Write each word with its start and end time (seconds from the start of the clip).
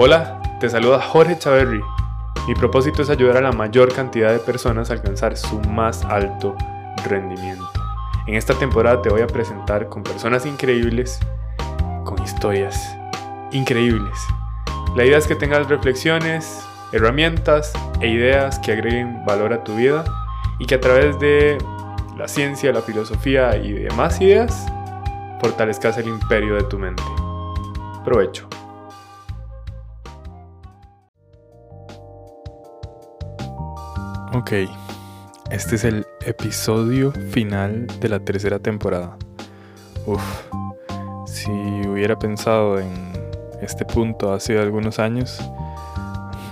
Hola, 0.00 0.40
te 0.60 0.70
saluda 0.70 1.00
Jorge 1.00 1.36
Chaverri. 1.36 1.82
Mi 2.46 2.54
propósito 2.54 3.02
es 3.02 3.10
ayudar 3.10 3.38
a 3.38 3.40
la 3.40 3.50
mayor 3.50 3.92
cantidad 3.92 4.30
de 4.30 4.38
personas 4.38 4.90
a 4.90 4.92
alcanzar 4.92 5.36
su 5.36 5.58
más 5.62 6.04
alto 6.04 6.54
rendimiento. 7.08 7.68
En 8.28 8.36
esta 8.36 8.54
temporada 8.54 9.02
te 9.02 9.08
voy 9.08 9.22
a 9.22 9.26
presentar 9.26 9.88
con 9.88 10.04
personas 10.04 10.46
increíbles, 10.46 11.18
con 12.04 12.22
historias 12.22 12.96
increíbles. 13.50 14.16
La 14.94 15.04
idea 15.04 15.18
es 15.18 15.26
que 15.26 15.34
tengas 15.34 15.68
reflexiones, 15.68 16.64
herramientas 16.92 17.72
e 18.00 18.06
ideas 18.06 18.60
que 18.60 18.70
agreguen 18.70 19.24
valor 19.26 19.52
a 19.52 19.64
tu 19.64 19.74
vida 19.74 20.04
y 20.60 20.66
que 20.66 20.76
a 20.76 20.80
través 20.80 21.18
de 21.18 21.58
la 22.16 22.28
ciencia, 22.28 22.72
la 22.72 22.82
filosofía 22.82 23.56
y 23.56 23.72
demás 23.72 24.20
ideas 24.20 24.64
fortalezcas 25.40 25.98
el 25.98 26.06
imperio 26.06 26.54
de 26.54 26.62
tu 26.62 26.78
mente. 26.78 27.02
Provecho. 28.04 28.48
Ok, 34.34 34.52
este 35.50 35.76
es 35.76 35.84
el 35.84 36.06
episodio 36.26 37.12
final 37.30 37.86
de 37.98 38.10
la 38.10 38.20
tercera 38.20 38.58
temporada. 38.58 39.16
Uf, 40.04 40.22
si 41.24 41.50
hubiera 41.88 42.18
pensado 42.18 42.78
en 42.78 42.92
este 43.62 43.86
punto 43.86 44.30
hace 44.30 44.58
algunos 44.58 44.98
años, 44.98 45.40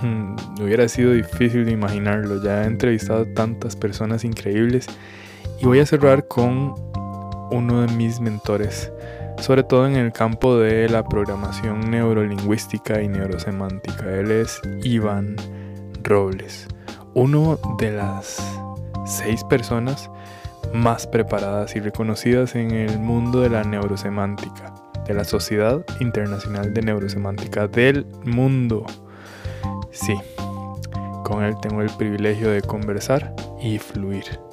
hmm, 0.01 0.35
hubiera 0.59 0.87
sido 0.89 1.13
difícil 1.13 1.65
de 1.65 1.71
imaginarlo. 1.71 2.43
Ya 2.43 2.63
he 2.63 2.65
entrevistado 2.65 3.27
tantas 3.35 3.75
personas 3.75 4.23
increíbles 4.23 4.87
y 5.61 5.65
voy 5.65 5.79
a 5.79 5.85
cerrar 5.85 6.27
con 6.27 6.73
uno 7.51 7.81
de 7.81 7.93
mis 7.93 8.19
mentores, 8.19 8.91
sobre 9.39 9.61
todo 9.61 9.85
en 9.85 9.97
el 9.97 10.11
campo 10.11 10.57
de 10.57 10.89
la 10.89 11.07
programación 11.07 11.91
neurolingüística 11.91 13.03
y 13.03 13.07
neurosemántica. 13.07 14.11
Él 14.15 14.31
es 14.31 14.59
Iván 14.81 15.35
Robles 16.01 16.67
uno 17.17 17.57
de 17.79 17.89
las 17.89 18.37
seis 19.07 19.43
personas 19.43 20.11
más 20.71 21.07
preparadas 21.07 21.75
y 21.75 21.79
reconocidas 21.79 22.53
en 22.53 22.69
el 22.69 22.99
mundo 22.99 23.41
de 23.41 23.49
la 23.49 23.63
neurosemántica, 23.63 24.71
de 25.07 25.15
la 25.15 25.23
Sociedad 25.23 25.83
Internacional 25.99 26.75
de 26.75 26.83
Neurosemántica 26.83 27.67
del 27.67 28.05
mundo. 28.23 28.85
Sí, 29.89 30.15
con 31.23 31.43
él 31.43 31.55
tengo 31.59 31.81
el 31.81 31.89
privilegio 31.89 32.51
de 32.51 32.61
conversar 32.61 33.33
y 33.59 33.79
fluir. 33.79 34.46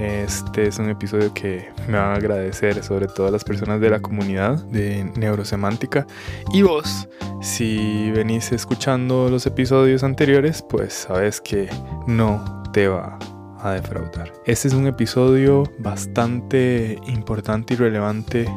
Este 0.00 0.66
es 0.66 0.78
un 0.78 0.88
episodio 0.88 1.34
que 1.34 1.68
me 1.86 1.98
van 1.98 2.12
a 2.12 2.14
agradecer, 2.14 2.82
sobre 2.82 3.06
todo 3.06 3.30
las 3.30 3.44
personas 3.44 3.82
de 3.82 3.90
la 3.90 4.00
comunidad 4.00 4.64
de 4.68 5.04
neurosemántica. 5.14 6.06
Y 6.54 6.62
vos, 6.62 7.06
si 7.42 8.10
venís 8.12 8.50
escuchando 8.50 9.28
los 9.28 9.44
episodios 9.44 10.02
anteriores, 10.02 10.62
pues 10.62 10.94
sabes 10.94 11.42
que 11.42 11.68
no 12.06 12.62
te 12.72 12.88
va 12.88 13.18
a 13.58 13.72
defraudar. 13.72 14.32
Este 14.46 14.68
es 14.68 14.74
un 14.74 14.86
episodio 14.86 15.64
bastante 15.78 16.98
importante 17.06 17.74
y 17.74 17.76
relevante 17.76 18.48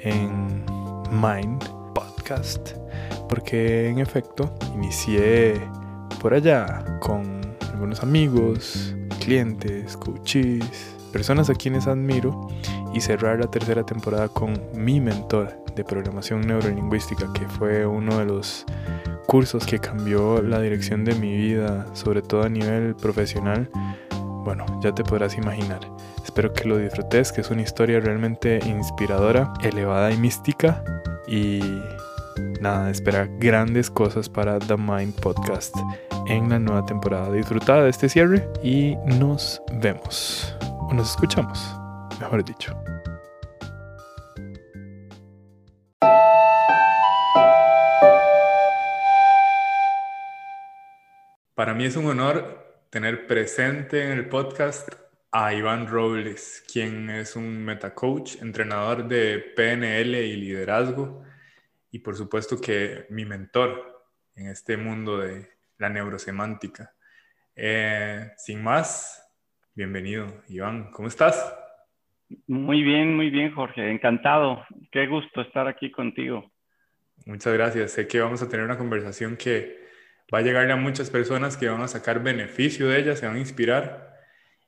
en 0.00 0.64
Mind 1.12 1.62
Podcast, 1.94 2.70
porque 3.28 3.88
en 3.90 4.00
efecto 4.00 4.52
inicié 4.74 5.54
por 6.20 6.34
allá 6.34 6.84
con 6.98 7.40
algunos 7.72 8.02
amigos, 8.02 8.96
clientes, 9.30 9.96
coaches, 9.96 10.64
personas 11.12 11.48
a 11.50 11.54
quienes 11.54 11.86
admiro 11.86 12.48
y 12.92 13.00
cerrar 13.00 13.38
la 13.38 13.48
tercera 13.48 13.86
temporada 13.86 14.28
con 14.28 14.60
mi 14.74 14.98
mentor 14.98 15.56
de 15.76 15.84
programación 15.84 16.40
neurolingüística, 16.40 17.32
que 17.32 17.46
fue 17.48 17.86
uno 17.86 18.18
de 18.18 18.24
los 18.24 18.66
cursos 19.28 19.66
que 19.66 19.78
cambió 19.78 20.42
la 20.42 20.60
dirección 20.60 21.04
de 21.04 21.14
mi 21.14 21.36
vida, 21.36 21.86
sobre 21.92 22.22
todo 22.22 22.42
a 22.42 22.48
nivel 22.48 22.96
profesional. 22.96 23.70
Bueno, 24.44 24.66
ya 24.82 24.92
te 24.92 25.04
podrás 25.04 25.36
imaginar. 25.36 25.78
Espero 26.24 26.52
que 26.52 26.64
lo 26.64 26.78
disfrutes, 26.78 27.30
que 27.30 27.42
es 27.42 27.50
una 27.52 27.62
historia 27.62 28.00
realmente 28.00 28.58
inspiradora, 28.66 29.54
elevada 29.62 30.10
y 30.10 30.16
mística. 30.16 30.82
Y 31.28 31.60
nada, 32.60 32.90
espera 32.90 33.28
grandes 33.38 33.90
cosas 33.90 34.28
para 34.28 34.58
The 34.58 34.76
Mind 34.76 35.14
Podcast 35.20 35.74
en 36.26 36.48
la 36.48 36.58
nueva 36.58 36.84
temporada. 36.86 37.32
Disfrutada 37.32 37.84
de 37.84 37.90
este 37.90 38.08
cierre 38.08 38.48
y 38.62 38.96
nos 39.06 39.62
vemos. 39.80 40.56
O 40.88 40.94
nos 40.94 41.10
escuchamos, 41.10 41.74
mejor 42.20 42.44
dicho. 42.44 42.74
Para 51.54 51.74
mí 51.74 51.84
es 51.84 51.96
un 51.96 52.06
honor 52.06 52.84
tener 52.90 53.26
presente 53.26 54.02
en 54.02 54.12
el 54.12 54.28
podcast 54.28 54.88
a 55.32 55.54
Iván 55.54 55.86
Robles, 55.86 56.64
quien 56.72 57.08
es 57.10 57.36
un 57.36 57.64
metacoach, 57.64 58.42
entrenador 58.42 59.06
de 59.06 59.38
PNL 59.54 60.14
y 60.14 60.36
liderazgo, 60.36 61.22
y 61.90 62.00
por 62.00 62.16
supuesto 62.16 62.60
que 62.60 63.06
mi 63.10 63.24
mentor 63.24 64.04
en 64.34 64.48
este 64.48 64.76
mundo 64.76 65.18
de 65.18 65.48
la 65.78 65.88
neurosemántica. 65.88 66.94
Eh, 67.56 68.30
sin 68.36 68.62
más, 68.62 69.22
bienvenido, 69.74 70.42
Iván. 70.48 70.90
¿Cómo 70.92 71.08
estás? 71.08 71.56
Muy 72.46 72.82
bien, 72.82 73.16
muy 73.16 73.30
bien, 73.30 73.52
Jorge. 73.52 73.90
Encantado. 73.90 74.64
Qué 74.92 75.06
gusto 75.06 75.40
estar 75.40 75.66
aquí 75.66 75.90
contigo. 75.90 76.50
Muchas 77.26 77.52
gracias. 77.52 77.92
Sé 77.92 78.06
que 78.06 78.20
vamos 78.20 78.42
a 78.42 78.48
tener 78.48 78.64
una 78.64 78.78
conversación 78.78 79.36
que 79.36 79.80
va 80.32 80.38
a 80.38 80.42
llegarle 80.42 80.72
a 80.72 80.76
muchas 80.76 81.10
personas 81.10 81.56
que 81.56 81.68
van 81.68 81.82
a 81.82 81.88
sacar 81.88 82.22
beneficio 82.22 82.88
de 82.88 83.00
ella, 83.00 83.16
se 83.16 83.26
van 83.26 83.36
a 83.36 83.40
inspirar. 83.40 84.14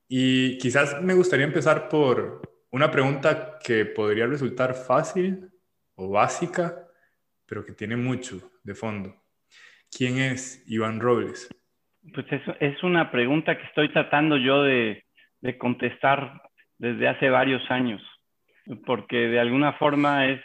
Y 0.08 0.58
quizás 0.58 1.00
me 1.02 1.14
gustaría 1.14 1.46
empezar 1.46 1.88
por 1.88 2.42
una 2.70 2.90
pregunta 2.90 3.58
que 3.62 3.84
podría 3.84 4.26
resultar 4.26 4.74
fácil 4.74 5.50
o 5.94 6.10
básica, 6.10 6.88
pero 7.52 7.66
que 7.66 7.74
tiene 7.74 7.96
mucho 7.96 8.38
de 8.64 8.74
fondo. 8.74 9.14
¿Quién 9.94 10.16
es 10.16 10.64
Iván 10.66 11.00
Robles? 11.00 11.50
Pues 12.14 12.24
es, 12.32 12.40
es 12.60 12.82
una 12.82 13.10
pregunta 13.10 13.58
que 13.58 13.66
estoy 13.66 13.92
tratando 13.92 14.38
yo 14.38 14.62
de, 14.62 15.04
de, 15.42 15.58
contestar 15.58 16.40
desde 16.78 17.08
hace 17.08 17.28
varios 17.28 17.62
años, 17.70 18.00
porque 18.86 19.28
de 19.28 19.38
alguna 19.38 19.74
forma 19.74 20.30
es, 20.30 20.40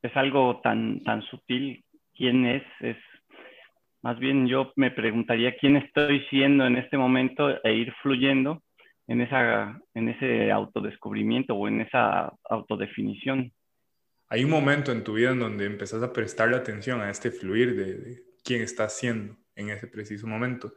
es 0.00 0.16
algo 0.16 0.60
tan, 0.62 1.02
tan 1.02 1.22
sutil. 1.22 1.84
¿Quién 2.14 2.46
es? 2.46 2.62
Es 2.78 2.98
más 4.04 4.16
bien 4.20 4.46
yo 4.46 4.72
me 4.76 4.92
preguntaría 4.92 5.56
quién 5.56 5.76
estoy 5.76 6.20
siendo 6.30 6.64
en 6.64 6.76
este 6.76 6.96
momento 6.96 7.50
e 7.64 7.74
ir 7.74 7.92
fluyendo 8.00 8.62
en, 9.08 9.22
esa, 9.22 9.76
en 9.94 10.08
ese 10.08 10.52
autodescubrimiento 10.52 11.56
o 11.56 11.66
en 11.66 11.80
esa 11.80 12.32
autodefinición. 12.48 13.50
Hay 14.32 14.44
un 14.44 14.50
momento 14.50 14.92
en 14.92 15.04
tu 15.04 15.12
vida 15.12 15.32
en 15.32 15.40
donde 15.40 15.66
empezás 15.66 16.02
a 16.02 16.10
prestarle 16.10 16.56
atención 16.56 17.02
a 17.02 17.10
este 17.10 17.30
fluir 17.30 17.76
de, 17.76 18.22
quién 18.42 18.62
está 18.62 18.88
siendo 18.88 19.36
en 19.54 19.68
ese 19.68 19.86
preciso 19.88 20.26
momento. 20.26 20.72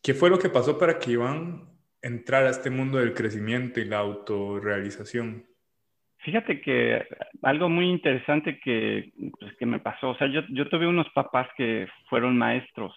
¿Qué 0.00 0.14
fue 0.14 0.30
lo 0.30 0.38
que 0.38 0.48
pasó 0.48 0.78
para 0.78 1.00
que 1.00 1.10
Iván 1.10 1.64
entrara 2.00 2.46
a 2.46 2.52
este 2.52 2.70
mundo 2.70 2.98
del 2.98 3.14
crecimiento 3.14 3.80
y 3.80 3.84
la 3.84 3.98
autorrealización? 3.98 5.44
Fíjate 6.18 6.60
que 6.60 7.04
algo 7.42 7.68
muy 7.68 7.90
interesante 7.90 8.60
que, 8.60 9.10
pues, 9.40 9.56
que 9.56 9.66
me 9.66 9.80
pasó, 9.80 10.10
o 10.10 10.16
sea, 10.16 10.28
yo, 10.28 10.42
yo, 10.50 10.68
tuve 10.68 10.86
unos 10.86 11.08
papás 11.12 11.48
que 11.56 11.88
fueron 12.08 12.38
maestros 12.38 12.94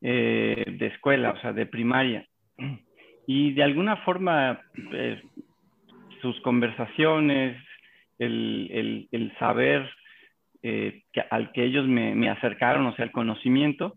eh, 0.00 0.64
de 0.66 0.86
escuela, 0.88 1.30
o 1.30 1.40
sea, 1.40 1.52
de 1.52 1.66
primaria, 1.66 2.26
y 3.28 3.52
de 3.52 3.62
alguna 3.62 3.98
forma 3.98 4.60
eh, 4.92 5.22
sus 6.20 6.40
conversaciones, 6.40 7.62
el, 8.22 8.68
el, 8.72 9.08
el 9.10 9.38
saber 9.38 9.88
eh, 10.64 11.02
al 11.30 11.50
que 11.50 11.64
ellos 11.64 11.86
me, 11.88 12.30
acercaron, 12.30 12.86
o 12.86 12.94
sea, 12.94 13.04
el 13.04 13.10
conocimiento, 13.10 13.94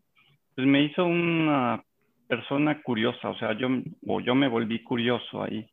pues 0.55 0.65
me 0.65 0.81
hizo 0.81 1.05
una 1.05 1.83
persona 2.27 2.81
curiosa, 2.81 3.29
o 3.29 3.37
sea, 3.37 3.53
yo, 3.53 3.67
o 4.07 4.19
yo 4.19 4.33
me 4.33 4.47
volví 4.47 4.81
curioso 4.81 5.43
ahí. 5.43 5.67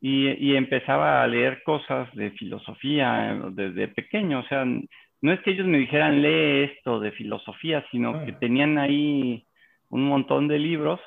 Y, 0.00 0.54
empezaba 0.54 1.22
a 1.22 1.26
leer 1.26 1.62
cosas 1.62 2.14
de 2.14 2.30
filosofía 2.32 3.38
desde 3.50 3.88
pequeño, 3.88 4.40
o 4.40 4.44
sea, 4.44 4.64
no 4.64 5.32
es 5.32 5.40
que 5.40 5.50
ellos 5.50 5.66
me 5.66 5.78
dijeran 5.78 6.22
lee 6.22 6.70
esto 6.72 7.00
de 7.00 7.12
filosofía, 7.12 7.84
sino 7.90 8.24
que 8.24 8.32
tenían 8.32 8.78
ahí 8.78 9.44
un 9.90 10.04
montón 10.04 10.48
de 10.48 10.58
libros 10.58 11.00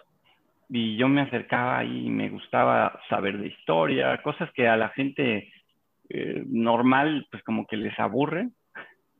y 0.69 0.97
yo 0.97 1.07
me 1.07 1.21
acercaba 1.21 1.83
y 1.83 2.09
me 2.09 2.29
gustaba 2.29 2.99
saber 3.09 3.37
de 3.39 3.47
historia, 3.47 4.21
cosas 4.21 4.51
que 4.51 4.67
a 4.67 4.77
la 4.77 4.89
gente 4.89 5.51
eh, 6.09 6.43
normal 6.47 7.27
pues 7.31 7.43
como 7.43 7.65
que 7.65 7.77
les 7.77 7.97
aburre 7.99 8.49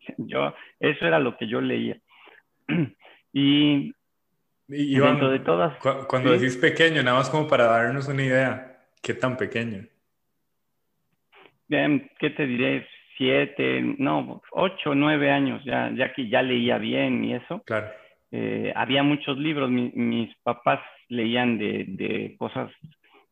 yo, 0.17 0.53
eso 0.79 1.05
era 1.05 1.19
lo 1.19 1.37
que 1.37 1.47
yo 1.47 1.61
leía. 1.61 1.99
y, 3.33 3.93
dentro 4.67 5.29
de 5.31 5.39
todas... 5.39 5.77
cuando 6.07 6.31
decís 6.31 6.57
pequeño, 6.57 7.01
nada 7.03 7.17
más 7.17 7.29
como 7.29 7.47
para 7.47 7.65
darnos 7.65 8.07
una 8.07 8.23
idea, 8.23 8.79
¿qué 9.01 9.13
tan 9.13 9.37
pequeño? 9.37 9.85
¿Qué 11.67 12.29
te 12.35 12.45
diré? 12.47 12.87
siete, 13.19 13.81
no, 13.97 14.41
ocho, 14.51 14.95
nueve 14.95 15.29
años, 15.29 15.61
ya, 15.65 15.91
ya 15.93 16.13
que 16.13 16.29
ya 16.29 16.41
leía 16.41 16.77
bien 16.77 17.25
y 17.25 17.35
eso. 17.35 17.61
Claro. 17.65 17.87
Eh, 18.31 18.71
había 18.73 19.03
muchos 19.03 19.37
libros, 19.37 19.69
mis 19.69 20.33
papás 20.37 20.79
leían 21.09 21.57
de, 21.57 21.83
de, 21.85 22.35
cosas 22.37 22.71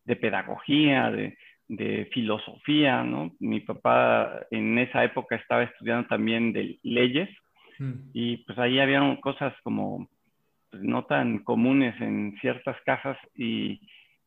de 0.04 0.16
pedagogía, 0.18 1.10
de, 1.10 1.38
de, 1.68 2.10
filosofía, 2.14 3.04
¿no? 3.04 3.32
Mi 3.40 3.60
papá 3.60 4.46
en 4.52 4.78
esa 4.78 5.04
época 5.04 5.36
estaba 5.36 5.64
estudiando 5.64 6.08
también 6.08 6.54
de 6.54 6.80
leyes 6.84 7.30
mm. 7.80 8.12
y 8.14 8.38
pues 8.38 8.58
ahí 8.58 8.80
había 8.80 9.02
cosas 9.22 9.54
como 9.64 10.10
pues, 10.70 10.84
no 10.84 11.06
tan 11.06 11.40
comunes 11.40 12.00
en 12.02 12.38
ciertas 12.42 12.78
casas 12.86 13.18
y, 13.36 13.82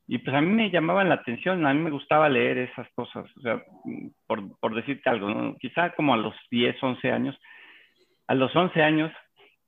y, 0.07 0.19
pues 0.19 0.35
a 0.37 0.41
mí 0.41 0.53
me 0.53 0.71
llamaban 0.71 1.09
la 1.09 1.17
atención, 1.17 1.67
a 1.67 1.75
mí 1.75 1.81
me 1.81 1.91
gustaba 1.91 2.29
leer 2.29 2.59
esas 2.59 2.89
cosas, 2.95 3.25
o 3.37 3.41
sea, 3.41 3.63
por, 4.27 4.59
por 4.59 4.75
decirte 4.75 5.09
algo, 5.09 5.29
¿no? 5.29 5.57
quizá 5.59 5.91
como 5.95 6.15
a 6.15 6.17
los 6.17 6.35
10, 6.51 6.83
11 6.83 7.11
años, 7.11 7.39
a 8.27 8.35
los 8.35 8.55
11 8.55 8.83
años 8.83 9.13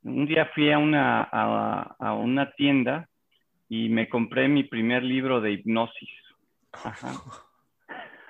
un 0.05 0.27
día 0.27 0.51
fui 0.55 0.71
a 0.73 0.79
una, 0.79 1.23
a, 1.23 2.15
una 2.15 2.51
tienda 2.53 3.09
y 3.69 3.89
me 3.89 4.09
compré 4.09 4.49
mi 4.49 4.65
primer 4.65 5.03
libro 5.03 5.41
de 5.41 5.53
hipnosis. 5.53 6.11
Ajá. 6.73 7.13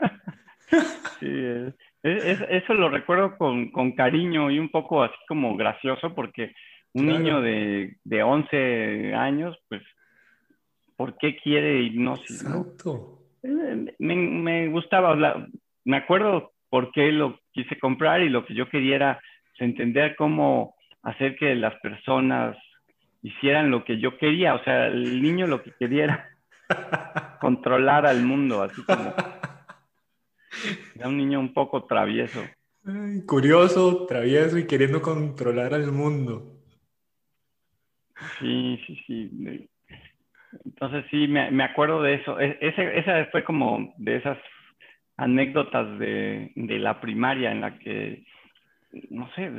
sí, 1.20 1.74
eso 2.02 2.74
lo 2.74 2.88
recuerdo 2.88 3.36
con, 3.36 3.70
con, 3.70 3.92
cariño 3.92 4.50
y 4.50 4.58
un 4.58 4.70
poco 4.70 5.02
así 5.02 5.14
como 5.28 5.56
gracioso 5.56 6.14
porque 6.14 6.54
un 6.94 7.06
niño 7.06 7.40
de, 7.40 7.96
de 8.04 8.22
11 8.22 9.14
años, 9.14 9.56
pues, 9.68 9.82
¿por 10.96 11.16
qué 11.16 11.36
quiere 11.36 11.82
hipnosis? 11.82 12.42
Exacto. 12.42 13.18
Eh, 13.42 13.94
me, 13.98 14.16
me, 14.16 14.68
gustaba 14.68 15.10
hablar, 15.10 15.48
me 15.84 15.96
acuerdo 15.96 16.52
por 16.68 16.92
qué 16.92 17.12
lo 17.12 17.38
quise 17.52 17.78
comprar 17.78 18.20
y 18.22 18.28
lo 18.28 18.44
que 18.44 18.54
yo 18.54 18.68
quería 18.68 18.96
era 18.96 19.20
entender 19.58 20.16
cómo 20.16 20.74
hacer 21.02 21.36
que 21.36 21.54
las 21.54 21.74
personas 21.80 22.56
hicieran 23.22 23.70
lo 23.70 23.84
que 23.84 23.98
yo 23.98 24.18
quería. 24.18 24.54
O 24.54 24.64
sea, 24.64 24.86
el 24.86 25.22
niño 25.22 25.46
lo 25.46 25.62
que 25.62 25.72
quería 25.78 26.04
era 26.04 26.28
controlar 27.40 28.06
al 28.06 28.22
mundo, 28.22 28.62
así 28.62 28.82
como... 28.84 29.14
Era 30.94 31.08
un 31.08 31.16
niño 31.16 31.40
un 31.40 31.52
poco 31.52 31.84
travieso. 31.84 32.42
curioso, 33.26 34.06
travieso 34.06 34.58
y 34.58 34.66
queriendo 34.66 35.00
controlar 35.00 35.74
al 35.74 35.92
mundo. 35.92 36.58
Sí, 38.38 38.80
sí, 38.86 38.96
sí. 39.06 39.68
Entonces 40.64 41.04
sí, 41.10 41.26
me, 41.28 41.64
acuerdo 41.64 42.02
de 42.02 42.14
eso. 42.14 42.38
E, 42.38 42.58
ese, 42.60 42.98
esa 42.98 43.26
fue 43.26 43.44
como 43.44 43.94
de 43.96 44.16
esas 44.16 44.38
anécdotas 45.16 45.98
de, 45.98 46.52
de 46.54 46.78
la 46.78 47.00
primaria 47.00 47.52
en 47.52 47.60
la 47.60 47.78
que, 47.78 48.24
no 49.10 49.30
sé, 49.34 49.50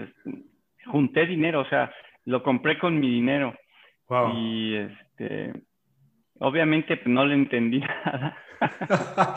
junté 0.86 1.26
dinero, 1.26 1.62
o 1.62 1.66
sea, 1.66 1.92
lo 2.26 2.44
compré 2.44 2.78
con 2.80 3.00
mi 3.00 3.10
dinero. 3.10 3.56
Y 4.36 4.76
este, 4.76 5.54
obviamente 6.40 6.98
pues, 6.98 7.08
no 7.08 7.26
le 7.26 7.34
entendí 7.34 7.80
nada. 8.06 8.38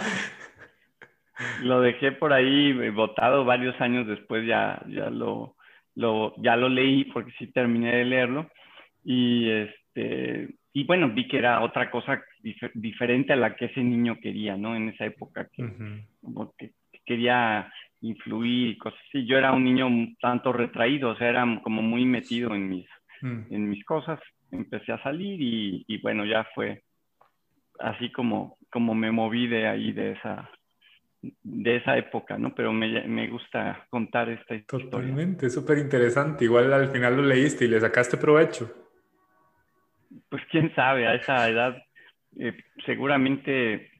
lo 1.62 1.80
dejé 1.80 2.12
por 2.12 2.32
ahí 2.32 2.72
botado 2.90 3.44
varios 3.44 3.78
años 3.80 4.06
después, 4.06 4.46
ya, 4.46 4.82
ya, 4.88 5.10
lo, 5.10 5.56
lo, 5.94 6.34
ya 6.38 6.56
lo 6.56 6.68
leí 6.68 7.04
porque 7.04 7.32
sí 7.38 7.48
terminé 7.48 7.96
de 7.96 8.04
leerlo. 8.04 8.50
Y, 9.04 9.48
este, 9.50 10.54
y 10.72 10.84
bueno, 10.84 11.10
vi 11.10 11.28
que 11.28 11.38
era 11.38 11.62
otra 11.62 11.90
cosa 11.90 12.22
diferente 12.74 13.32
a 13.32 13.36
la 13.36 13.54
que 13.54 13.66
ese 13.66 13.82
niño 13.82 14.18
quería, 14.20 14.56
¿no? 14.56 14.74
En 14.74 14.88
esa 14.88 15.04
época, 15.06 15.48
que, 15.52 15.64
que 16.58 16.72
quería 17.04 17.72
influir 18.00 18.70
y 18.70 18.78
cosas 18.78 19.00
así. 19.08 19.26
Yo 19.26 19.38
era 19.38 19.52
un 19.52 19.64
niño 19.64 19.88
tanto 20.20 20.52
retraído, 20.52 21.10
o 21.10 21.16
sea, 21.16 21.28
era 21.28 21.60
como 21.62 21.82
muy 21.82 22.04
metido 22.04 22.54
en 22.54 22.68
mis, 22.68 22.86
mm. 23.22 23.42
en 23.50 23.70
mis 23.70 23.84
cosas. 23.84 24.20
Empecé 24.50 24.92
a 24.92 25.02
salir 25.02 25.40
y, 25.40 25.84
y, 25.88 25.98
bueno, 25.98 26.24
ya 26.24 26.46
fue 26.54 26.82
así 27.78 28.10
como, 28.10 28.56
como 28.70 28.94
me 28.94 29.10
moví 29.10 29.46
de 29.46 29.66
ahí, 29.66 29.92
de 29.92 30.12
esa, 30.12 30.50
de 31.42 31.76
esa 31.76 31.96
época, 31.96 32.38
¿no? 32.38 32.54
Pero 32.54 32.72
me, 32.72 33.06
me 33.06 33.28
gusta 33.28 33.86
contar 33.90 34.28
esta 34.28 34.54
historia. 34.54 34.90
Totalmente, 34.90 35.50
súper 35.50 35.78
interesante. 35.78 36.44
Igual 36.44 36.72
al 36.72 36.88
final 36.88 37.16
lo 37.16 37.22
leíste 37.22 37.64
y 37.64 37.68
le 37.68 37.80
sacaste 37.80 38.16
provecho. 38.16 38.72
Pues 40.28 40.42
quién 40.50 40.74
sabe, 40.74 41.06
a 41.06 41.14
esa 41.14 41.48
edad 41.48 41.76
eh, 42.38 42.56
seguramente 42.84 43.90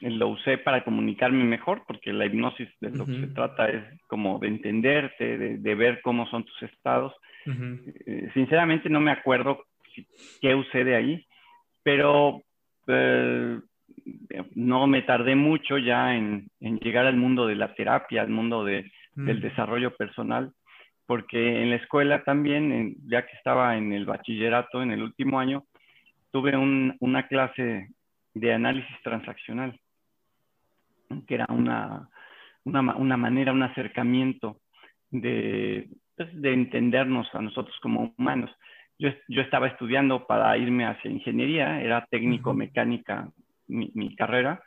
lo 0.00 0.28
usé 0.28 0.58
para 0.58 0.84
comunicarme 0.84 1.44
mejor, 1.44 1.84
porque 1.86 2.12
la 2.12 2.26
hipnosis 2.26 2.68
de 2.80 2.90
lo 2.90 3.06
que 3.06 3.20
se 3.20 3.26
trata 3.28 3.68
es 3.68 3.82
como 4.06 4.38
de 4.38 4.48
entenderte, 4.48 5.38
de, 5.38 5.74
ver 5.74 6.00
cómo 6.02 6.26
son 6.28 6.44
tus 6.44 6.62
estados. 6.62 7.14
Eh, 7.46 8.28
sinceramente 8.34 8.88
no 8.90 9.00
me 9.00 9.12
acuerdo 9.12 9.64
qué 10.40 10.54
usé 10.54 10.84
de 10.84 10.96
ahí, 10.96 11.26
pero 11.82 12.42
eh, 12.88 13.60
no 14.54 14.86
me 14.86 15.02
tardé 15.02 15.34
mucho 15.34 15.78
ya 15.78 16.14
en, 16.14 16.50
llegar 16.60 17.06
al 17.06 17.16
mundo 17.16 17.46
de 17.46 17.56
la 17.56 17.74
terapia, 17.74 18.22
al 18.22 18.30
mundo 18.30 18.64
de, 18.64 18.90
del 19.14 19.40
desarrollo 19.40 19.96
personal, 19.96 20.52
porque 21.06 21.62
en 21.62 21.70
la 21.70 21.76
escuela 21.76 22.22
también, 22.24 22.96
ya 23.06 23.26
que 23.26 23.36
estaba 23.36 23.76
en 23.76 23.92
el 23.92 24.06
bachillerato, 24.06 24.82
en 24.82 24.90
el 24.90 25.02
último 25.02 25.38
año, 25.38 25.64
tuve 26.30 26.56
una 26.56 27.26
clase 27.28 27.88
de 28.34 28.52
análisis 28.52 28.96
transaccional 29.02 29.78
que 31.22 31.34
era 31.34 31.46
una, 31.48 32.08
una, 32.64 32.96
una 32.96 33.16
manera, 33.16 33.52
un 33.52 33.62
acercamiento 33.62 34.60
de, 35.10 35.88
pues, 36.16 36.28
de 36.40 36.52
entendernos 36.52 37.32
a 37.34 37.40
nosotros 37.40 37.76
como 37.80 38.14
humanos. 38.16 38.50
Yo, 38.98 39.10
yo, 39.28 39.42
estaba 39.42 39.68
estudiando 39.68 40.26
para 40.26 40.56
irme 40.56 40.86
hacia 40.86 41.10
ingeniería, 41.10 41.80
era 41.80 42.06
técnico 42.10 42.54
mecánica 42.54 43.28
mi, 43.68 43.90
mi, 43.94 44.14
carrera, 44.16 44.62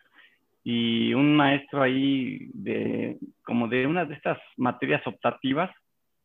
y 0.63 1.13
un 1.13 1.35
maestro 1.35 1.81
ahí 1.81 2.49
de 2.53 3.17
como 3.43 3.67
de 3.67 3.87
una 3.87 4.05
de 4.05 4.15
estas 4.15 4.37
materias 4.57 5.05
optativas 5.05 5.71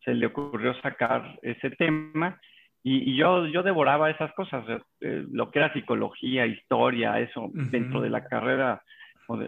se 0.05 0.15
le 0.15 0.27
ocurrió 0.27 0.75
sacar 0.81 1.39
ese 1.43 1.71
tema. 1.71 2.41
Y, 2.83 3.13
y 3.13 3.17
yo, 3.17 3.47
yo 3.47 3.63
devoraba 3.63 4.11
esas 4.11 4.33
cosas, 4.33 4.65
eh, 5.01 5.25
lo 5.31 5.53
que 5.53 5.61
era 5.61 5.73
psicología, 5.73 6.47
historia, 6.47 7.21
eso 7.21 7.51
dentro 7.53 8.01
de 8.01 8.11
la 8.11 8.25
carrera 8.25 8.83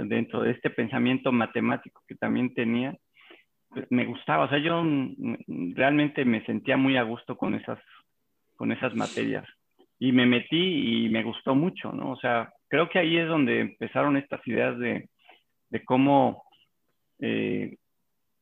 dentro 0.05 0.43
de 0.43 0.53
este 0.53 0.70
pensamiento 0.70 1.32
matemático 1.32 2.03
que 2.06 2.15
también 2.15 2.55
tenía, 2.55 2.97
pues, 3.69 3.87
me 3.91 4.05
gustaba, 4.05 4.44
o 4.44 4.49
sea, 4.49 4.59
yo 4.59 4.82
realmente 5.75 6.25
me 6.25 6.44
sentía 6.44 6.77
muy 6.77 6.96
a 6.96 7.03
gusto 7.03 7.37
con 7.37 7.55
esas, 7.55 7.79
con 8.56 8.72
esas 8.72 8.94
materias. 8.94 9.46
Y 9.98 10.13
me 10.13 10.27
metí 10.27 11.05
y 11.06 11.08
me 11.08 11.22
gustó 11.22 11.55
mucho, 11.55 11.93
¿no? 11.93 12.10
O 12.10 12.17
sea, 12.17 12.53
creo 12.74 12.88
que 12.88 12.98
ahí 12.98 13.16
es 13.16 13.28
donde 13.28 13.60
empezaron 13.60 14.16
estas 14.16 14.44
ideas 14.48 14.76
de, 14.81 15.08
de 15.70 15.84
cómo, 15.84 16.43
eh, 17.20 17.76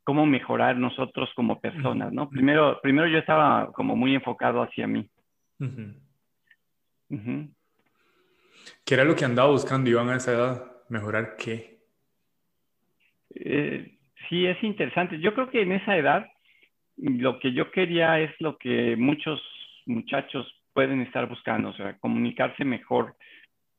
cómo 0.05 0.25
mejorar 0.25 0.79
nosotros 0.79 1.29
como 1.37 1.61
personas, 1.61 2.15
¿no? 2.15 2.31
Primero, 2.31 2.81
primero 2.81 3.07
yo 3.09 3.19
estaba 3.19 3.71
como 3.73 3.95
muy 3.95 4.15
enfocado 4.15 4.63
hacia 4.63 4.87
mí. 4.87 5.07
¿Qué 8.87 8.95
era 8.95 9.05
lo 9.05 9.15
que 9.15 9.27
andaba 9.27 9.51
buscando 9.51 9.91
Iván 9.91 10.09
a 10.09 10.17
esa 10.17 10.33
edad? 10.33 10.73
¿Mejorar 10.89 11.37
qué? 11.37 11.81
Eh, 13.35 13.99
sí, 14.31 14.47
es 14.47 14.63
interesante. 14.65 15.21
Yo 15.21 15.35
creo 15.35 15.51
que 15.51 15.61
en 15.61 15.73
esa 15.73 15.95
edad 15.95 16.27
lo 16.97 17.39
que 17.39 17.53
yo 17.53 17.71
quería 17.71 18.19
es 18.19 18.31
lo 18.41 18.57
que 18.57 18.97
muchos 18.97 19.43
muchachos 19.85 20.51
pueden 20.73 21.03
estar 21.03 21.29
buscando, 21.29 21.69
o 21.69 21.75
sea, 21.75 21.99
comunicarse 21.99 22.65
mejor 22.65 23.15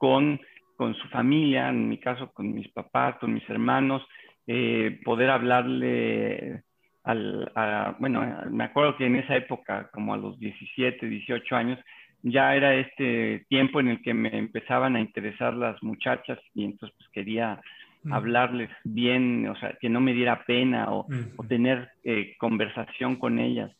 con, 0.04 0.38
con 0.76 0.96
su 0.96 1.08
familia, 1.08 1.70
en 1.70 1.88
mi 1.88 1.98
caso 1.98 2.30
con 2.34 2.54
mis 2.54 2.68
papás, 2.74 3.16
con 3.20 3.34
mis 3.34 3.50
hermanos, 3.50 4.06
eh, 4.46 5.00
poder 5.06 5.30
hablarle 5.30 6.62
al, 7.06 7.50
a, 7.56 7.96
bueno, 8.00 8.22
me 8.52 8.66
acuerdo 8.66 8.98
que 8.98 9.06
en 9.06 9.16
esa 9.16 9.38
época, 9.38 9.90
como 9.94 10.14
a 10.14 10.18
los 10.18 10.38
17, 10.42 11.08
18 11.08 11.56
años, 11.56 11.80
ya 12.22 12.54
era 12.54 12.76
este 12.76 13.46
tiempo 13.48 13.80
en 13.80 13.88
el 13.88 14.02
que 14.02 14.14
me 14.14 14.38
empezaban 14.38 14.98
a 14.98 15.00
interesar 15.00 15.54
las 15.54 15.82
muchachas 15.82 16.38
y 16.54 16.66
entonces 16.66 16.94
pues 16.98 17.10
quería 17.14 17.62
mm. 18.04 18.12
hablarles 18.12 18.72
bien, 18.84 19.48
o 19.48 19.56
sea, 19.56 19.78
que 19.80 19.88
no 19.88 20.02
me 20.02 20.12
diera 20.12 20.44
pena 20.44 20.92
o, 20.92 21.08
tener 21.48 21.92
eh, 22.04 22.36
conversación 22.38 23.16
con 23.16 23.40
ellas. 23.40 23.72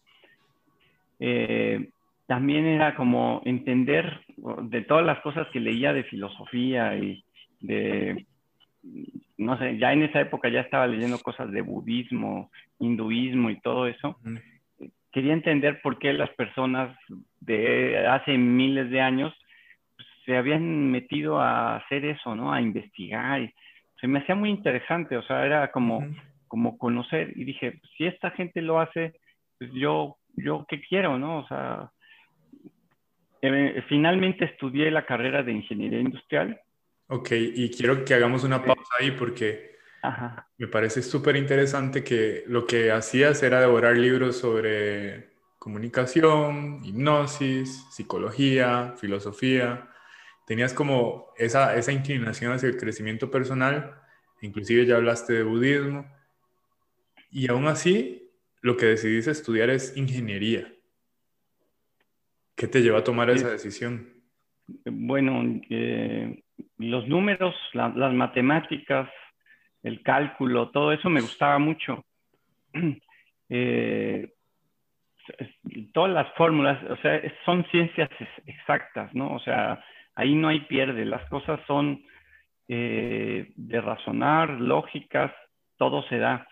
Eh, 1.20 1.90
también 2.28 2.66
era 2.66 2.96
como 2.96 3.42
entender 3.46 4.22
de 4.64 4.82
todas 4.82 5.06
las 5.06 5.20
cosas 5.22 5.48
que 5.52 5.60
leía 5.60 5.94
de 5.94 6.04
filosofía 6.04 6.98
y 6.98 7.24
de, 7.60 8.26
no 9.38 9.58
sé, 9.58 9.78
ya 9.78 9.94
en 9.94 10.04
esa 10.04 10.22
época 10.22 10.50
ya 10.50 10.62
estaba 10.62 10.88
leyendo 10.88 11.20
cosas 11.20 11.52
de 11.52 11.62
budismo, 11.62 12.50
hinduismo 12.80 13.50
y 13.50 13.60
todo 13.60 13.88
eso 13.88 14.18
quería 15.14 15.34
entender 15.34 15.80
por 15.82 16.00
qué 16.00 16.12
las 16.12 16.32
personas 16.32 16.98
de 17.40 18.06
hace 18.08 18.36
miles 18.38 18.90
de 18.90 19.00
años 19.00 19.34
pues, 19.96 20.08
se 20.26 20.36
habían 20.36 20.92
metido 20.92 21.40
a 21.40 21.78
hacer 21.78 22.04
eso, 22.04 22.36
¿no? 22.36 22.52
A 22.52 22.60
investigar. 22.60 23.50
se 24.02 24.08
me 24.08 24.20
hacía 24.20 24.36
muy 24.36 24.50
interesante, 24.50 25.16
o 25.16 25.24
sea, 25.24 25.46
era 25.46 25.72
como, 25.72 26.04
como 26.48 26.78
conocer. 26.78 27.32
Y 27.36 27.46
dije, 27.46 27.80
si 27.96 28.06
esta 28.06 28.32
gente 28.32 28.62
lo 28.62 28.80
hace, 28.80 29.14
pues 29.60 29.72
yo, 29.74 30.18
yo 30.36 30.66
qué 30.68 30.82
quiero, 30.82 31.20
¿no? 31.20 31.40
O 31.40 31.48
sea, 31.48 31.92
eh, 33.46 33.84
finalmente 33.90 34.46
estudié 34.46 34.90
la 34.90 35.06
carrera 35.06 35.44
de 35.44 35.52
ingeniería 35.52 36.00
industrial. 36.00 36.62
Ok, 37.08 37.32
y 37.32 37.70
quiero 37.70 38.06
que 38.06 38.14
hagamos 38.14 38.46
una 38.46 38.64
pausa 38.64 38.96
ahí 38.98 39.12
porque 39.12 39.76
me 40.58 40.68
parece 40.68 41.02
súper 41.02 41.36
interesante 41.36 42.04
que 42.04 42.46
lo 42.48 42.66
que 42.66 42.92
hacías 42.92 43.44
era 43.44 43.60
devorar 43.60 43.98
libros 43.98 44.38
sobre 44.38 45.34
comunicación, 45.60 46.80
hipnosis, 46.86 47.86
psicología, 47.92 48.96
filosofía. 48.98 49.90
Tenías 50.48 50.74
como 50.74 51.34
esa, 51.38 51.76
esa 51.76 51.92
inclinación 51.92 52.54
hacia 52.54 52.70
el 52.70 52.78
crecimiento 52.78 53.30
personal, 53.30 53.96
inclusive 54.42 54.86
ya 54.86 54.96
hablaste 54.96 55.34
de 55.34 55.44
budismo, 55.44 56.06
y 57.30 57.50
aún 57.50 57.68
así 57.68 58.32
lo 58.62 58.78
que 58.78 58.86
decidiste 58.86 59.32
estudiar 59.32 59.70
es 59.70 59.98
ingeniería. 59.98 60.73
¿Qué 62.56 62.68
te 62.68 62.82
llevó 62.82 62.98
a 62.98 63.04
tomar 63.04 63.30
esa 63.30 63.50
decisión? 63.50 64.08
Bueno, 64.86 65.44
los 66.78 67.08
números, 67.08 67.56
las 67.74 68.14
matemáticas, 68.14 69.10
el 69.82 70.02
cálculo, 70.02 70.70
todo 70.70 70.92
eso 70.94 71.10
me 71.10 71.22
gustaba 71.22 71.60
mucho. 71.60 72.04
Eh, 73.50 74.32
todas 75.94 76.12
las 76.12 76.34
fórmulas, 76.34 76.82
o 76.90 76.96
sea, 76.98 77.22
son 77.46 77.64
ciencias 77.70 78.10
exactas, 78.48 79.14
¿no? 79.14 79.36
O 79.36 79.40
sea, 79.42 79.84
ahí 80.16 80.34
no 80.34 80.48
hay 80.48 80.62
pierde, 80.62 81.06
las 81.06 81.24
cosas 81.30 81.60
son 81.68 82.04
eh, 82.68 83.52
de 83.56 83.82
razonar, 83.82 84.50
lógicas, 84.50 85.32
todo 85.78 86.04
se 86.04 86.18
da. 86.18 86.48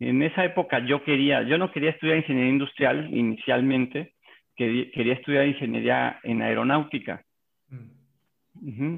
En 0.00 0.22
esa 0.22 0.44
época 0.44 0.80
yo 0.84 1.02
quería, 1.04 1.42
yo 1.42 1.58
no 1.58 1.70
quería 1.70 1.90
estudiar 1.90 2.18
ingeniería 2.18 2.52
industrial 2.52 3.08
inicialmente, 3.14 4.14
quería 4.56 5.14
estudiar 5.14 5.46
ingeniería 5.46 6.18
en 6.22 6.42
aeronáutica. 6.42 7.22
Mm. 8.54 8.96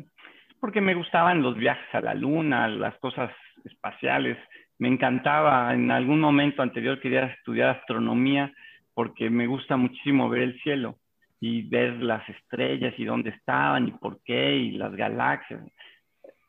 Porque 0.61 0.81
me 0.81 0.95
gustaban 0.95 1.43
los 1.43 1.57
viajes 1.57 1.95
a 1.95 2.01
la 2.01 2.15
luna, 2.15 2.69
las 2.69 2.97
cosas 2.99 3.31
espaciales. 3.65 4.39
Me 4.79 4.89
encantaba, 4.89 5.73
en 5.73 5.91
algún 5.91 6.21
momento 6.21 6.63
anterior 6.63 7.01
quería 7.01 7.27
estudiar 7.27 7.71
astronomía 7.71 8.53
porque 8.95 9.29
me 9.31 9.47
gusta 9.47 9.77
muchísimo 9.77 10.29
ver 10.29 10.43
el 10.43 10.61
cielo 10.61 10.99
y 11.41 11.63
ver 11.63 11.95
las 12.03 12.27
estrellas 12.29 12.95
y 12.97 13.05
dónde 13.05 13.31
estaban 13.31 13.89
y 13.89 13.93
por 13.93 14.23
qué 14.25 14.57
y 14.57 14.73
las 14.73 14.95
galaxias. 14.95 15.61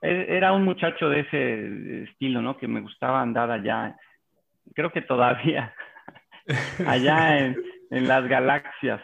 E, 0.01 0.25
era 0.29 0.53
un 0.53 0.63
muchacho 0.63 1.09
de 1.09 1.21
ese 1.21 2.03
estilo, 2.03 2.41
¿no? 2.41 2.57
Que 2.57 2.67
me 2.67 2.81
gustaba 2.81 3.21
andar 3.21 3.51
allá, 3.51 3.95
creo 4.73 4.91
que 4.91 5.01
todavía, 5.01 5.73
allá 6.87 7.39
en, 7.39 7.57
en 7.91 8.07
las 8.07 8.27
galaxias. 8.27 9.01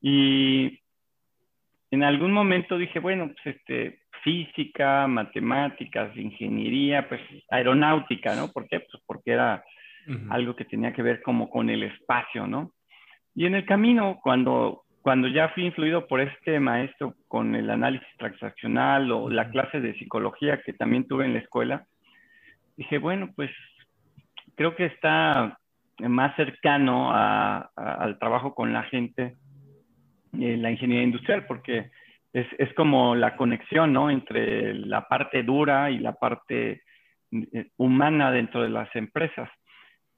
Y 0.00 0.80
en 1.90 2.02
algún 2.02 2.32
momento 2.32 2.78
dije, 2.78 2.98
bueno, 3.00 3.32
pues 3.32 3.56
este, 3.56 4.00
física, 4.22 5.06
matemáticas, 5.06 6.16
ingeniería, 6.16 7.08
pues 7.08 7.20
aeronáutica, 7.50 8.34
¿no? 8.34 8.48
¿Por 8.48 8.68
qué? 8.68 8.80
Pues 8.80 9.02
porque 9.06 9.32
era 9.32 9.64
algo 10.30 10.56
que 10.56 10.64
tenía 10.64 10.94
que 10.94 11.02
ver 11.02 11.20
como 11.20 11.50
con 11.50 11.68
el 11.68 11.82
espacio, 11.82 12.46
¿no? 12.46 12.72
Y 13.34 13.44
en 13.44 13.54
el 13.54 13.66
camino, 13.66 14.18
cuando, 14.22 14.84
cuando 15.02 15.28
ya 15.28 15.50
fui 15.50 15.66
influido 15.66 16.06
por 16.06 16.20
este 16.20 16.58
maestro 16.60 17.14
con 17.28 17.54
el 17.54 17.68
análisis 17.68 18.08
transaccional 18.16 19.12
o 19.12 19.28
la 19.28 19.50
clase 19.50 19.80
de 19.80 19.94
psicología 19.98 20.62
que 20.62 20.72
también 20.72 21.06
tuve 21.06 21.26
en 21.26 21.34
la 21.34 21.40
escuela, 21.40 21.86
dije, 22.76 22.98
bueno, 22.98 23.30
pues 23.36 23.50
creo 24.56 24.74
que 24.74 24.86
está 24.86 25.58
más 26.00 26.36
cercano 26.36 27.12
al 27.12 28.18
trabajo 28.18 28.54
con 28.54 28.72
la 28.72 28.84
gente, 28.84 29.36
eh, 30.38 30.56
la 30.56 30.70
ingeniería 30.70 31.04
industrial, 31.04 31.46
porque 31.46 31.90
es, 32.32 32.46
es, 32.58 32.72
como 32.74 33.14
la 33.14 33.36
conexión 33.36 33.92
¿no? 33.92 34.10
entre 34.10 34.74
la 34.74 35.08
parte 35.08 35.42
dura 35.42 35.90
y 35.90 35.98
la 35.98 36.12
parte 36.12 36.82
eh, 37.32 37.70
humana 37.76 38.30
dentro 38.30 38.62
de 38.62 38.68
las 38.68 38.94
empresas. 38.94 39.50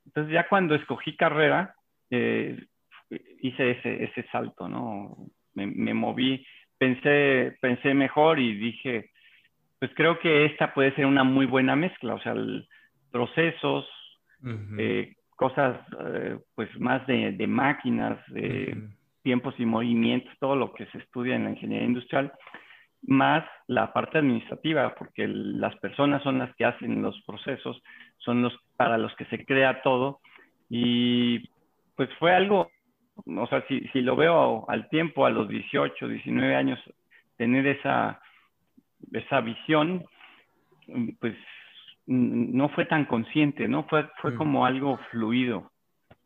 Entonces 0.04 0.32
ya 0.32 0.48
cuando 0.48 0.74
escogí 0.74 1.16
carrera, 1.16 1.74
eh, 2.10 2.58
hice 3.40 3.72
ese, 3.72 4.04
ese 4.04 4.24
salto, 4.30 4.68
¿no? 4.68 5.16
Me, 5.54 5.66
me, 5.66 5.94
moví, 5.94 6.44
pensé, 6.78 7.56
pensé 7.60 7.94
mejor 7.94 8.38
y 8.38 8.54
dije, 8.54 9.10
pues 9.78 9.90
creo 9.94 10.18
que 10.18 10.44
esta 10.46 10.74
puede 10.74 10.94
ser 10.94 11.06
una 11.06 11.24
muy 11.24 11.46
buena 11.46 11.74
mezcla, 11.74 12.14
o 12.14 12.20
sea, 12.20 12.34
procesos, 13.10 13.88
cosas 15.40 15.80
eh, 16.04 16.38
pues 16.54 16.68
más 16.78 17.06
de, 17.06 17.32
de 17.32 17.46
máquinas, 17.46 18.18
de 18.28 18.76
tiempos 19.22 19.54
y 19.56 19.64
movimientos, 19.64 20.30
todo 20.38 20.54
lo 20.54 20.74
que 20.74 20.84
se 20.88 20.98
estudia 20.98 21.34
en 21.34 21.44
la 21.44 21.50
ingeniería 21.52 21.88
industrial, 21.88 22.30
más 23.04 23.42
la 23.66 23.90
parte 23.94 24.18
administrativa, 24.18 24.94
porque 24.94 25.26
las 25.26 25.74
personas 25.76 26.22
son 26.22 26.40
las 26.40 26.54
que 26.56 26.66
hacen 26.66 27.00
los 27.00 27.18
procesos, 27.22 27.82
son 28.18 28.42
los 28.42 28.52
para 28.76 28.98
los 28.98 29.16
que 29.16 29.24
se 29.26 29.46
crea 29.46 29.80
todo. 29.80 30.20
Y 30.68 31.48
pues 31.96 32.10
fue 32.18 32.34
algo, 32.34 32.70
o 33.24 33.46
sea, 33.46 33.64
si, 33.66 33.80
si 33.94 34.02
lo 34.02 34.16
veo 34.16 34.68
al 34.68 34.90
tiempo, 34.90 35.24
a 35.24 35.30
los 35.30 35.48
18, 35.48 36.06
19 36.06 36.54
años, 36.54 36.78
tener 37.38 37.66
esa, 37.66 38.20
esa 39.10 39.40
visión, 39.40 40.04
pues 41.18 41.34
no 42.10 42.68
fue 42.70 42.86
tan 42.86 43.04
consciente, 43.06 43.68
¿no? 43.68 43.86
Fue, 43.88 44.08
fue 44.20 44.32
mm. 44.32 44.36
como 44.36 44.66
algo 44.66 44.98
fluido. 45.10 45.70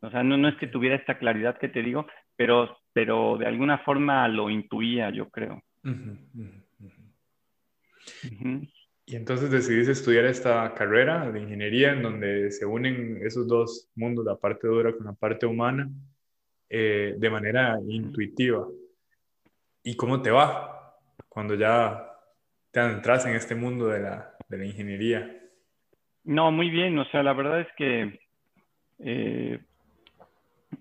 O 0.01 0.11
sea, 0.11 0.23
no, 0.23 0.37
no 0.39 0.49
es 0.49 0.57
que 0.57 0.67
tuviera 0.67 0.97
esta 0.97 1.19
claridad 1.19 1.59
que 1.59 1.69
te 1.69 1.83
digo, 1.83 2.07
pero, 2.37 2.79
pero 2.93 3.37
de 3.37 3.47
alguna 3.47 3.79
forma 3.79 4.27
lo 4.29 4.49
intuía, 4.49 5.11
yo 5.11 5.29
creo. 5.29 5.63
Y 9.07 9.17
entonces 9.17 9.51
decidiste 9.51 9.93
estudiar 9.93 10.25
esta 10.25 10.73
carrera 10.73 11.31
de 11.31 11.41
ingeniería 11.41 11.93
en 11.93 12.03
donde 12.03 12.51
se 12.51 12.65
unen 12.65 13.21
esos 13.23 13.47
dos 13.47 13.91
mundos, 13.95 14.25
la 14.25 14.37
parte 14.37 14.67
dura 14.67 14.95
con 14.97 15.05
la 15.05 15.13
parte 15.13 15.45
humana, 15.45 15.91
eh, 16.71 17.15
de 17.19 17.31
manera 17.31 17.79
intuitiva. 17.87 18.67
¿Y 19.83 19.97
cómo 19.97 20.23
te 20.23 20.31
va 20.31 20.99
cuando 21.29 21.55
ya 21.55 22.11
te 22.71 22.81
adentras 22.81 23.27
en 23.27 23.35
este 23.35 23.55
mundo 23.55 23.89
de 23.89 24.01
la, 24.01 24.35
de 24.49 24.59
la 24.59 24.65
ingeniería? 24.65 25.44
No, 26.25 26.51
muy 26.51 26.71
bien. 26.71 26.99
O 26.99 27.05
sea, 27.07 27.23
la 27.23 27.33
verdad 27.33 27.61
es 27.61 27.69
que 27.77 28.19
eh, 29.01 29.59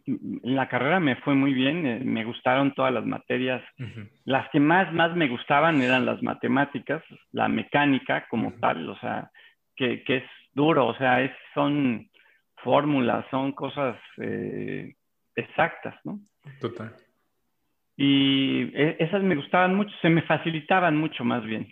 la 0.05 0.67
carrera 0.69 1.00
me 1.00 1.17
fue 1.17 1.35
muy 1.35 1.53
bien. 1.53 1.85
Eh, 1.85 2.01
me 2.03 2.23
gustaron 2.23 2.73
todas 2.73 2.93
las 2.93 3.05
materias. 3.05 3.63
Las 4.25 4.50
que 4.50 4.59
más, 4.59 4.91
más 4.93 5.15
me 5.15 5.27
gustaban 5.27 5.81
eran 5.81 6.05
las 6.05 6.21
matemáticas, 6.23 7.03
la 7.31 7.47
mecánica 7.47 8.25
como 8.29 8.53
tal. 8.53 8.89
O 8.89 8.97
sea, 9.00 9.29
que, 9.75 10.03
que, 10.03 10.17
es 10.17 10.23
duro. 10.53 10.88
O 10.88 10.95
sea, 10.95 11.21
es, 11.21 11.31
son 11.53 12.09
fórmulas, 12.57 13.25
son 13.29 13.51
cosas 13.51 13.97
eh, 14.17 14.95
exactas, 15.35 15.95
¿no? 16.03 16.19
Total. 16.59 16.93
Y 17.95 18.63
e, 18.73 18.97
esas 19.00 19.21
me 19.21 19.35
gustaban 19.35 19.75
mucho, 19.75 19.93
se 20.01 20.09
me 20.09 20.21
facilitaban 20.23 20.97
mucho 20.97 21.23
más 21.23 21.43
bien. 21.43 21.67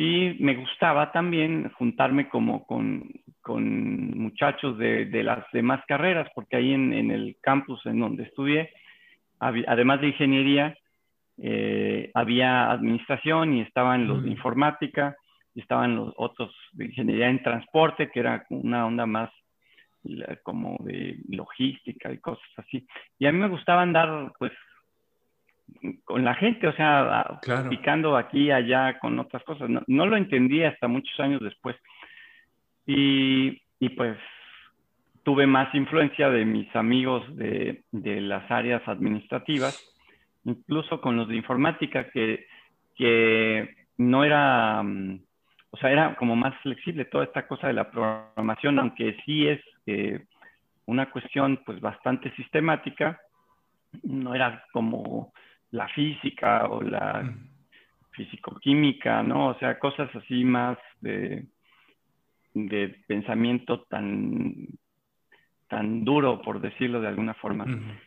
Y 0.00 0.36
me 0.38 0.54
gustaba 0.54 1.10
también 1.10 1.70
juntarme 1.70 2.28
como 2.28 2.64
con, 2.66 3.10
con 3.40 4.16
muchachos 4.16 4.78
de, 4.78 5.06
de, 5.06 5.24
las 5.24 5.44
demás 5.52 5.82
carreras, 5.88 6.30
porque 6.36 6.54
ahí 6.54 6.72
en, 6.72 6.92
en, 6.92 7.10
el 7.10 7.36
campus 7.42 7.84
en 7.84 7.98
donde 7.98 8.22
estudié, 8.22 8.70
además 9.40 10.00
de 10.00 10.06
ingeniería, 10.06 10.78
eh, 11.36 12.12
había 12.14 12.70
administración 12.70 13.54
y 13.54 13.62
estaban 13.62 14.06
los 14.06 14.22
de 14.22 14.30
informática 14.30 15.16
y 15.52 15.62
estaban 15.62 15.96
los 15.96 16.14
otros 16.16 16.54
de 16.74 16.84
ingeniería 16.84 17.28
en 17.28 17.42
transporte, 17.42 18.08
que 18.12 18.20
era 18.20 18.46
una 18.50 18.86
onda 18.86 19.04
más 19.04 19.30
como 20.44 20.76
de 20.84 21.18
logística 21.28 22.12
y 22.12 22.18
cosas 22.18 22.48
así. 22.56 22.86
Y 23.18 23.26
a 23.26 23.32
mí 23.32 23.38
me 23.40 23.48
gustaba 23.48 23.82
andar 23.82 24.32
pues 24.38 24.52
con 26.04 26.24
la 26.24 26.34
gente, 26.34 26.66
o 26.66 26.72
sea, 26.72 27.40
picando 27.68 28.16
aquí 28.16 28.44
y 28.44 28.50
allá 28.50 28.98
con 28.98 29.18
otras 29.18 29.42
cosas. 29.44 29.68
No, 29.86 30.06
lo 30.06 30.16
entendí 30.16 30.62
hasta 30.64 30.88
muchos 30.88 31.18
años 31.20 31.40
después. 31.40 31.76
Y, 32.86 33.60
y, 33.78 33.88
pues 33.90 34.16
tuve 35.22 35.46
más 35.46 35.74
influencia 35.74 36.30
de 36.30 36.44
mis 36.44 36.74
amigos 36.74 37.24
de, 37.36 37.82
de, 37.92 38.20
las 38.20 38.50
áreas 38.50 38.86
administrativas, 38.88 39.78
incluso 40.44 41.00
con 41.00 41.16
los 41.16 41.28
de 41.28 41.36
informática, 41.36 42.08
que, 42.10 42.46
que 42.96 43.76
no 43.98 44.24
era, 44.24 44.82
mm, 44.82 45.20
o 45.70 45.76
sea, 45.76 45.92
era 45.92 46.16
como 46.16 46.34
más 46.34 46.54
flexible 46.62 47.04
toda 47.04 47.24
esta 47.24 47.46
cosa 47.46 47.66
de 47.66 47.74
la 47.74 47.90
programación, 47.90 48.78
aunque 48.78 49.16
sí 49.26 49.46
es 49.46 49.60
eh, 49.86 50.24
una 50.86 51.10
cuestión 51.10 51.60
pues 51.66 51.80
bastante 51.80 52.34
sistemática, 52.36 53.20
no 54.02 54.34
era 54.34 54.64
como 54.72 55.32
la 55.70 55.88
física 55.88 56.66
o 56.66 56.82
la 56.82 57.34
fisicoquímica, 58.12 59.22
¿no? 59.22 59.48
O 59.48 59.54
sea, 59.58 59.78
cosas 59.78 60.14
así 60.14 60.44
más 60.44 60.78
de, 61.00 61.44
de 62.54 62.96
pensamiento 63.06 63.82
tan, 63.88 64.66
tan 65.68 66.04
duro, 66.04 66.40
por 66.42 66.60
decirlo 66.60 67.00
de 67.00 67.08
alguna 67.08 67.34
forma. 67.34 67.66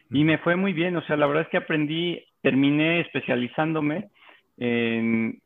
Y 0.09 0.23
me 0.23 0.37
fue 0.39 0.55
muy 0.55 0.73
bien, 0.73 0.95
o 0.97 1.01
sea, 1.03 1.15
la 1.15 1.27
verdad 1.27 1.43
es 1.43 1.49
que 1.49 1.57
aprendí, 1.57 2.21
terminé 2.41 3.01
especializándome 3.01 4.09
en, 4.57 5.39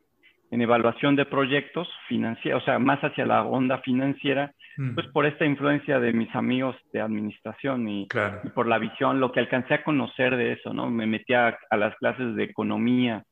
en 0.51 0.61
evaluación 0.61 1.15
de 1.15 1.25
proyectos 1.25 1.87
financieros, 2.07 2.63
o 2.63 2.65
sea, 2.65 2.79
más 2.79 2.99
hacia 3.01 3.25
la 3.25 3.43
onda 3.43 3.79
financiera, 3.79 4.53
pues 4.93 5.07
por 5.07 5.25
esta 5.25 5.45
influencia 5.45 5.99
de 5.99 6.11
mis 6.11 6.33
amigos 6.35 6.75
de 6.91 7.01
administración 7.01 7.87
y, 7.87 8.07
por 8.53 8.67
la 8.67 8.77
visión, 8.77 9.19
lo 9.19 9.31
que 9.31 9.39
alcancé 9.39 9.75
a 9.75 9.83
conocer 9.83 10.35
de 10.35 10.53
eso, 10.53 10.73
¿no? 10.73 10.89
Me 10.89 11.05
metí 11.05 11.33
a, 11.33 11.57
las 11.71 11.95
clases 11.95 12.35
de 12.35 12.43
economía 12.43 13.23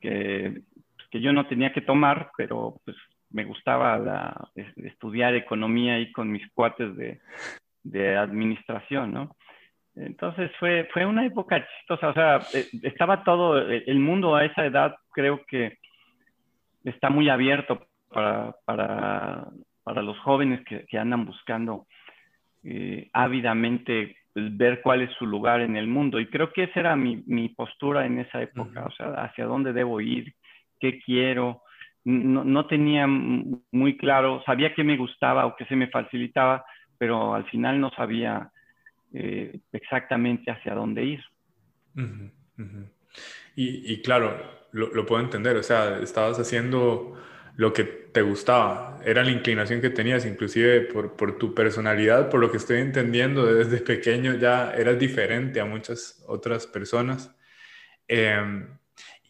que, 0.00 0.62
que, 1.10 1.20
yo 1.20 1.32
no 1.32 1.46
tenía 1.46 1.72
que 1.72 1.80
tomar, 1.80 2.30
pero 2.36 2.76
pues 2.84 2.96
me 3.30 3.44
gustaba 3.44 3.98
la, 3.98 4.48
estudiar 4.76 5.34
economía 5.34 5.94
ahí 5.94 6.10
con 6.12 6.30
mis 6.30 6.48
cuates 6.52 6.96
de, 6.96 7.20
de 7.84 8.16
administración, 8.16 9.12
¿no? 9.12 9.36
Entonces 9.96 10.50
fue, 10.58 10.88
fue 10.92 11.06
una 11.06 11.24
época 11.24 11.64
chistosa, 11.66 12.08
o 12.08 12.14
sea, 12.14 12.40
eh, 12.52 12.66
estaba 12.82 13.22
todo, 13.22 13.60
el 13.60 13.98
mundo 14.00 14.34
a 14.34 14.44
esa 14.44 14.66
edad 14.66 14.96
creo 15.12 15.44
que 15.46 15.78
está 16.82 17.10
muy 17.10 17.28
abierto 17.28 17.86
para, 18.10 18.56
para, 18.64 19.48
para 19.84 20.02
los 20.02 20.18
jóvenes 20.20 20.64
que, 20.64 20.84
que 20.86 20.98
andan 20.98 21.24
buscando 21.24 21.86
eh, 22.64 23.10
ávidamente 23.12 24.16
pues, 24.32 24.56
ver 24.56 24.80
cuál 24.82 25.02
es 25.02 25.12
su 25.18 25.26
lugar 25.26 25.60
en 25.60 25.76
el 25.76 25.86
mundo. 25.86 26.18
Y 26.18 26.26
creo 26.26 26.52
que 26.52 26.64
esa 26.64 26.80
era 26.80 26.96
mi, 26.96 27.22
mi 27.26 27.50
postura 27.50 28.06
en 28.06 28.18
esa 28.18 28.42
época, 28.42 28.86
o 28.86 28.90
sea, 28.92 29.08
hacia 29.22 29.44
dónde 29.44 29.72
debo 29.72 30.00
ir, 30.00 30.34
qué 30.80 30.98
quiero. 31.00 31.62
No, 32.04 32.42
no, 32.42 32.66
tenía 32.66 33.06
muy 33.06 33.96
claro, 33.96 34.42
sabía 34.44 34.74
que 34.74 34.84
me 34.84 34.96
gustaba 34.96 35.46
o 35.46 35.56
que 35.56 35.64
se 35.66 35.76
me 35.76 35.88
facilitaba, 35.88 36.64
pero 36.98 37.34
al 37.34 37.44
final 37.50 37.80
no 37.80 37.90
sabía 37.90 38.50
eh, 39.12 39.60
exactamente 39.72 40.50
hacia 40.50 40.74
dónde 40.74 41.04
ir. 41.04 41.24
Y, 43.56 43.92
y, 43.92 44.02
claro, 44.02 44.36
lo, 44.72 44.88
lo, 44.88 45.06
puedo 45.06 45.22
entender, 45.22 45.56
o 45.56 45.62
sea, 45.62 45.98
estabas 46.00 46.38
haciendo 46.38 47.16
lo 47.56 47.72
que 47.72 47.84
te 47.84 48.22
gustaba, 48.22 49.00
era 49.04 49.22
la 49.22 49.30
inclinación 49.30 49.80
que 49.80 49.90
tenías, 49.90 50.26
inclusive 50.26 50.82
por, 50.82 51.16
por 51.16 51.38
tu 51.38 51.54
personalidad, 51.54 52.30
por 52.30 52.40
lo 52.40 52.50
que 52.50 52.56
estoy 52.56 52.80
entendiendo, 52.80 53.46
desde 53.52 53.78
pequeño 53.78 54.34
ya 54.34 54.74
eras 54.74 54.98
diferente 54.98 55.60
a 55.60 55.64
muchas 55.64 56.24
otras 56.26 56.66
personas. 56.66 57.30
Em, 58.08 58.78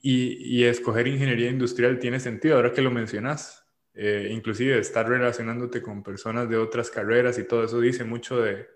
y, 0.03 0.61
y, 0.61 0.65
escoger 0.65 1.07
ingeniería 1.09 1.51
industrial 1.51 1.99
tiene 1.99 2.21
sentido, 2.21 2.57
ahora 2.57 2.73
que 2.73 2.83
lo 2.83 2.91
mencionas. 2.91 3.65
Eh, 3.97 4.29
inclusive 4.33 4.79
estar 4.79 5.09
relacionándote 5.09 5.81
con 5.81 6.03
personas 6.03 6.49
de 6.49 6.57
otras 6.57 6.91
carreras 6.91 7.39
y 7.39 7.47
todo 7.47 7.63
eso 7.65 7.81
dice 7.81 8.03
mucho 8.03 8.43
de, 8.43 8.67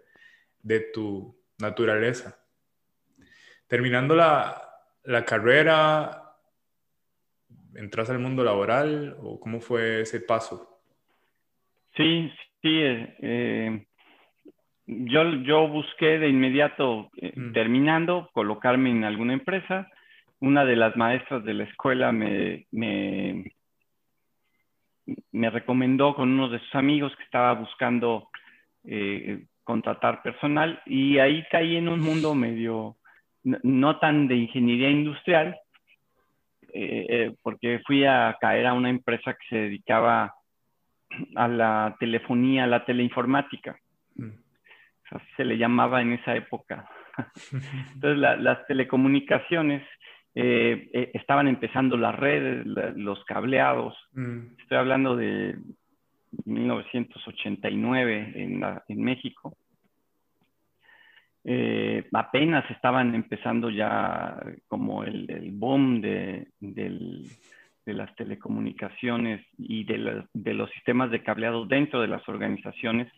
de 0.63 0.81
tu 0.81 1.37
naturaleza. 1.59 2.39
Terminando 3.67 4.15
la, 4.15 4.63
la 5.03 5.25
carrera, 5.25 6.28
¿entras 7.75 8.11
al 8.11 8.19
mundo 8.19 8.45
laboral 8.45 9.17
o 9.21 9.39
cómo 9.41 9.61
fue 9.61 10.03
ese 10.03 10.21
paso? 10.21 10.81
Sí, 11.97 12.31
sí. 12.63 12.69
Eh, 12.69 13.17
eh, 13.21 13.87
yo, 14.87 15.23
yo 15.43 15.69
busqué 15.69 16.19
de 16.19 16.29
inmediato, 16.29 17.11
eh, 17.17 17.33
mm. 17.35 17.53
terminando, 17.53 18.31
colocarme 18.33 18.91
en 18.91 19.05
alguna 19.05 19.35
empresa. 19.35 19.89
Una 20.41 20.65
de 20.65 20.77
las 20.77 20.97
maestras 20.97 21.45
de 21.45 21.55
la 21.55 21.65
escuela 21.65 22.13
me, 22.13 22.67
me, 22.71 23.53
me 25.33 25.51
recomendó 25.51 26.15
con 26.15 26.31
uno 26.31 26.49
de 26.49 26.61
sus 26.61 26.75
amigos 26.75 27.15
que 27.17 27.25
estaba 27.25 27.55
buscando 27.55 28.29
contratar 29.65 30.23
personal 30.23 30.81
y 30.87 31.19
ahí 31.19 31.45
caí 31.51 31.77
en 31.77 31.89
un 31.89 32.01
mundo 32.01 32.35
medio, 32.35 32.97
no 33.43 33.99
tan 33.99 34.27
de 34.27 34.37
ingeniería 34.37 34.89
industrial, 34.89 35.59
eh, 36.73 37.07
eh, 37.09 37.35
porque 37.43 37.81
fui 37.87 38.05
a 38.05 38.37
caer 38.41 38.67
a 38.67 38.75
una 38.75 38.91
empresa 38.91 39.35
que 39.35 39.49
se 39.49 39.57
dedicaba 39.57 40.35
a 41.37 41.49
la 41.49 41.97
telefonía, 41.99 42.65
a 42.65 42.67
la 42.67 42.85
teleinformática. 42.85 43.79
Mm. 44.17 44.31
Así 45.11 45.27
se 45.37 45.45
le 45.45 45.57
llamaba 45.57 46.03
en 46.03 46.13
esa 46.13 46.37
época. 46.37 46.89
Entonces, 47.95 48.19
las 48.19 48.67
telecomunicaciones 48.67 49.83
eh, 50.35 51.11
estaban 51.15 51.49
empezando 51.49 51.97
las 51.97 52.15
redes, 52.15 52.67
los 52.97 53.25
cableados. 53.25 53.97
Mm. 54.13 54.59
Estoy 54.61 54.79
hablando 54.79 55.17
de 55.17 55.57
1989 56.45 58.33
en, 58.35 58.63
en 58.89 59.03
México. 59.03 59.57
Eh, 61.45 62.07
apenas 62.13 62.69
estaban 62.71 63.15
empezando 63.15 63.71
ya 63.71 64.39
como 64.67 65.05
el, 65.05 65.51
boom 65.53 66.01
de, 66.01 66.49
las 67.87 68.15
telecomunicaciones 68.17 69.47
y 69.57 69.85
de, 69.85 70.53
los 70.55 70.71
sistemas 70.71 71.11
de 71.11 71.23
cableado 71.23 71.65
dentro 71.65 72.01
de 72.01 72.09
las 72.09 72.29
organizaciones 72.29 73.11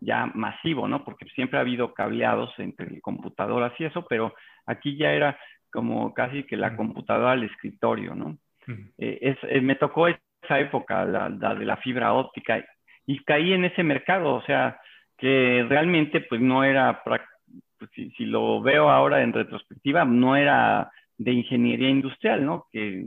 ya 0.00 0.26
masivo, 0.34 0.88
¿no? 0.88 1.04
Porque 1.04 1.26
siempre 1.26 1.58
ha 1.58 1.62
habido 1.62 1.94
cableados 1.94 2.52
entre 2.58 3.00
computadoras 3.00 3.72
y 3.78 3.84
eso, 3.84 4.04
pero 4.06 4.34
aquí 4.66 4.96
ya 4.96 5.12
era 5.12 5.38
como 5.70 6.12
casi 6.12 6.42
que 6.42 6.56
la 6.56 6.76
computadora 6.76 7.32
al 7.32 7.44
escritorio, 7.44 8.14
¿no? 8.14 8.36
Eh, 8.98 9.36
eh, 9.42 9.60
me 9.60 9.76
tocó 9.76 10.08
esa 10.08 10.58
época, 10.58 11.04
la, 11.04 11.30
de 11.30 11.64
la 11.64 11.76
fibra 11.76 12.12
óptica, 12.14 12.64
y 13.06 13.22
caí 13.22 13.52
en 13.52 13.64
ese 13.64 13.82
mercado, 13.84 14.34
o 14.34 14.42
sea, 14.42 14.80
que 15.16 15.64
realmente 15.68 16.20
pues 16.22 16.40
no 16.40 16.64
era 16.64 17.02
práctico 17.04 17.35
pues, 17.78 17.90
si, 17.90 18.24
lo 18.24 18.60
veo 18.60 18.90
ahora 18.90 19.22
en 19.22 19.32
retrospectiva, 19.32 20.04
no 20.04 20.36
era 20.36 20.90
de 21.18 21.32
ingeniería 21.32 21.88
industrial, 21.88 22.44
¿no? 22.44 22.66
Que 22.72 23.06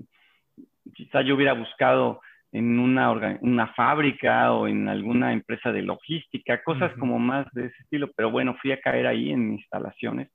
quizá 0.94 1.22
yo 1.22 1.36
hubiera 1.36 1.54
buscado 1.54 2.22
en 2.52 2.80
una, 2.80 3.12
una 3.42 3.68
fábrica 3.74 4.54
o 4.54 4.68
en 4.68 4.88
alguna 4.88 5.34
empresa 5.34 5.72
de 5.72 5.84
logística, 5.84 6.64
cosas 6.64 6.92
como 7.00 7.20
más 7.20 7.46
de 7.54 7.68
ese 7.68 7.84
estilo, 7.84 8.10
pero 8.16 8.32
bueno, 8.32 8.56
fui 8.60 8.72
a 8.72 8.82
caer 8.82 9.06
ahí 9.06 9.32
en 9.32 9.54
instalaciones. 9.54 10.30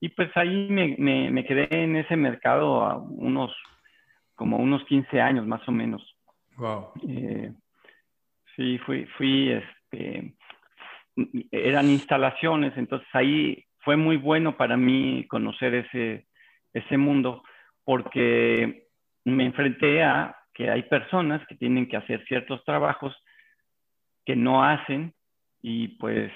Y 0.00 0.10
pues 0.10 0.30
ahí 0.36 0.68
me, 0.68 0.96
me, 1.30 1.44
quedé 1.44 1.68
en 1.70 1.96
ese 1.96 2.16
mercado 2.16 2.82
a 2.82 2.96
unos, 2.98 3.54
como 4.34 4.58
unos 4.58 4.84
15 4.84 5.20
años 5.20 5.46
más 5.46 5.66
o 5.68 5.72
menos. 5.72 6.16
Wow. 6.56 6.92
Eh, 7.08 7.52
sí, 8.54 8.78
fui, 8.78 9.06
fui, 9.16 9.50
este, 9.50 10.34
eran 11.50 11.88
instalaciones, 11.88 12.76
entonces 12.76 13.08
ahí 13.12 13.64
fue 13.80 13.96
muy 13.96 14.16
bueno 14.16 14.56
para 14.56 14.76
mí 14.76 15.26
conocer 15.28 15.74
ese, 15.74 16.26
ese 16.72 16.96
mundo 16.96 17.42
porque 17.84 18.88
me 19.24 19.44
enfrenté 19.44 20.02
a 20.02 20.36
que 20.52 20.70
hay 20.70 20.82
personas 20.82 21.46
que 21.46 21.54
tienen 21.54 21.88
que 21.88 21.96
hacer 21.96 22.24
ciertos 22.26 22.64
trabajos 22.64 23.16
que 24.24 24.36
no 24.36 24.64
hacen 24.64 25.14
y 25.62 25.88
pues 25.96 26.32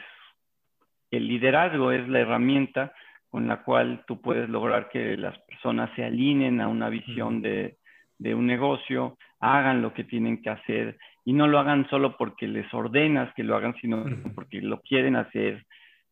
el 1.11 1.29
liderazgo 1.29 1.93
es 1.93 2.09
la 2.09 2.21
herramienta 2.21 2.93
con 3.29 3.49
la 3.49 3.63
cual 3.63 4.05
tú 4.07 4.21
puedes 4.21 4.49
lograr 4.49 4.89
que 4.89 5.17
las 5.17 5.39
personas 5.41 5.91
se 5.97 6.05
alineen 6.05 6.61
a 6.61 6.69
una 6.69 6.89
visión 6.89 7.43
de, 7.43 7.79
de 8.19 8.35
un 8.35 8.47
negocio, 8.47 9.19
hagan 9.41 9.83
lo 9.83 9.93
que 9.93 10.05
tienen 10.05 10.43
que 10.43 10.51
hacer 10.51 10.99
y 11.25 11.33
no 11.33 11.47
lo 11.47 11.59
hagan 11.59 11.89
solo 11.89 12.17
porque 12.17 12.49
les 12.49 12.73
ordenas 12.75 13.33
que 13.35 13.45
lo 13.45 13.57
hagan, 13.57 13.75
sino 13.81 14.05
porque 14.35 14.61
lo 14.61 14.81
quieren 14.81 15.17
hacer, 15.17 15.65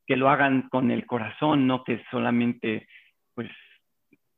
que 0.06 0.16
lo 0.16 0.30
hagan 0.30 0.68
con 0.68 0.90
el 0.90 1.06
corazón, 1.06 1.66
no 1.66 1.84
que 1.84 2.02
solamente 2.10 2.86
pues 3.34 3.50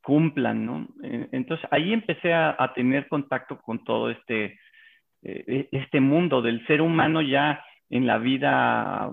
cumplan, 0.02 0.66
¿no? 0.66 0.88
Eh, 1.04 1.28
entonces 1.32 1.66
ahí 1.70 1.92
empecé 1.92 2.32
a, 2.34 2.72
tener 2.74 3.08
contacto 3.08 3.58
con 3.60 3.84
todo 3.84 4.10
este, 4.10 4.58
eh, 5.22 5.44
e, 5.46 5.68
este 5.72 6.00
mundo 6.00 6.42
del 6.42 6.66
ser 6.66 6.80
humano 6.80 7.22
ya 7.22 7.64
en 7.88 8.06
la 8.06 8.18
vida 8.18 9.10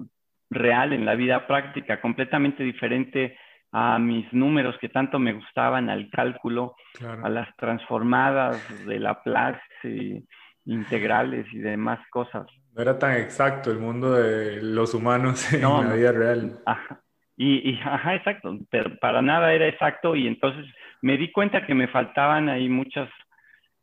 real, 0.50 0.94
en 0.94 1.06
la 1.06 1.16
vida 1.16 1.46
práctica, 1.46 2.02
completamente 2.02 2.64
diferente 2.64 3.38
a 3.72 4.00
mis 4.00 4.32
números 4.34 4.76
que 4.80 4.90
tanto 4.90 5.20
me 5.20 5.34
gustaban, 5.34 5.90
al 5.90 6.10
cálculo, 6.10 6.76
a 7.24 7.30
las 7.30 7.56
transformadas 7.56 8.86
de 8.88 9.00
Laplace, 9.00 9.62
y 9.84 10.26
integrales 10.70 11.46
y 11.54 11.60
demás 11.60 12.00
cosas. 12.10 12.46
No 12.74 12.82
era 12.82 12.98
tan 12.98 13.18
exacto 13.18 13.72
el 13.72 13.80
mundo 13.80 14.14
de 14.14 14.62
los 14.62 14.94
humanos 14.94 15.52
en 15.54 15.62
la 15.62 15.94
vida 15.94 16.12
real. 16.12 16.60
Ajá. 16.66 17.02
Y, 17.36 17.70
y, 17.70 17.80
ajá, 17.82 18.16
exacto, 18.16 18.58
pero 18.70 18.98
para 19.00 19.22
nada 19.22 19.54
era 19.54 19.66
exacto 19.68 20.14
y 20.14 20.28
entonces 20.28 20.66
me 21.02 21.18
di 21.18 21.32
cuenta 21.32 21.66
que 21.66 21.74
me 21.74 21.88
faltaban 21.88 22.50
ahí 22.50 22.68
muchas, 22.68 23.10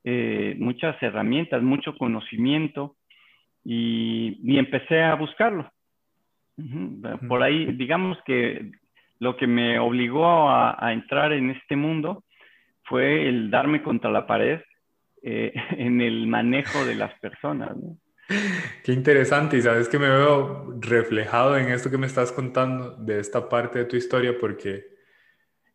eh, 0.04 0.54
muchas 0.58 1.02
herramientas, 1.02 1.62
mucho 1.62 1.96
conocimiento 1.96 2.96
y, 3.64 4.38
y 4.42 4.58
empecé 4.58 5.02
a 5.02 5.14
buscarlo. 5.14 5.70
Por 7.28 7.42
ahí, 7.42 7.72
digamos 7.72 8.18
que 8.24 8.70
lo 9.18 9.36
que 9.36 9.46
me 9.46 9.78
obligó 9.78 10.48
a, 10.50 10.92
entrar 10.92 11.32
en 11.32 11.50
este 11.50 11.76
mundo 11.76 12.24
fue 12.84 13.28
el 13.28 13.50
darme 13.50 13.82
contra 13.82 14.10
la 14.10 14.26
pared 14.26 14.60
eh, 15.28 15.52
en 15.76 16.00
el 16.00 16.28
manejo 16.28 16.84
de 16.84 16.94
las 16.94 17.12
personas. 17.18 17.76
Qué 18.84 18.92
interesante 18.92 19.56
y 19.56 19.62
sabes 19.62 19.88
que 19.88 19.98
me 19.98 20.08
veo 20.08 20.78
reflejado 20.80 21.56
en 21.56 21.68
esto 21.68 21.90
que 21.90 21.98
me 21.98 22.06
estás 22.06 22.30
contando 22.30 22.96
de 22.96 23.18
esta 23.18 23.48
parte 23.48 23.80
de 23.80 23.84
tu 23.86 23.96
historia 23.96 24.36
porque 24.38 24.86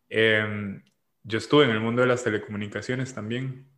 em, 0.08 0.82
yo 1.22 1.38
estuve 1.38 1.64
en 1.64 1.70
el 1.70 1.80
mundo 1.80 2.00
de 2.00 2.08
las 2.08 2.24
telecomunicaciones 2.24 3.14
también. 3.14 3.68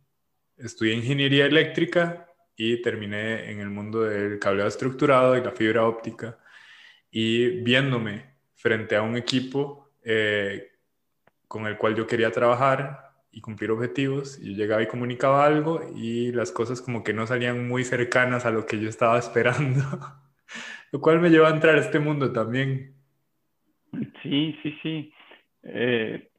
Estudié 0.57 0.93
ingeniería 0.93 1.45
eléctrica 1.45 2.29
y 2.55 2.81
terminé 2.81 3.51
en 3.51 3.59
el 3.59 3.69
mundo 3.69 4.03
del 4.03 4.39
cableado 4.39 4.69
estructurado 4.69 5.37
y 5.37 5.43
la 5.43 5.51
fibra 5.51 5.85
óptica 5.85 6.37
y 7.11 7.61
viéndome 7.63 8.35
frente 8.55 8.95
a 8.95 9.01
un 9.01 9.17
equipo 9.17 9.91
eh, 10.03 10.71
con 11.49 11.67
el 11.67 11.77
cual 11.77 11.95
yo 11.95 12.07
quería 12.07 12.31
trabajar 12.31 13.04
y 13.35 13.41
cumplir 13.41 13.69
objetivos. 13.69 14.39
Yo 14.41 14.53
llegaba 14.53 14.81
y 14.81 14.87
comunicaba 14.87 15.45
algo 15.45 15.81
y 15.93 16.31
las 16.31 16.53
cosas 16.53 16.81
como 16.81 17.03
que 17.03 17.13
no 17.13 17.27
salían 17.27 17.67
muy 17.67 17.83
cercanas 17.83 18.45
a 18.45 18.49
lo 18.49 18.65
que 18.65 18.79
yo 18.79 18.87
estaba 18.87 19.19
esperando. 19.19 19.81
lo 20.93 21.01
cual 21.01 21.19
me 21.19 21.29
llevó 21.29 21.45
a 21.45 21.49
entrar 21.49 21.75
a 21.75 21.81
este 21.81 21.99
mundo 21.99 22.31
también. 22.31 22.95
Sí, 24.23 24.57
sí, 24.63 24.79
sí. 24.81 25.13
Eh, 25.63 26.29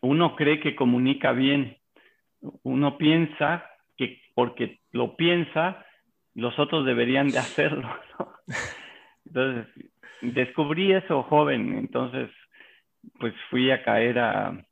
uno 0.00 0.34
cree 0.34 0.60
que 0.60 0.74
comunica 0.74 1.32
bien. 1.32 1.76
Uno 2.62 2.96
piensa 2.96 3.66
que 3.98 4.22
porque 4.34 4.80
lo 4.92 5.16
piensa, 5.16 5.84
los 6.34 6.58
otros 6.58 6.86
deberían 6.86 7.30
de 7.30 7.38
hacerlo. 7.38 7.86
Entonces, 9.26 9.66
descubrí 10.22 10.92
eso 10.94 11.22
joven. 11.24 11.76
Entonces, 11.76 12.30
pues 13.18 13.34
fui 13.50 13.70
a 13.70 13.82
caer 13.82 14.18
a, 14.18 14.66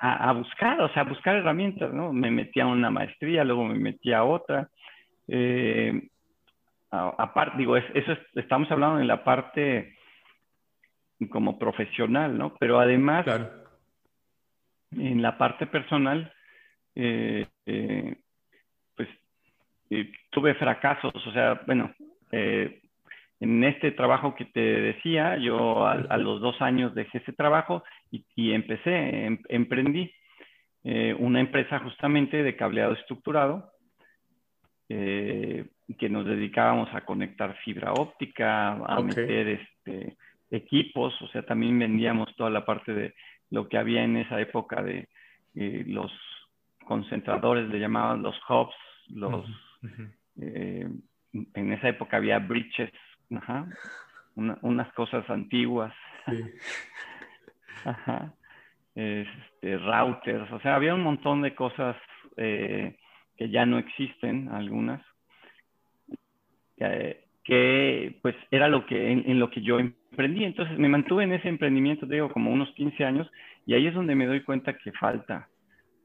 a, 0.00 0.32
buscar, 0.32 0.80
o 0.80 0.88
sea, 0.92 1.02
a 1.02 1.08
buscar 1.08 1.36
herramientas, 1.36 1.92
¿no? 1.92 2.12
Me 2.12 2.30
metí 2.30 2.60
a 2.60 2.66
una 2.66 2.90
maestría, 2.90 3.44
luego 3.44 3.64
me 3.64 3.78
metí 3.78 4.12
a 4.12 4.24
otra. 4.24 4.68
Eh, 5.28 6.08
aparte, 6.90 7.58
digo, 7.58 7.76
eso 7.76 8.16
estamos 8.34 8.70
hablando 8.70 9.00
en 9.00 9.08
la 9.08 9.22
parte 9.24 9.96
como 11.30 11.58
profesional, 11.58 12.36
¿no? 12.36 12.54
Pero 12.58 12.80
además, 12.80 13.26
en 14.92 15.22
la 15.22 15.36
parte 15.36 15.66
personal, 15.66 16.32
eh, 16.94 17.46
eh, 17.66 18.16
pues 18.96 19.08
tuve 20.30 20.54
fracasos, 20.54 21.14
o 21.14 21.32
sea, 21.32 21.60
bueno, 21.66 21.94
en 23.40 23.64
este 23.64 23.92
trabajo 23.92 24.34
que 24.34 24.44
te 24.46 24.60
decía, 24.60 25.36
yo 25.36 25.86
a, 25.86 26.16
los 26.16 26.40
dos 26.40 26.60
años 26.60 26.94
dejé 26.94 27.18
ese 27.18 27.32
trabajo 27.32 27.82
y, 28.10 28.52
empecé, 28.52 29.26
em, 29.26 29.38
emprendí 29.48 30.12
eh, 30.84 31.14
una 31.18 31.40
empresa 31.40 31.78
justamente 31.80 32.42
de 32.42 32.56
cableado 32.56 32.92
estructurado 32.92 33.72
eh, 34.88 35.66
que 35.98 36.08
nos 36.08 36.26
dedicábamos 36.26 36.88
a 36.94 37.04
conectar 37.04 37.56
fibra 37.64 37.92
óptica, 37.92 38.72
a 38.72 39.00
meter 39.02 39.48
este, 39.48 40.16
equipos, 40.50 41.20
o 41.20 41.28
sea, 41.28 41.42
también 41.44 41.78
vendíamos 41.78 42.34
toda 42.36 42.50
la 42.50 42.64
parte 42.64 42.94
de 42.94 43.14
lo 43.50 43.68
que 43.68 43.78
había 43.78 44.04
en 44.04 44.16
esa 44.16 44.40
época 44.40 44.82
de 44.82 45.08
eh, 45.54 45.84
los 45.86 46.12
concentradores, 46.86 47.68
le 47.68 47.80
llamaban 47.80 48.22
los 48.22 48.36
hubs, 48.48 48.74
los... 49.08 49.44
en 50.36 51.72
esa 51.72 51.88
época 51.88 52.16
había 52.16 52.38
bridges 52.38 52.90
Ajá. 53.30 53.66
unas 54.34 54.92
cosas 54.92 55.28
antiguas. 55.30 55.94
Ajá. 57.84 58.34
Este, 58.94 59.76
routers, 59.78 60.50
o 60.52 60.60
sea, 60.60 60.76
había 60.76 60.94
un 60.94 61.02
montón 61.02 61.42
de 61.42 61.54
cosas 61.54 61.96
eh, 62.36 62.96
que 63.36 63.50
ya 63.50 63.66
no 63.66 63.78
existen, 63.78 64.48
algunas, 64.50 65.02
que 67.44 68.18
pues 68.22 68.34
era 68.50 68.68
lo 68.68 68.86
que, 68.86 69.12
en, 69.12 69.38
lo 69.38 69.50
que 69.50 69.62
yo 69.62 69.78
emprendí. 69.78 70.44
Entonces 70.44 70.78
me 70.78 70.88
mantuve 70.88 71.24
en 71.24 71.32
ese 71.32 71.48
emprendimiento, 71.48 72.06
digo, 72.06 72.30
como 72.30 72.50
unos 72.50 72.70
15 72.70 73.04
años, 73.04 73.30
y 73.66 73.74
ahí 73.74 73.86
es 73.86 73.94
donde 73.94 74.14
me 74.14 74.26
doy 74.26 74.42
cuenta 74.42 74.76
que 74.78 74.92
falta, 74.92 75.48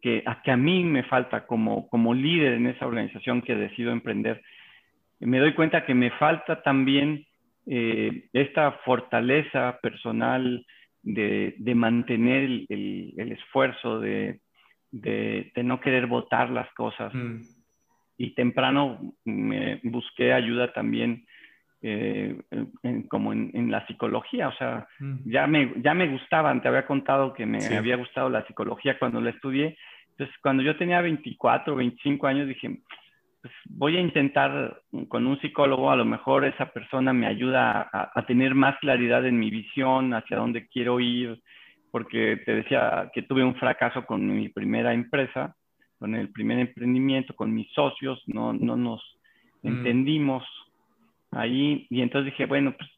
que 0.02 0.24
a, 0.26 0.42
que 0.42 0.52
a 0.52 0.58
mí 0.58 0.84
me 0.84 1.04
falta 1.04 1.46
como, 1.46 1.88
como 1.90 2.14
líder 2.14 2.54
en 2.54 2.68
esa 2.68 2.88
organización 2.88 3.42
que 3.42 3.56
decido 3.56 3.92
emprender, 3.92 4.42
me 5.20 5.40
doy 5.40 5.54
cuenta 5.54 5.86
que 5.86 5.94
me 5.94 6.12
falta 6.12 6.62
también 6.62 7.26
eh, 7.66 8.30
esta 8.34 8.72
fortaleza 8.84 9.80
personal 9.82 10.66
de, 11.04 11.56
mantener 11.76 12.66
el, 12.70 13.32
esfuerzo, 13.32 14.00
de, 14.00 14.40
no 15.64 15.80
querer 15.80 16.08
votar 16.08 16.50
las 16.50 16.72
cosas. 16.74 17.14
Mm. 17.14 17.42
Y 18.18 18.34
temprano 18.34 19.16
me 19.26 19.80
busqué 19.84 20.34
ayuda 20.34 20.74
también 20.74 21.26
eh, 21.82 22.36
como 23.08 23.32
en, 23.32 23.72
la 23.72 23.86
psicología, 23.88 24.50
o 24.50 24.54
sea, 24.54 24.88
mm. 25.00 25.30
ya, 25.30 25.48
me, 25.48 25.74
ya 25.78 25.94
me 25.94 26.10
gustaban, 26.10 26.62
te 26.62 26.68
había 26.68 26.86
contado 26.86 27.34
que 27.34 27.46
me 27.46 27.66
había 27.78 27.96
gustado 27.96 28.30
la 28.30 28.46
psicología 28.46 29.00
cuando 29.00 29.22
la 29.22 29.30
estudié. 29.30 29.78
Entonces, 30.12 30.36
cuando 30.42 30.64
yo 30.64 30.76
tenía 30.76 31.00
24, 31.00 31.76
25 31.76 32.28
años, 32.28 32.48
dije, 32.48 32.80
pues 33.42 33.54
voy 33.70 33.98
a 33.98 34.02
intentar 34.02 34.82
con 35.08 35.26
un 35.26 35.40
psicólogo, 35.40 35.92
a 35.92 35.96
lo 35.96 36.06
mejor 36.06 36.46
esa 36.46 36.72
persona 36.72 37.14
me 37.14 37.28
ayuda 37.28 37.90
a, 37.92 38.26
tener 38.26 38.54
más 38.54 38.78
claridad 38.80 39.26
en 39.26 39.40
mi 39.40 39.50
visión, 39.50 40.14
hacia 40.14 40.38
dónde 40.38 40.68
quiero 40.68 41.00
ir, 41.00 41.42
porque 41.92 42.42
te 42.46 42.56
decía 42.56 43.10
que 43.14 43.22
tuve 43.22 43.44
un 43.44 43.56
fracaso 43.56 44.06
con 44.06 44.28
mi 44.28 44.50
primera 44.50 44.94
empresa, 44.94 45.56
con 45.98 46.16
el 46.16 46.32
primer 46.32 46.60
emprendimiento, 46.60 47.34
con 47.34 47.54
mis 47.54 47.72
socios, 47.72 48.22
no, 48.28 48.54
no 48.54 48.76
nos 48.76 49.02
mm. 49.64 49.68
entendimos 49.68 50.44
ahí, 51.32 51.88
y 51.90 52.02
entonces 52.02 52.34
dije, 52.34 52.46
bueno, 52.46 52.76
pues 52.78 52.90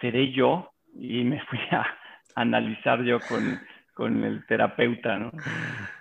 seré 0.00 0.32
yo, 0.32 0.70
y 0.94 1.22
me 1.22 1.40
fui 1.44 1.60
a 1.70 1.86
analizar 2.34 3.02
yo 3.04 3.20
con, 3.20 3.60
con 3.94 4.24
el 4.24 4.44
terapeuta, 4.46 5.18
¿no? 5.18 5.30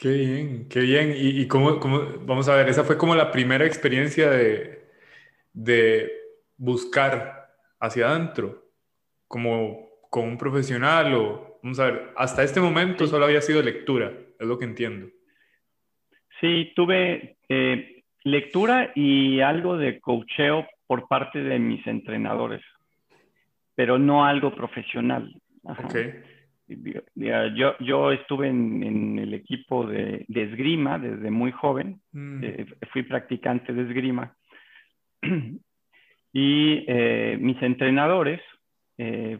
Qué 0.00 0.12
bien, 0.12 0.66
qué 0.70 0.80
bien. 0.80 1.12
¿Y, 1.14 1.46
cómo, 1.46 1.78
vamos 2.24 2.48
a 2.48 2.56
ver, 2.56 2.70
esa 2.70 2.84
fue 2.84 2.96
como 2.96 3.14
la 3.14 3.30
primera 3.30 3.66
experiencia 3.66 4.30
de, 4.30 4.86
de 5.52 6.10
buscar 6.56 7.50
hacia 7.78 8.08
adentro, 8.08 8.64
como 9.28 9.90
con 10.08 10.26
un 10.26 10.38
profesional 10.38 11.12
o, 11.12 11.58
vamos 11.62 11.78
a 11.80 11.84
ver, 11.84 12.12
hasta 12.16 12.42
este 12.42 12.62
momento 12.62 13.06
solo 13.06 13.26
había 13.26 13.42
sido 13.42 13.62
lectura, 13.62 14.10
es 14.38 14.46
lo 14.46 14.58
que 14.58 14.64
entiendo. 14.64 15.08
Sí, 16.40 16.72
tuve 16.74 17.36
eh, 17.50 18.02
lectura 18.24 18.92
y 18.94 19.40
algo 19.40 19.76
de 19.76 20.00
coacheo 20.00 20.66
por 20.86 21.08
parte 21.08 21.40
de 21.42 21.58
mis 21.58 21.86
entrenadores, 21.86 22.62
pero 23.74 23.98
no 23.98 24.24
algo 24.24 24.54
profesional. 24.54 25.30
Okay. 25.62 26.22
Yo, 27.54 27.76
yo 27.78 28.12
estuve 28.12 28.48
en, 28.48 29.18
el 29.18 29.34
equipo 29.34 29.86
de, 29.86 30.24
esgrima 30.28 30.98
desde 30.98 31.30
muy 31.30 31.52
joven, 31.52 32.00
mm. 32.12 32.44
eh, 32.44 32.66
fui 32.92 33.02
practicante 33.02 33.72
de 33.72 33.82
esgrima. 33.82 34.34
y 36.32 36.84
eh, 36.86 37.38
mis 37.40 37.60
entrenadores, 37.62 38.40
eh, 38.98 39.38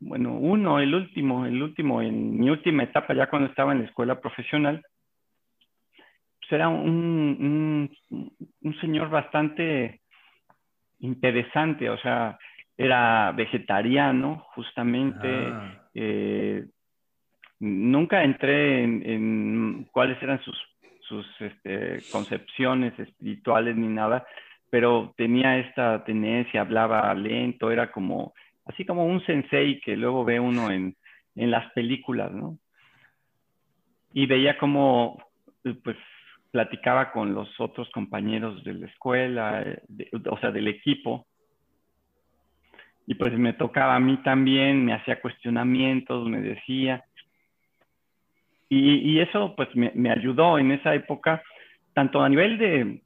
bueno, 0.00 0.34
uno, 0.34 0.80
el 0.80 0.94
último, 0.94 1.46
el 1.46 1.62
último, 1.62 2.02
en 2.02 2.38
mi 2.38 2.50
última 2.50 2.84
etapa, 2.84 3.14
ya 3.14 3.28
cuando 3.28 3.48
estaba 3.48 3.72
en 3.72 3.80
la 3.80 3.84
escuela 3.84 4.20
profesional, 4.20 4.82
pues 6.40 6.52
era 6.52 6.68
un, 6.68 7.90
un 8.60 8.80
señor 8.80 9.08
bastante 9.08 10.00
interesante, 11.00 11.88
o 11.90 11.98
sea, 11.98 12.38
era 12.76 13.32
vegetariano, 13.32 14.46
justamente. 14.54 15.28
Ah. 15.28 15.83
Eh, 15.94 16.66
nunca 17.60 18.24
entré 18.24 18.82
en, 18.82 19.88
cuáles 19.92 20.20
eran 20.22 20.42
sus, 20.42 20.56
sus 21.00 21.26
este, 21.40 21.98
concepciones 22.10 22.98
espirituales 22.98 23.76
ni 23.76 23.88
nada, 23.88 24.26
pero 24.70 25.14
tenía 25.16 25.58
esta 25.58 26.04
tendencia, 26.04 26.62
hablaba 26.62 27.14
lento, 27.14 27.70
era 27.70 27.92
como, 27.92 28.34
así 28.66 28.84
como 28.84 29.06
un 29.06 29.24
sensei 29.24 29.80
que 29.80 29.96
luego 29.96 30.24
ve 30.24 30.40
uno 30.40 30.70
en, 30.70 30.96
en 31.36 31.50
las 31.50 31.70
películas, 31.72 32.32
¿no? 32.32 32.58
Y 34.12 34.26
veía 34.26 34.58
como, 34.58 35.18
pues, 35.62 35.96
platicaba 36.50 37.10
con 37.10 37.34
los 37.34 37.48
otros 37.58 37.90
compañeros 37.90 38.62
de 38.62 38.74
la 38.74 38.86
escuela, 38.86 39.62
eh, 39.62 39.82
o 40.30 40.38
sea, 40.38 40.52
del 40.52 40.68
equipo, 40.68 41.26
y 43.06 43.14
pues 43.14 43.32
me 43.38 43.52
tocaba 43.52 43.96
a 43.96 44.00
mí 44.00 44.16
también, 44.22 44.84
me 44.84 44.94
hacía 44.94 45.20
cuestionamientos, 45.20 46.28
me 46.28 46.40
decía. 46.40 47.04
Y, 48.68 49.20
eso 49.20 49.54
pues 49.54 49.68
me, 49.76 50.10
ayudó 50.10 50.58
en 50.58 50.72
esa 50.72 50.94
época, 50.94 51.42
tanto 51.92 52.20
a 52.22 52.28
nivel 52.28 52.58
de, 52.58 53.02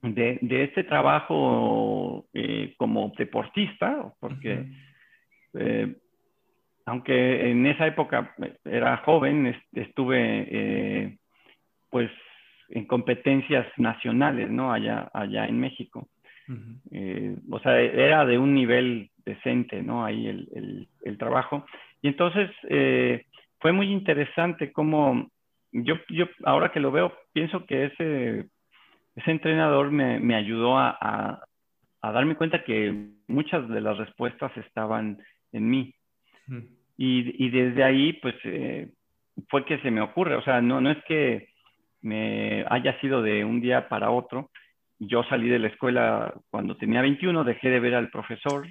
de, 0.00 0.64
este 0.64 0.84
trabajo 0.84 2.24
eh, 2.32 2.74
como 2.78 3.12
deportista, 3.18 4.10
porque 4.20 4.64
eh, 5.54 5.94
aunque 6.86 7.50
en 7.50 7.66
esa 7.66 7.86
época 7.86 8.34
era 8.64 8.96
joven, 8.98 9.54
estuve 9.72 10.46
eh, 10.50 11.18
pues 11.90 12.10
en 12.70 12.86
competencias 12.86 13.66
nacionales, 13.76 14.50
¿no? 14.50 14.72
Allá, 14.72 15.10
allá 15.12 15.46
en 15.46 15.60
México. 15.60 16.08
Eh, 16.90 17.36
o 17.50 17.58
sea, 17.60 17.80
era 17.80 18.24
de 18.26 18.38
un 18.38 18.54
nivel 18.54 19.10
decente, 19.24 19.82
¿no? 19.82 20.04
Ahí 20.04 20.26
el, 20.26 20.88
el, 21.04 21.18
trabajo. 21.18 21.64
Y 22.00 22.08
entonces 22.08 22.50
eh, 22.68 23.26
fue 23.60 23.72
muy 23.72 23.90
interesante 23.90 24.72
cómo 24.72 25.28
yo, 25.72 25.94
yo, 26.08 26.26
ahora 26.44 26.70
que 26.70 26.80
lo 26.80 26.90
veo, 26.90 27.12
pienso 27.32 27.64
que 27.66 27.86
ese, 27.86 28.46
ese 29.16 29.30
entrenador 29.30 29.90
me, 29.90 30.20
me 30.20 30.34
ayudó 30.34 30.78
a, 30.78 30.96
a, 31.00 31.40
a, 32.02 32.12
darme 32.12 32.36
cuenta 32.36 32.64
que 32.64 33.10
muchas 33.26 33.68
de 33.68 33.80
las 33.80 33.96
respuestas 33.96 34.54
estaban 34.58 35.18
en 35.52 35.70
mí. 35.70 35.94
y, 36.98 37.44
y, 37.46 37.50
desde 37.50 37.84
ahí, 37.84 38.12
pues, 38.14 38.34
eh, 38.44 38.88
fue 39.48 39.64
que 39.64 39.78
se 39.78 39.90
me 39.90 40.02
ocurre. 40.02 40.34
O 40.36 40.42
sea, 40.42 40.60
no, 40.60 40.80
no 40.80 40.90
es 40.90 41.02
que 41.04 41.48
me 42.02 42.64
haya 42.68 42.98
sido 43.00 43.22
de 43.22 43.44
un 43.44 43.60
día 43.60 43.88
para 43.88 44.10
otro. 44.10 44.50
Yo 44.98 45.24
salí 45.24 45.48
de 45.48 45.58
la 45.58 45.68
escuela 45.68 46.34
cuando 46.50 46.76
tenía 46.76 47.00
21, 47.00 47.44
dejé 47.44 47.70
de 47.70 47.80
ver 47.80 47.94
al 47.94 48.10
profesor, 48.10 48.66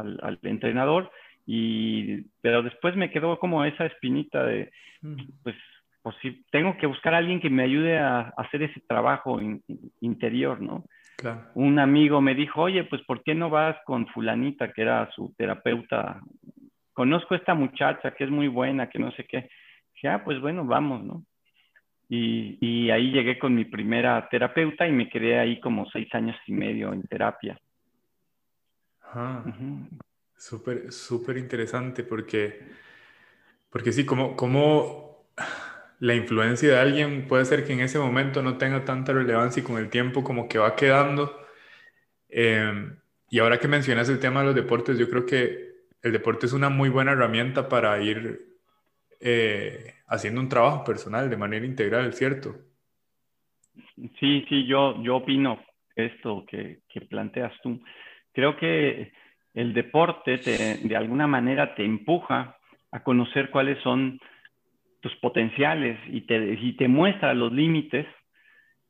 al, 0.00 0.38
entrenador, 0.42 1.10
y, 1.46 2.22
pero 2.40 2.62
después 2.62 2.96
me 2.96 3.10
quedó 3.10 3.38
como 3.38 3.64
esa 3.64 3.86
espinita 3.86 4.44
de, 4.44 4.70
pues, 5.42 5.56
pues 6.02 6.16
sí, 6.22 6.44
tengo 6.50 6.76
que 6.76 6.86
buscar 6.86 7.14
a 7.14 7.18
alguien 7.18 7.40
que 7.40 7.50
me 7.50 7.64
ayude 7.64 7.98
a, 7.98 8.32
hacer 8.36 8.62
ese 8.62 8.80
trabajo 8.88 9.40
interior, 10.00 10.60
¿no? 10.60 10.84
Un 11.54 11.78
amigo 11.78 12.20
me 12.20 12.34
dijo, 12.34 12.62
oye, 12.62 12.84
pues 12.84 13.02
¿por 13.02 13.22
qué 13.22 13.34
no 13.34 13.48
vas 13.48 13.76
con 13.84 14.06
fulanita, 14.08 14.72
que 14.72 14.82
era 14.82 15.10
su 15.12 15.34
terapeuta? 15.36 16.20
Conozco 16.92 17.34
a 17.34 17.38
esta 17.38 17.54
muchacha 17.54 18.12
que 18.12 18.24
es 18.24 18.30
muy 18.30 18.48
buena, 18.48 18.88
que 18.88 18.98
no 18.98 19.10
sé 19.12 19.24
qué. 19.24 19.48
Dije, 19.94 20.08
ah, 20.08 20.22
pues 20.24 20.40
bueno, 20.40 20.64
vamos, 20.64 21.02
¿no? 21.02 21.22
Y, 22.08 22.90
ahí 22.90 23.10
llegué 23.10 23.38
con 23.38 23.54
mi 23.54 23.64
primera 23.64 24.28
terapeuta 24.30 24.86
y 24.86 24.92
me 24.92 25.08
quedé 25.08 25.38
ahí 25.38 25.58
como 25.58 25.86
seis 25.90 26.08
años 26.14 26.36
y 26.46 26.52
medio 26.52 26.92
en 26.92 27.02
terapia. 27.02 27.58
Ajá. 29.16 29.44
Súper, 30.36 30.92
súper 30.92 31.38
interesante 31.38 32.02
porque, 32.04 32.60
porque 33.70 33.92
sí, 33.92 34.04
como, 34.04 34.36
como 34.36 35.26
la 36.00 36.14
influencia 36.14 36.68
de 36.68 36.78
alguien 36.78 37.26
puede 37.26 37.46
ser 37.46 37.64
que 37.64 37.72
en 37.72 37.80
ese 37.80 37.98
momento 37.98 38.42
no 38.42 38.58
tenga 38.58 38.84
tanta 38.84 39.14
relevancia 39.14 39.62
y 39.62 39.64
con 39.64 39.78
el 39.78 39.88
tiempo 39.88 40.22
como 40.22 40.48
que 40.48 40.58
va 40.58 40.76
quedando. 40.76 41.40
Em, 42.28 42.98
y 43.30 43.38
ahora 43.38 43.58
que 43.58 43.68
mencionas 43.68 44.08
el 44.10 44.20
tema 44.20 44.40
de 44.40 44.46
los 44.46 44.54
deportes, 44.54 44.98
yo 44.98 45.08
creo 45.08 45.24
que 45.24 45.76
el 46.02 46.12
deporte 46.12 46.44
es 46.44 46.52
una 46.52 46.68
muy 46.68 46.90
buena 46.90 47.12
herramienta 47.12 47.68
para 47.68 47.98
ir 48.02 48.46
eh, 49.20 49.94
haciendo 50.06 50.42
un 50.42 50.50
trabajo 50.50 50.84
personal 50.84 51.30
de 51.30 51.36
manera 51.38 51.64
integral, 51.64 52.12
¿cierto? 52.12 52.56
Sí, 54.20 54.44
sí, 54.48 54.66
yo, 54.66 55.02
yo 55.02 55.16
opino 55.16 55.58
esto 55.94 56.44
que, 56.46 56.80
que 56.88 57.00
planteas 57.00 57.52
tú. 57.62 57.80
Creo 58.36 58.54
que 58.58 59.12
el 59.54 59.72
deporte 59.72 60.36
te, 60.36 60.86
de 60.86 60.94
alguna 60.94 61.26
manera 61.26 61.74
te 61.74 61.86
empuja 61.86 62.58
a 62.92 63.02
conocer 63.02 63.48
cuáles 63.48 63.78
son 63.82 64.20
tus 65.00 65.16
potenciales 65.16 65.98
y 66.06 66.20
te, 66.26 66.52
y 66.60 66.74
te 66.74 66.86
muestra 66.86 67.32
los 67.32 67.50
límites 67.50 68.06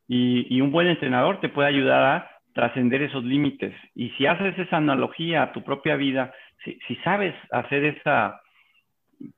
y, 0.08 0.52
y, 0.52 0.60
un 0.60 0.72
buen 0.72 0.88
entrenador 0.88 1.38
te 1.38 1.48
puede 1.48 1.68
ayudar 1.68 2.02
a 2.02 2.30
trascender 2.54 3.02
esos 3.02 3.22
límites. 3.22 3.72
Y 3.94 4.10
si 4.18 4.26
haces 4.26 4.58
esa 4.58 4.78
analogía 4.78 5.44
a 5.44 5.52
tu 5.52 5.62
propia 5.62 5.94
vida, 5.94 6.34
si, 6.64 6.76
si 6.88 6.96
sabes 6.96 7.34
hacer 7.52 7.84
esa, 7.84 8.40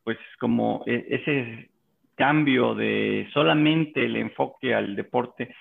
pues 0.05 0.17
como 0.41 0.85
e, 0.87 1.05
ese 1.11 1.69
cambio 2.15 2.75
de 2.75 3.29
solamente 3.35 4.07
el 4.07 4.17
enfoque 4.17 4.75
al 4.75 4.97
deporte, 4.97 5.55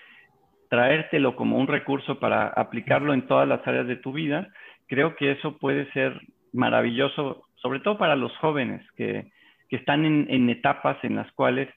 traértelo 0.69 1.35
como 1.35 1.57
un 1.57 1.67
recurso 1.67 2.19
para 2.19 2.47
aplicarlo 2.47 3.13
en 3.13 3.27
todas 3.27 3.47
las 3.47 3.65
áreas 3.67 3.87
de 3.87 3.95
tu 3.95 4.13
vida, 4.13 4.49
creo 4.87 5.15
que 5.15 5.31
eso 5.31 5.57
puede 5.57 5.91
ser 5.91 6.19
maravilloso, 6.53 7.43
sobre 7.55 7.79
todo 7.79 7.97
para 7.97 8.15
los 8.15 8.35
jóvenes 8.37 8.81
que, 8.95 9.31
están 9.69 10.05
en, 10.05 10.49
etapas 10.49 10.97
en 11.03 11.17
las 11.17 11.29
cuales 11.33 11.67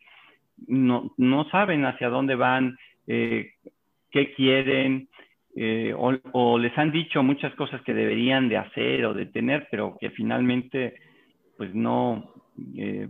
no, 0.68 1.10
saben 1.50 1.84
hacia 1.84 2.08
dónde 2.08 2.36
van, 2.36 2.78
eh, 3.08 3.54
qué 4.12 4.32
quieren, 4.34 5.08
eh, 5.56 5.92
o, 5.96 6.14
o, 6.32 6.58
les 6.58 6.76
han 6.78 6.92
dicho 6.92 7.24
muchas 7.24 7.52
cosas 7.56 7.82
que 7.82 7.92
deberían 7.92 8.48
de 8.48 8.58
hacer 8.58 9.04
o 9.06 9.14
de 9.14 9.26
tener, 9.26 9.66
pero 9.72 9.96
que 10.00 10.10
finalmente 10.10 10.94
pues 11.60 11.74
no, 11.74 12.32
eh, 12.74 13.06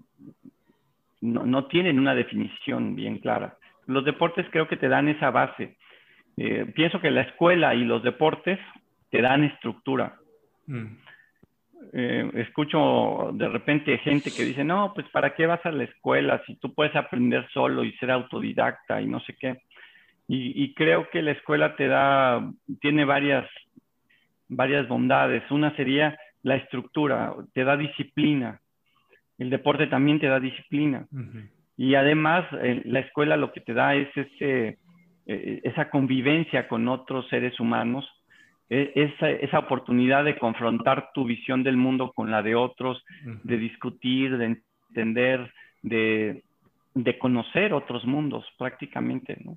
no, 1.20 1.46
no, 1.46 1.66
tienen 1.66 2.00
una 2.00 2.16
definición 2.16 2.96
bien 2.96 3.18
clara. 3.18 3.56
Los 3.86 4.04
deportes 4.04 4.46
creo 4.50 4.68
que 4.68 4.76
te 4.76 4.88
dan 4.88 5.08
esa 5.08 5.30
base. 5.30 5.76
Eh, 6.36 6.66
pienso 6.74 7.00
que 7.00 7.10
la 7.10 7.22
escuela 7.22 7.74
y 7.74 7.84
los 7.84 8.02
deportes 8.02 8.58
te 9.10 9.20
dan 9.20 9.44
estructura. 9.44 10.16
Mm. 10.66 10.86
Eh, 11.92 12.30
escucho 12.34 13.30
de 13.32 13.48
repente 13.48 13.98
gente 13.98 14.30
que 14.30 14.44
dice, 14.44 14.64
no, 14.64 14.92
pues 14.94 15.08
¿para 15.08 15.34
qué 15.34 15.46
vas 15.46 15.64
a 15.64 15.72
la 15.72 15.84
escuela 15.84 16.42
si 16.46 16.56
tú 16.56 16.74
puedes 16.74 16.94
aprender 16.94 17.48
solo 17.52 17.84
y 17.84 17.92
ser 17.94 18.10
autodidacta 18.10 19.00
y 19.00 19.06
no 19.06 19.20
sé 19.20 19.34
qué? 19.38 19.62
Y, 20.28 20.62
y 20.62 20.74
creo 20.74 21.08
que 21.10 21.22
la 21.22 21.32
escuela 21.32 21.74
te 21.74 21.88
da, 21.88 22.48
tiene 22.80 23.04
varias, 23.04 23.48
varias 24.48 24.86
bondades. 24.86 25.42
Una 25.50 25.74
sería 25.74 26.16
la 26.42 26.56
estructura, 26.56 27.34
te 27.52 27.64
da 27.64 27.76
disciplina. 27.76 28.60
El 29.38 29.50
deporte 29.50 29.86
también 29.86 30.20
te 30.20 30.26
da 30.26 30.38
disciplina. 30.38 31.06
Y 31.80 31.94
además, 31.94 32.44
eh, 32.60 32.82
la 32.84 33.00
escuela 33.00 33.38
lo 33.38 33.52
que 33.52 33.62
te 33.62 33.72
da 33.72 33.94
es 33.94 34.14
ese, 34.14 34.76
eh, 35.24 35.60
esa 35.64 35.88
convivencia 35.88 36.68
con 36.68 36.86
otros 36.88 37.26
seres 37.30 37.58
humanos, 37.58 38.06
e, 38.68 38.92
esa, 38.94 39.30
esa, 39.30 39.60
oportunidad 39.60 40.26
de 40.26 40.38
confrontar 40.38 41.08
tu 41.14 41.24
visión 41.24 41.62
del 41.62 41.78
mundo 41.78 42.12
con 42.14 42.30
la 42.30 42.42
de 42.42 42.54
otros, 42.54 43.02
de 43.44 43.56
discutir, 43.56 44.36
de 44.36 44.58
entender, 44.90 45.50
de, 45.80 46.44
de, 46.92 47.18
conocer 47.18 47.72
otros 47.72 48.04
mundos 48.04 48.44
prácticamente, 48.58 49.38
¿no? 49.42 49.56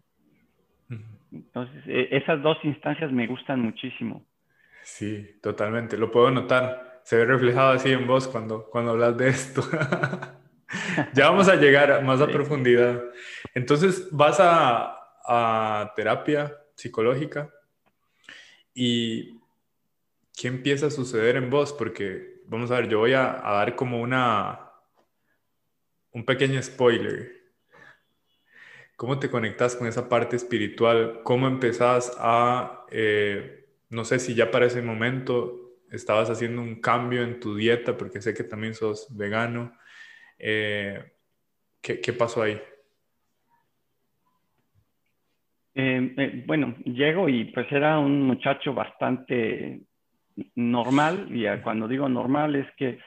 Entonces, 1.30 1.84
esas 1.86 2.42
dos 2.42 2.58
instancias 2.64 3.12
me 3.12 3.28
gustan 3.28 3.60
muchísimo. 3.60 4.24
Sí, 4.84 5.28
totalmente. 5.42 5.98
Lo 5.98 6.10
puedo 6.10 6.32
notar. 6.32 7.02
Se 7.04 7.18
ve 7.18 7.26
reflejado 7.26 7.74
así 7.74 7.92
en 7.92 8.08
vos 8.08 8.30
cuando, 8.30 8.70
cuando 8.72 8.92
hablas 8.92 9.18
de 9.18 9.28
esto. 9.28 9.62
ya 11.14 11.30
vamos 11.30 11.48
a 11.50 11.56
llegar 11.56 12.04
más 12.04 12.22
a 12.22 12.28
profundidad. 12.28 13.02
Entonces, 13.54 14.08
vas 14.12 14.40
a, 14.40 14.98
a 15.26 15.94
terapia 15.96 16.58
psicológica 16.76 17.50
y 18.74 19.40
¿qué 20.36 20.48
empieza 20.48 20.88
a 20.88 20.92
suceder 20.92 21.36
en 21.36 21.50
vos? 21.50 21.74
Porque, 21.74 22.42
vamos 22.48 22.72
a 22.72 22.76
ver, 22.76 22.90
yo 22.90 23.00
voy 23.00 23.14
a, 23.14 23.42
dar 23.44 23.76
como 23.76 24.02
una, 24.02 24.72
un 26.12 26.26
pequeño 26.26 26.62
spoiler. 26.62 27.44
¿Cómo 28.96 29.20
te 29.20 29.30
conectas 29.30 29.76
con 29.76 29.88
esa 29.88 30.08
parte 30.10 30.36
espiritual? 30.36 31.22
¿Cómo 31.24 31.48
empezás 31.48 32.16
a... 32.18 32.86
Eh, 32.92 33.68
no 33.90 34.06
sé 34.06 34.20
si 34.20 34.34
ya 34.34 34.50
para 34.50 34.66
ese 34.66 34.82
momento 34.82 35.78
estabas 35.92 36.30
haciendo 36.30 36.62
un 36.62 36.82
cambio 36.82 37.22
en 37.22 37.40
tu 37.40 37.56
dieta, 37.56 37.96
porque 37.98 38.22
sé 38.22 38.34
que 38.34 38.44
también 38.44 38.74
sos 38.74 39.16
vegano. 39.16 39.78
Eh, 40.46 41.02
¿qué, 41.82 42.12
pasó 42.12 42.42
ahí? 42.42 42.60
Eh, 45.74 46.14
eh, 46.18 46.44
bueno, 46.46 46.76
llego 46.84 47.30
y 47.30 47.46
pues 47.46 47.72
era 47.72 47.98
un 47.98 48.24
muchacho 48.24 48.74
bastante 48.74 49.80
normal, 50.56 51.30
y 51.32 51.46
cuando 51.62 51.88
digo 51.88 52.10
normal 52.10 52.58
es 52.58 52.68
que 52.76 53.00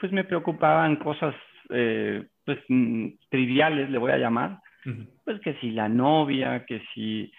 pues 0.00 0.12
me 0.12 0.24
preocupaban 0.24 0.96
cosas 0.96 1.34
pues 1.68 2.58
mm, 2.68 3.06
triviales, 3.28 3.90
le 3.90 3.98
voy 3.98 4.12
a 4.12 4.18
llamar, 4.18 4.60
pues 5.24 5.40
que 5.42 5.54
si 5.60 5.72
la 5.72 5.90
novia, 5.90 6.64
que 6.64 6.82
si 6.94 7.30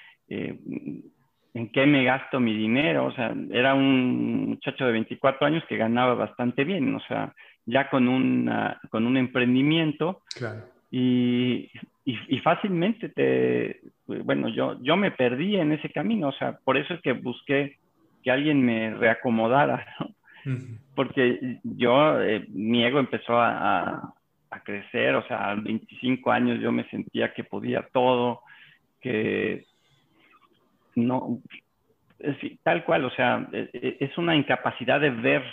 en 1.54 1.70
qué 1.72 1.86
me 1.86 2.04
gasto 2.04 2.40
mi 2.40 2.54
dinero. 2.56 3.06
O 3.06 3.12
sea, 3.12 3.34
era 3.50 3.74
un 3.74 4.50
muchacho 4.50 4.86
de 4.86 4.92
24 4.94 5.48
años 5.48 5.64
que 5.68 5.78
ganaba 5.78 6.14
bastante 6.14 6.64
bien, 6.64 6.94
o 6.96 7.00
sea, 7.02 7.34
ya 7.65 7.89
con, 7.89 8.08
una, 8.08 8.80
con 8.89 9.06
un 9.06 9.17
emprendimiento. 9.17 10.21
Claro. 10.36 10.65
Y, 10.89 11.69
y, 12.04 12.39
fácilmente 12.39 13.10
te, 13.10 13.80
bueno, 14.06 14.50
yo, 14.50 14.78
yo 14.82 14.97
me 14.97 15.12
perdí 15.12 15.56
en 15.56 15.71
ese 15.71 15.89
camino, 15.89 16.30
o 16.30 16.34
sea, 16.34 16.58
por 16.65 16.76
eso 16.76 16.93
es 16.93 17.02
que 17.02 17.13
busqué 17.13 17.78
que 18.24 18.32
alguien 18.32 18.62
me 18.65 18.93
reacomodara, 18.95 19.86
porque 20.95 21.60
yo, 21.63 22.21
eh, 22.21 22.45
mi 22.50 22.84
ego 22.84 23.00
empezó 23.00 23.39
a, 23.39 24.13
a, 24.50 24.63
crecer, 24.63 25.15
o 25.15 25.26
sea, 25.28 25.52
a 25.52 25.56
25 25.56 26.30
años 26.30 26.60
yo 26.60 26.71
me 26.74 26.84
sentía 26.89 27.34
que 27.34 27.45
podía 27.45 27.88
todo, 27.93 28.41
que 29.00 29.65
no, 30.95 31.39
tal 32.63 32.84
cual, 32.84 33.06
o 33.06 33.12
sea, 33.12 33.47
e, 33.54 33.69
e, 33.74 33.97
es 34.00 34.17
una 34.17 34.36
incapacidad 34.36 35.00
de 35.00 35.10
ver 35.10 35.43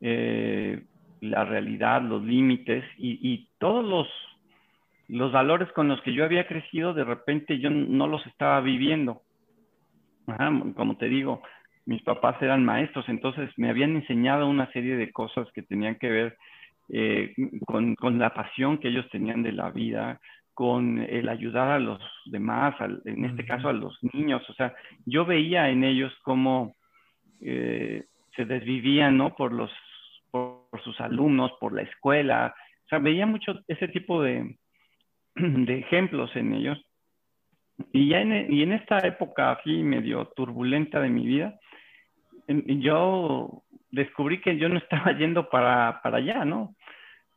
eh, 0.00 0.84
la 1.20 1.44
realidad, 1.44 2.02
los 2.02 2.22
límites 2.22 2.84
y, 2.96 3.48
todos 3.58 3.84
los, 3.84 4.08
los 5.08 5.32
valores 5.32 5.70
con 5.72 5.88
los 5.88 6.00
que 6.02 6.12
yo 6.12 6.24
había 6.24 6.46
crecido, 6.46 6.94
de 6.94 7.04
repente 7.04 7.58
yo 7.58 7.70
no 7.70 8.06
los 8.06 8.24
estaba 8.26 8.60
viviendo. 8.60 9.22
como 10.76 10.96
te 10.96 11.08
digo, 11.08 11.42
mis 11.86 12.02
papás 12.02 12.40
eran 12.42 12.64
maestros, 12.64 13.08
entonces 13.08 13.50
me 13.56 13.70
habían 13.70 13.96
enseñado 13.96 14.48
una 14.48 14.70
serie 14.72 14.96
de 14.96 15.10
cosas 15.10 15.48
que 15.52 15.62
tenían 15.62 15.96
que 15.96 16.10
ver 16.10 16.36
eh, 16.90 17.34
con, 17.66 17.94
con, 17.96 18.18
la 18.18 18.32
pasión 18.32 18.78
que 18.78 18.88
ellos 18.88 19.08
tenían 19.10 19.42
de 19.42 19.52
la 19.52 19.70
vida, 19.70 20.20
con 20.58 20.98
el 20.98 21.28
ayudar 21.28 21.68
a 21.68 21.78
los 21.78 22.00
demás, 22.26 22.74
en 23.04 23.24
este 23.24 23.44
caso 23.44 23.68
a 23.68 23.72
los 23.72 23.96
niños. 24.12 24.42
O 24.50 24.54
sea, 24.54 24.74
yo 25.06 25.24
veía 25.24 25.70
en 25.70 25.84
ellos 25.84 26.12
cómo 26.24 26.74
eh, 27.40 28.04
se 28.34 28.44
desvivían, 28.44 29.16
¿no? 29.16 29.36
Por 29.36 29.52
los, 29.52 29.70
por, 30.70 30.82
sus 30.82 31.00
alumnos, 31.00 31.52
por 31.60 31.74
la 31.74 31.82
escuela. 31.82 32.54
O 32.86 32.88
sea, 32.88 32.98
veía 32.98 33.26
mucho 33.26 33.60
ese 33.68 33.88
tipo 33.88 34.22
de, 34.22 34.56
de 35.34 35.78
ejemplos 35.78 36.34
en 36.36 36.54
ellos. 36.54 36.78
Y 37.92 38.08
ya 38.08 38.20
en, 38.20 38.52
y 38.52 38.62
en 38.62 38.72
esta 38.72 38.98
época 38.98 39.52
aquí 39.52 39.82
medio 39.82 40.26
turbulenta 40.34 41.00
de 41.00 41.10
mi 41.10 41.26
vida, 41.26 41.58
yo 42.48 43.62
descubrí 43.90 44.40
que 44.40 44.56
yo 44.56 44.68
no 44.68 44.78
estaba 44.78 45.12
yendo 45.18 45.48
para, 45.48 46.00
para 46.02 46.18
allá, 46.18 46.44
¿no? 46.44 46.74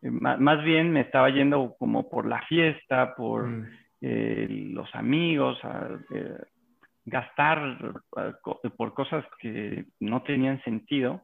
Eh, 0.01 0.09
más 0.09 0.63
bien 0.63 0.91
me 0.91 1.01
estaba 1.01 1.29
yendo 1.29 1.75
como 1.77 2.09
por 2.09 2.25
la 2.25 2.41
fiesta, 2.43 3.13
por 3.15 3.47
mm. 3.47 3.67
eh, 4.01 4.47
los 4.71 4.93
amigos, 4.95 5.63
a, 5.63 5.89
eh, 6.13 6.37
gastar 7.05 7.77
por 8.77 8.93
cosas 8.93 9.25
que 9.39 9.85
no 9.99 10.21
tenían 10.21 10.61
sentido, 10.63 11.23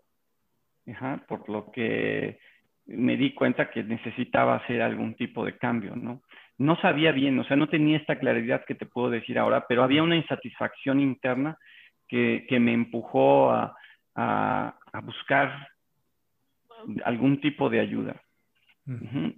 por 1.28 1.50
lo 1.50 1.71
que 1.71 2.39
me 2.86 3.17
di 3.17 3.34
cuenta 3.34 3.69
que 3.69 3.84
necesitaba 3.84 4.56
hacer 4.56 4.82
algún 4.82 5.15
tipo 5.15 5.45
de 5.45 5.58
cambio, 5.58 5.95
¿no? 5.95 6.21
No 6.58 6.76
sabía 6.78 7.12
bien, 7.12 7.38
o 7.39 7.43
sea, 7.43 7.56
no 7.56 7.67
tenía 7.67 7.97
esta 7.97 8.17
claridad 8.17 8.65
que 8.65 8.76
te 8.76 8.86
puedo 8.86 9.10
decir 9.10 9.38
ahora, 9.38 9.65
pero 9.67 9.84
había 9.84 10.02
una 10.04 10.15
insatisfacción 10.15 11.00
interna 11.00 11.58
que, 12.08 12.45
que 12.50 12.60
me 12.60 12.73
empujó 12.73 13.52
a, 13.52 13.76
a, 14.15 14.76
a 14.93 15.02
buscar 15.02 15.67
algún 17.04 17.41
tipo 17.41 17.69
de 17.69 17.80
ayuda. 17.80 18.21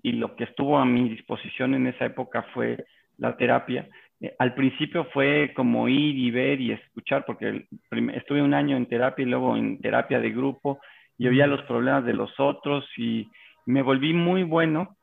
Y 0.03 0.11
lo 0.11 0.35
que 0.35 0.43
estuvo 0.43 0.77
a 0.77 0.85
mi 0.85 1.09
disposición 1.09 1.73
en 1.73 1.87
esa 1.87 2.05
época 2.05 2.43
fue 2.53 2.85
la 3.17 3.35
terapia. 3.35 3.89
Eh, 4.21 4.35
al 4.37 4.53
principio 4.53 5.05
fue 5.05 5.53
como 5.55 5.89
ir 5.89 6.17
y 6.19 6.29
ver 6.29 6.61
y 6.61 6.71
escuchar, 6.71 7.25
porque 7.25 7.65
estuve 8.13 8.43
un 8.43 8.53
año 8.53 8.77
en 8.77 8.85
terapia 8.85 9.23
y 9.23 9.29
luego 9.29 9.57
en 9.57 9.81
terapia 9.81 10.19
de 10.19 10.29
grupo 10.29 10.79
y 11.19 11.27
oía 11.27 11.45
los 11.45 11.61
problemas 11.63 12.03
de 12.05 12.13
los 12.13 12.31
otros 12.39 12.83
y 12.97 13.29
me 13.67 13.83
volví 13.83 14.13
muy 14.13 14.41
bueno 14.41 14.97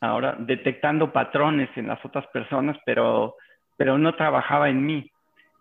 ahora 0.00 0.36
detectando 0.38 1.12
patrones 1.12 1.70
en 1.76 1.88
las 1.88 2.04
otras 2.04 2.26
personas, 2.28 2.76
pero, 2.84 3.34
pero 3.76 3.98
no 3.98 4.14
trabajaba 4.14 4.68
en 4.68 4.84
mí. 4.84 5.10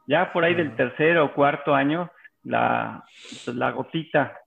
Ya 0.05 0.31
por 0.33 0.43
ahí 0.43 0.53
del 0.53 0.75
tercer 0.75 1.17
o 1.17 1.33
cuarto 1.33 1.73
año, 1.73 2.11
la, 2.43 3.03
pues, 3.29 3.55
la 3.55 3.71
gotita 3.71 4.37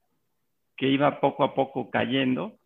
que 0.76 0.86
iba 0.86 1.18
poco 1.18 1.42
a 1.42 1.54
poco 1.54 1.90
cayendo, 1.90 2.58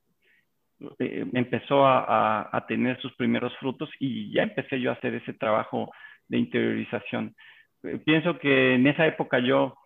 eh, 0.98 1.24
empezó 1.32 1.86
a, 1.86 2.64
tener 2.66 3.00
sus 3.00 3.14
primeros 3.14 3.56
frutos 3.58 3.90
y 3.98 4.32
ya 4.32 4.42
empecé 4.42 4.80
yo 4.80 4.90
a 4.90 4.94
hacer 4.94 5.14
ese 5.14 5.34
trabajo 5.34 5.92
de 6.28 6.38
interiorización. 6.38 7.34
Eh, 7.82 8.00
pienso 8.04 8.38
que 8.38 8.74
en 8.74 8.86
esa 8.86 9.06
época 9.06 9.38
yo 9.38 9.76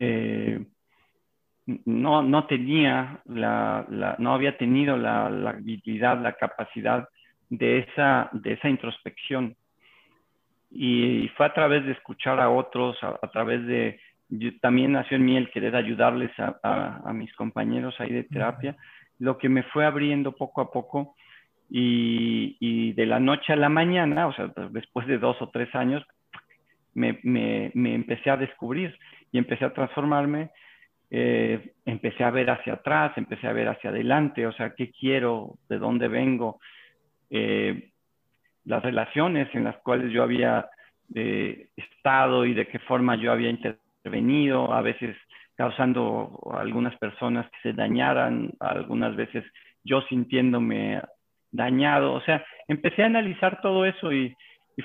eh, 0.00 0.33
no, 1.66 2.22
no, 2.22 2.46
tenía, 2.46 3.20
la, 3.26 4.16
no 4.18 4.34
había 4.34 4.56
tenido 4.58 4.96
la, 4.96 5.26
habilidad, 5.26 6.20
la 6.20 6.34
capacidad 6.34 7.08
de 7.50 7.78
esa, 7.78 8.28
de 8.32 8.52
esa 8.52 8.68
introspección. 8.68 9.56
Y 10.70 11.28
fue 11.36 11.46
a 11.46 11.54
través 11.54 11.84
de 11.84 11.92
escuchar 11.92 12.40
a 12.40 12.50
otros, 12.50 12.96
a, 13.02 13.28
través 13.28 13.64
de, 13.66 14.00
también 14.60 14.92
nació 14.92 15.16
en 15.16 15.24
mí 15.24 15.36
el 15.36 15.50
querer 15.50 15.76
ayudarles 15.76 16.32
a, 16.38 17.00
a 17.04 17.12
mis 17.12 17.32
compañeros 17.34 17.94
ahí 18.00 18.12
de 18.12 18.24
terapia, 18.24 18.76
lo 19.18 19.38
que 19.38 19.48
me 19.48 19.62
fue 19.62 19.86
abriendo 19.86 20.32
poco 20.32 20.60
a 20.60 20.70
poco 20.70 21.14
y, 21.70 22.92
de 22.92 23.06
la 23.06 23.20
noche 23.20 23.52
a 23.52 23.56
la 23.56 23.68
mañana, 23.68 24.26
o 24.26 24.32
sea, 24.32 24.52
después 24.70 25.06
de 25.06 25.18
dos 25.18 25.40
o 25.40 25.48
tres 25.48 25.74
años, 25.74 26.04
me, 26.94 27.18
empecé 27.74 28.30
a 28.30 28.36
descubrir 28.36 28.96
y 29.32 29.38
empecé 29.38 29.64
a 29.64 29.72
transformarme, 29.72 30.50
eh, 31.16 31.74
empecé 31.84 32.24
a 32.24 32.30
ver 32.32 32.50
hacia 32.50 32.72
atrás, 32.72 33.12
empecé 33.14 33.46
a 33.46 33.52
ver 33.52 33.68
hacia 33.68 33.90
adelante, 33.90 34.48
o 34.48 34.52
sea, 34.52 34.74
qué 34.74 34.90
quiero, 34.90 35.58
de 35.68 35.78
dónde 35.78 36.08
vengo, 36.08 36.58
eh, 37.30 37.92
las 38.64 38.82
relaciones 38.82 39.48
en 39.54 39.62
las 39.62 39.76
cuales 39.76 40.10
yo 40.10 40.24
había 40.24 40.68
eh, 41.14 41.68
estado 41.76 42.44
y 42.44 42.52
de 42.52 42.66
qué 42.66 42.80
forma 42.80 43.14
yo 43.14 43.30
había 43.30 43.48
intervenido, 43.48 44.72
a 44.72 44.82
veces 44.82 45.16
causando 45.54 46.36
a 46.52 46.60
algunas 46.60 46.96
personas 46.96 47.48
que 47.50 47.70
se 47.70 47.72
dañaran, 47.74 48.50
algunas 48.58 49.14
veces 49.14 49.44
yo 49.84 50.02
sintiéndome 50.08 51.00
dañado. 51.52 52.14
O 52.14 52.22
sea, 52.22 52.44
empecé 52.66 53.04
a 53.04 53.06
analizar 53.06 53.60
todo 53.60 53.84
eso 53.84 54.12
y, 54.12 54.34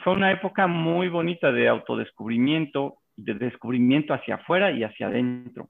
fue 0.03 0.13
una 0.13 0.31
época 0.31 0.67
muy 0.67 1.09
bonita 1.09 1.51
de 1.51 1.67
autodescubrimiento, 1.67 2.97
de 3.15 3.33
descubrimiento 3.33 4.13
hacia 4.13 4.35
afuera 4.35 4.69
y 4.69 4.83
hacia 4.83 5.07
adentro. 5.07 5.69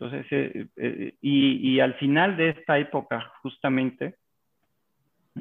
Entonces, 0.00 0.26
eh, 0.30 0.66
eh, 0.76 1.14
y, 1.20 1.80
al 1.80 1.94
final 1.94 2.36
de 2.36 2.50
esta 2.50 2.78
época, 2.78 3.32
justamente, 3.42 4.14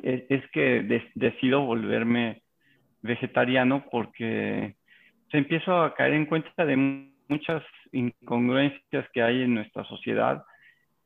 es, 0.02 0.44
que 0.52 1.08
decido 1.14 1.62
volverme 1.62 2.42
vegetariano 3.02 3.86
porque 3.92 4.76
se 5.30 5.38
empiezo 5.38 5.82
a 5.82 5.94
caer 5.94 6.14
en 6.14 6.26
cuenta 6.26 6.66
de 6.66 6.76
muchas 7.28 7.64
incongruencias 7.92 9.08
que 9.14 9.22
hay 9.22 9.44
en 9.44 9.56
nuestra 9.56 9.84
sociedad. 9.86 10.44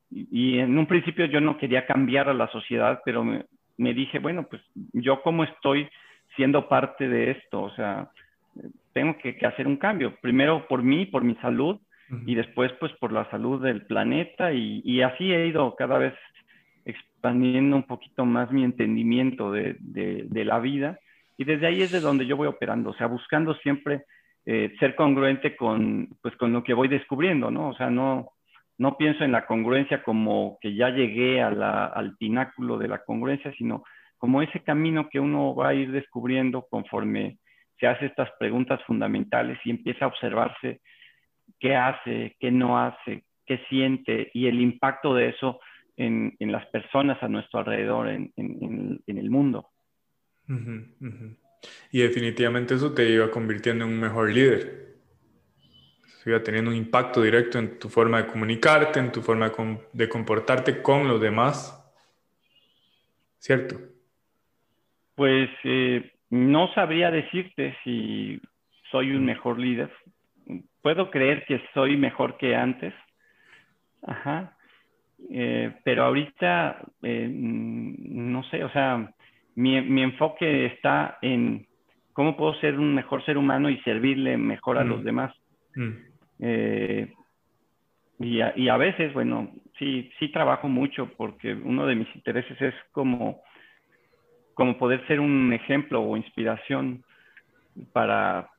Y, 0.10 0.60
en 0.60 0.78
un 0.78 0.86
principio 0.86 1.26
yo 1.26 1.42
no 1.42 1.58
quería 1.58 1.86
cambiar 1.86 2.30
a 2.30 2.34
la 2.34 2.48
sociedad, 2.52 3.02
pero 3.04 3.24
me, 3.24 3.94
dije, 3.94 4.20
bueno, 4.20 4.48
pues 4.50 4.62
yo 4.94 5.22
cómo 5.24 5.44
estoy 5.44 5.90
siendo 6.38 6.70
parte 6.70 7.10
de 7.10 7.32
esto, 7.32 7.64
o 7.64 7.72
sea, 7.76 8.10
tengo 8.94 9.18
que, 9.18 9.38
hacer 9.46 9.68
un 9.68 9.76
cambio, 9.76 10.16
primero 10.22 10.68
por 10.70 10.84
mí, 10.84 11.06
por 11.06 11.26
mi 11.26 11.36
salud, 11.36 11.80
y 12.26 12.36
después 12.36 12.72
pues 12.80 12.92
por 12.94 13.12
la 13.12 13.30
salud 13.30 13.62
del 13.62 13.86
planeta, 13.86 14.52
y, 14.54 15.02
así 15.02 15.32
he 15.32 15.48
ido 15.48 15.76
cada 15.76 15.98
vez 15.98 16.14
expandiendo 16.86 17.76
un 17.76 17.84
poquito 17.84 18.26
más 18.26 18.52
mi 18.52 18.64
entendimiento 18.64 19.52
de, 19.52 19.76
de 19.80 20.46
la 20.46 20.60
vida, 20.60 21.00
y 21.38 21.44
desde 21.44 21.68
ahí 21.68 21.82
es 21.82 21.92
de 21.92 22.00
donde 22.00 22.26
yo 22.26 22.38
voy 22.38 22.48
operando, 22.48 22.92
o 22.92 22.94
sea, 22.94 23.08
buscando 23.08 23.56
siempre 23.56 24.04
eh, 24.44 24.74
ser 24.80 24.96
congruente 24.96 25.56
con, 25.56 26.10
pues, 26.22 26.36
con 26.36 26.52
lo 26.52 26.64
que 26.64 26.74
voy 26.74 26.88
descubriendo, 26.88 27.52
¿no? 27.52 27.70
O 27.70 27.74
sea, 27.76 27.92
no, 27.92 28.32
no 28.80 28.98
pienso 28.98 29.24
en 29.24 29.32
la 29.32 29.46
congruencia 29.46 30.02
como 30.02 30.58
que 30.60 30.74
ya 30.74 30.90
llegué 30.90 31.44
a 31.44 31.52
la, 31.52 31.86
al 31.86 32.18
pináculo 32.18 32.80
de 32.80 32.88
la 32.88 33.04
congruencia, 33.04 33.54
sino 33.54 33.84
como 34.18 34.42
ese 34.42 34.62
camino 34.62 35.10
que 35.10 35.20
uno 35.20 35.54
va 35.54 35.70
a 35.70 35.74
ir 35.76 35.92
descubriendo 35.92 36.66
conforme 36.72 37.38
se 37.80 37.86
hace 37.86 38.08
estas 38.08 38.30
preguntas 38.40 38.82
fundamentales 38.86 39.60
y 39.64 39.70
empieza 39.70 40.06
a 40.06 40.08
observarse 40.08 40.82
qué 41.60 41.76
hace, 41.76 42.36
qué 42.40 42.52
no 42.52 42.80
hace, 42.80 43.24
qué 43.46 43.60
siente 43.70 44.32
y 44.34 44.48
el 44.48 44.60
impacto 44.62 45.14
de 45.14 45.30
eso 45.30 45.60
en, 45.98 46.36
en 46.40 46.52
las 46.52 46.66
personas 46.68 47.22
a 47.22 47.28
nuestro 47.28 47.60
alrededor, 47.60 48.10
en, 48.10 48.32
en, 48.38 49.02
en 49.06 49.18
el 49.18 49.30
mundo. 49.30 49.68
Y 51.92 52.02
definitivamente 52.02 52.74
eso 52.76 52.94
te 52.94 53.10
iba 53.10 53.30
convirtiendo 53.30 53.86
en 53.86 53.92
un 53.92 54.00
mejor 54.00 54.32
líder. 54.32 54.92
Eso 56.06 56.30
iba 56.30 56.44
teniendo 56.44 56.72
un 56.72 56.78
impacto 56.78 57.22
directo 57.22 57.58
en 57.58 57.80
tu 57.80 57.90
forma 57.90 58.22
de 58.22 58.28
comunicarte, 58.28 59.00
en 59.00 59.12
tu 59.12 59.22
forma 59.22 59.52
de 59.94 60.10
comportarte 60.10 60.82
con 60.82 61.08
los 61.08 61.20
demás. 61.20 61.78
¿Cierto? 63.40 63.76
Pues 65.16 65.50
eh, 65.64 66.12
no 66.30 66.72
sabría 66.74 67.10
decirte 67.10 67.76
si 67.84 68.40
soy 68.92 69.12
un 69.12 69.26
mejor 69.26 69.58
líder. 69.58 69.92
Puedo 70.82 71.12
creer 71.12 71.46
que 71.46 71.62
soy 71.74 71.98
mejor 71.98 72.38
que 72.38 72.56
antes. 72.56 72.94
Ajá. 74.04 74.58
Eh, 75.30 75.74
pero 75.84 76.06
ahorita, 76.06 76.82
eh, 77.04 77.30
no 77.32 78.44
sé, 78.46 78.64
o 78.64 78.70
sea, 78.72 79.14
mi, 79.56 80.02
enfoque 80.02 80.66
está 80.66 81.20
en 81.22 81.68
cómo 82.14 82.36
puedo 82.36 82.54
ser 82.56 82.80
un 82.80 82.96
mejor 82.96 83.24
ser 83.26 83.38
humano 83.38 83.70
y 83.70 83.78
servirle 83.82 84.38
mejor 84.38 84.78
a 84.78 84.84
los 84.84 85.02
mm. 85.02 85.04
demás. 85.04 85.36
Mm. 85.76 85.92
Eh, 86.40 87.14
y, 88.20 88.42
a, 88.42 88.54
y, 88.56 88.70
a, 88.70 88.78
veces, 88.78 89.14
bueno, 89.14 89.52
sí, 89.78 90.12
sí 90.20 90.30
trabajo 90.30 90.68
mucho 90.68 91.10
porque 91.18 91.54
uno 91.54 91.86
de 91.86 91.96
mis 91.96 92.16
intereses 92.16 92.60
es 92.62 92.74
como, 92.92 93.42
como 94.54 94.78
poder 94.78 95.06
ser 95.08 95.20
un 95.20 95.54
ejemplo 95.54 96.02
o 96.02 96.18
inspiración 96.18 97.04
para, 97.94 98.51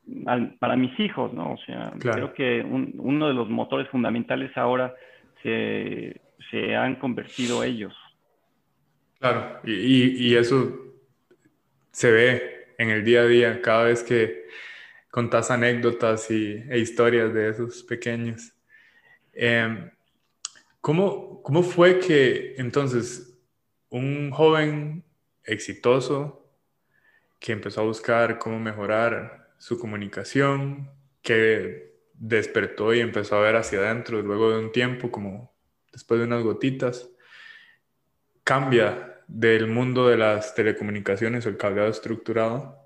para 0.58 0.76
mis 0.76 0.98
hijos, 0.98 1.32
¿no? 1.32 1.52
O 1.54 1.58
sea, 1.58 1.92
creo 1.98 2.34
que 2.34 2.62
uno 2.62 3.28
de 3.28 3.34
los 3.34 3.48
motores 3.48 3.88
fundamentales 3.88 4.56
ahora 4.56 4.94
se, 5.42 6.20
se 6.50 6.74
han 6.74 6.96
convertido 6.96 7.62
ellos. 7.62 7.94
Claro, 9.18 9.60
y, 9.64 10.28
y, 10.28 10.34
eso 10.34 10.76
se 11.92 12.10
ve 12.10 12.74
en 12.78 12.90
el 12.90 13.04
día 13.04 13.20
a 13.20 13.26
día 13.26 13.62
cada 13.62 13.84
vez 13.84 14.02
que 14.02 14.46
contás 15.10 15.50
anécdotas 15.50 16.28
y, 16.30 16.64
e 16.68 16.78
historias 16.78 17.32
de 17.32 17.50
esos 17.50 17.84
pequeños. 17.84 18.52
Em, 19.32 19.90
¿cómo, 20.80 21.40
¿Cómo 21.42 21.62
fue 21.62 22.00
que 22.00 22.56
entonces 22.58 23.38
un 23.90 24.30
joven 24.32 25.04
exitoso 25.44 26.42
que 27.38 27.52
empezó 27.52 27.82
a 27.82 27.84
buscar 27.84 28.38
cómo 28.38 28.58
mejorar 28.58 29.41
su 29.62 29.78
comunicación, 29.78 30.90
que 31.22 31.92
despertó 32.14 32.92
y 32.92 32.98
empezó 32.98 33.36
a 33.36 33.42
ver 33.42 33.54
hacia 33.54 33.78
adentro 33.78 34.20
luego 34.20 34.50
de 34.50 34.58
un 34.58 34.72
tiempo, 34.72 35.12
como 35.12 35.54
después 35.92 36.18
de 36.18 36.26
unas 36.26 36.42
gotitas, 36.42 37.08
cambia 38.42 39.20
del 39.28 39.68
mundo 39.68 40.08
de 40.08 40.16
las 40.16 40.56
telecomunicaciones 40.56 41.46
o 41.46 41.48
el 41.48 41.58
cableado 41.58 41.90
estructurado 41.90 42.76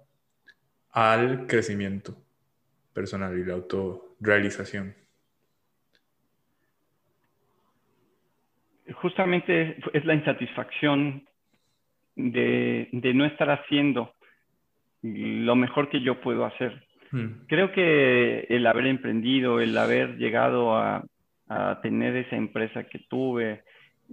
al 0.91 1.47
crecimiento 1.47 2.15
personal 2.93 3.39
y 3.39 3.45
la 3.47 3.55
autorrealización. 3.55 4.95
Justamente 8.93 9.79
es 9.95 10.05
la 10.05 10.13
insatisfacción 10.13 11.27
de, 12.17 12.91
no 13.15 13.25
estar 13.25 13.49
haciendo 13.49 14.13
lo 15.15 15.57
mejor 15.57 15.89
que 15.89 16.01
yo 16.01 16.21
puedo 16.21 16.45
hacer. 16.45 16.83
Hmm. 17.11 17.47
Creo 17.47 17.73
que 17.73 18.47
el 18.49 18.67
haber 18.67 18.87
emprendido, 18.87 19.61
el 19.61 19.77
haber 19.77 20.17
llegado 20.17 20.77
a, 20.77 21.05
a 21.49 21.81
tener 21.81 22.17
esa 22.17 22.37
empresa 22.37 22.85
que 22.85 23.01
tuve, 23.09 23.63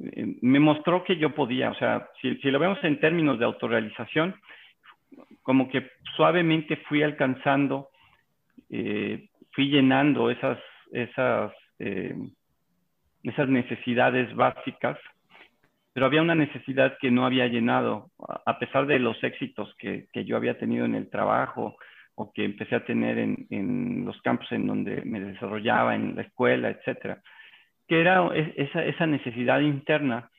eh, 0.01 0.37
me 0.41 0.59
mostró 0.59 1.03
que 1.03 1.17
yo 1.17 1.33
podía, 1.33 1.71
o 1.71 1.75
sea, 1.75 2.09
si, 2.21 2.35
lo 2.35 2.59
vemos 2.59 2.79
en 2.83 2.99
términos 2.99 3.39
de 3.39 3.45
autorrealización, 3.45 4.35
como 5.41 5.69
que 5.69 5.89
suavemente 6.15 6.77
fui 6.87 7.03
alcanzando, 7.03 7.89
eh, 8.69 9.29
fui 9.51 9.69
llenando 9.69 10.29
esas, 10.29 10.59
esas, 10.91 11.51
eh, 11.79 12.15
esas 13.23 13.49
necesidades 13.49 14.33
básicas, 14.35 14.97
pero 15.93 16.05
había 16.05 16.21
una 16.21 16.35
necesidad 16.35 16.97
que 16.99 17.11
no 17.11 17.25
había 17.25 17.47
llenado, 17.47 18.09
a 18.45 18.59
pesar 18.59 18.87
de 18.87 18.99
los 18.99 19.23
éxitos 19.23 19.73
que, 19.77 20.07
que 20.11 20.25
yo 20.25 20.35
había 20.35 20.57
tenido 20.57 20.85
en 20.85 20.95
el 20.95 21.09
trabajo 21.09 21.77
o 22.15 22.31
que 22.33 22.45
empecé 22.45 22.75
a 22.75 22.85
tener 22.85 23.17
en, 23.17 23.47
en 23.49 24.05
los 24.05 24.19
campos 24.21 24.51
en 24.51 24.67
donde 24.67 25.01
me 25.05 25.19
desarrollaba, 25.19 25.95
en 25.95 26.15
la 26.15 26.23
escuela, 26.23 26.69
etcétera 26.69 27.21
que 27.87 27.99
era 27.99 28.29
esa, 28.35 28.83
esa 28.85 29.05
necesidad 29.07 29.59
interna 29.59 30.29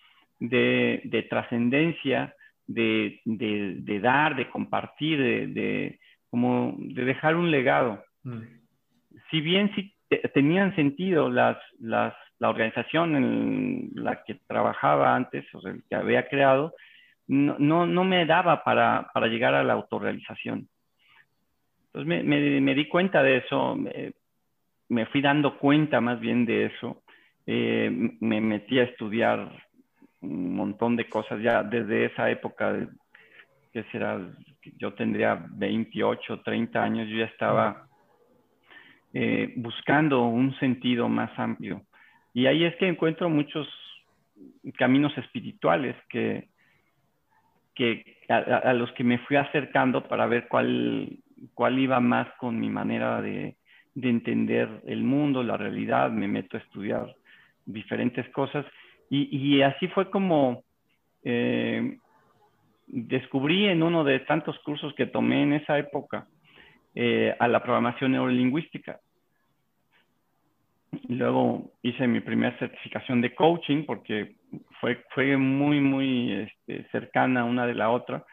de, 0.40 1.02
de 1.04 1.22
trascendencia, 1.24 2.34
de, 2.66 3.20
de, 3.24 4.00
dar, 4.00 4.36
de 4.36 4.48
compartir, 4.48 5.18
de, 5.52 5.98
como 6.30 6.74
de 6.78 7.04
dejar 7.04 7.36
un 7.36 7.50
legado. 7.50 8.02
Mm. 8.22 8.40
Si 9.30 9.40
bien 9.40 9.70
sí 9.74 9.94
tenían 10.32 10.74
sentido 10.74 11.28
las, 11.30 11.58
las, 11.78 12.14
la 12.38 12.50
organización 12.50 13.16
en 13.16 13.90
la 13.94 14.22
que 14.24 14.34
trabajaba 14.46 15.14
antes, 15.14 15.44
o 15.54 15.60
sea, 15.60 15.72
el 15.72 15.82
que 15.88 15.94
había 15.94 16.28
creado, 16.28 16.74
no, 17.26 17.56
no, 17.58 17.86
no 17.86 18.04
me 18.04 18.26
daba 18.26 18.64
para, 18.64 19.10
para, 19.14 19.28
llegar 19.28 19.54
a 19.54 19.64
la 19.64 19.72
autorrealización. 19.72 20.68
Entonces 21.86 22.06
me, 22.06 22.60
me, 22.60 22.74
di 22.74 22.88
cuenta 22.88 23.22
de 23.22 23.38
eso, 23.38 23.76
me, 23.76 24.12
me, 24.88 25.06
fui 25.06 25.22
dando 25.22 25.56
cuenta 25.58 26.00
más 26.00 26.20
bien 26.20 26.44
de 26.44 26.66
eso 26.66 27.02
eh, 27.46 27.90
me 28.20 28.40
metí 28.40 28.78
a 28.78 28.84
estudiar 28.84 29.50
un 30.22 30.56
montón 30.56 30.96
de 30.96 31.08
cosas 31.08 31.42
ya 31.42 31.62
desde 31.62 32.06
esa 32.06 32.30
época, 32.30 32.88
que 33.72 33.82
será, 33.84 34.18
yo 34.78 34.94
tendría 34.94 35.46
28, 35.50 36.40
30 36.40 36.82
años, 36.82 37.08
yo 37.08 37.18
ya 37.18 37.26
estaba 37.26 37.86
eh, 39.12 39.52
buscando 39.56 40.26
un 40.26 40.56
sentido 40.58 41.08
más 41.08 41.38
amplio. 41.38 41.82
Y 42.34 42.46
ahí 42.46 42.64
es 42.64 42.74
que 42.76 42.88
encuentro 42.88 43.30
muchos 43.30 43.66
caminos 44.76 45.16
espirituales 45.16 45.96
que, 46.08 46.48
a, 48.28 48.72
los 48.72 48.90
que 48.92 49.04
me 49.04 49.18
fui 49.18 49.36
acercando 49.36 50.06
para 50.06 50.26
ver 50.26 50.48
cuál, 50.48 51.18
cuál 51.54 51.78
iba 51.78 52.00
más 52.00 52.28
con 52.38 52.58
mi 52.58 52.68
manera 52.68 53.22
de, 53.22 53.56
de 53.94 54.10
entender 54.10 54.68
el 54.86 55.04
mundo, 55.04 55.42
la 55.42 55.56
realidad, 55.56 56.10
me 56.10 56.28
meto 56.28 56.56
a 56.56 56.60
estudiar 56.60 57.14
diferentes 57.64 58.28
cosas. 58.30 58.66
Y, 59.10 59.62
así 59.62 59.86
fue 59.88 60.10
como 60.10 60.64
eh, 61.22 61.98
descubrí 62.88 63.66
en 63.66 63.82
uno 63.82 64.02
de 64.02 64.20
tantos 64.20 64.58
cursos 64.60 64.92
que 64.94 65.06
tomé 65.06 65.42
en 65.42 65.52
esa 65.52 65.78
época 65.78 66.26
eh, 66.96 67.34
a 67.38 67.46
la 67.46 67.62
programación 67.62 68.12
neurolingüística. 68.12 68.98
Luego 71.08 71.72
hice 71.82 72.06
mi 72.06 72.20
primera 72.20 72.58
certificación 72.58 73.20
de 73.20 73.34
coaching 73.34 73.84
porque 73.84 74.36
fue, 74.80 75.04
fue 75.10 75.36
muy, 75.36 75.80
muy 75.80 76.32
este, 76.32 76.88
cercana 76.90 77.44
una 77.44 77.66
de 77.66 77.74
la 77.74 77.90
otra. 77.90 78.24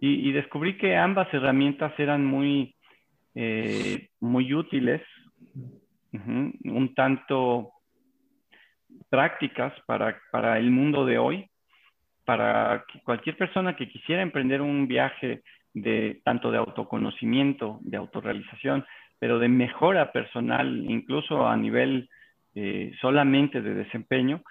Y, 0.00 0.30
descubrí 0.30 0.78
que 0.78 0.96
ambas 0.96 1.26
herramientas 1.34 1.92
eran 1.98 2.24
muy, 2.24 2.76
eh, 3.34 4.10
muy 4.20 4.54
útiles, 4.54 5.02
un 6.12 6.94
tanto 6.94 7.72
prácticas 9.08 9.72
para, 9.86 10.20
para 10.30 10.58
el 10.58 10.70
mundo 10.70 11.04
de 11.04 11.18
hoy, 11.18 11.50
para 12.24 12.84
cualquier 13.04 13.36
persona 13.36 13.74
que 13.74 13.88
quisiera 13.88 14.22
emprender 14.22 14.60
un 14.60 14.86
viaje 14.86 15.42
de 15.74 16.20
tanto 16.24 16.50
de 16.50 16.58
autoconocimiento, 16.58 17.78
de 17.82 17.96
autorrealización, 17.96 18.84
pero 19.18 19.38
de 19.38 19.48
mejora 19.48 20.12
personal, 20.12 20.84
incluso 20.88 21.46
a 21.46 21.56
nivel 21.56 22.08
eh, 22.54 22.92
solamente 23.00 23.60
de 23.60 23.74
desempeño, 23.74 24.42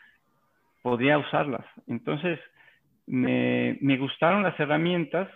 podría 0.82 1.18
usarlas. 1.18 1.66
Entonces, 1.88 2.40
me, 3.06 3.78
me 3.82 3.98
gustaron 3.98 4.44
las 4.44 4.60
herramientas, 4.60 5.30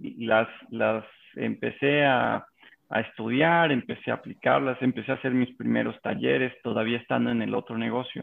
las, 0.00 0.48
las 0.70 1.04
empecé 1.36 2.04
a, 2.04 2.46
a 2.90 3.00
estudiar, 3.00 3.72
empecé 3.72 4.10
a 4.10 4.14
aplicarlas, 4.14 4.80
empecé 4.80 5.12
a 5.12 5.16
hacer 5.16 5.32
mis 5.32 5.54
primeros 5.56 6.00
talleres, 6.02 6.52
todavía 6.62 6.98
estando 6.98 7.30
en 7.30 7.42
el 7.42 7.54
otro 7.54 7.76
negocio. 7.76 8.22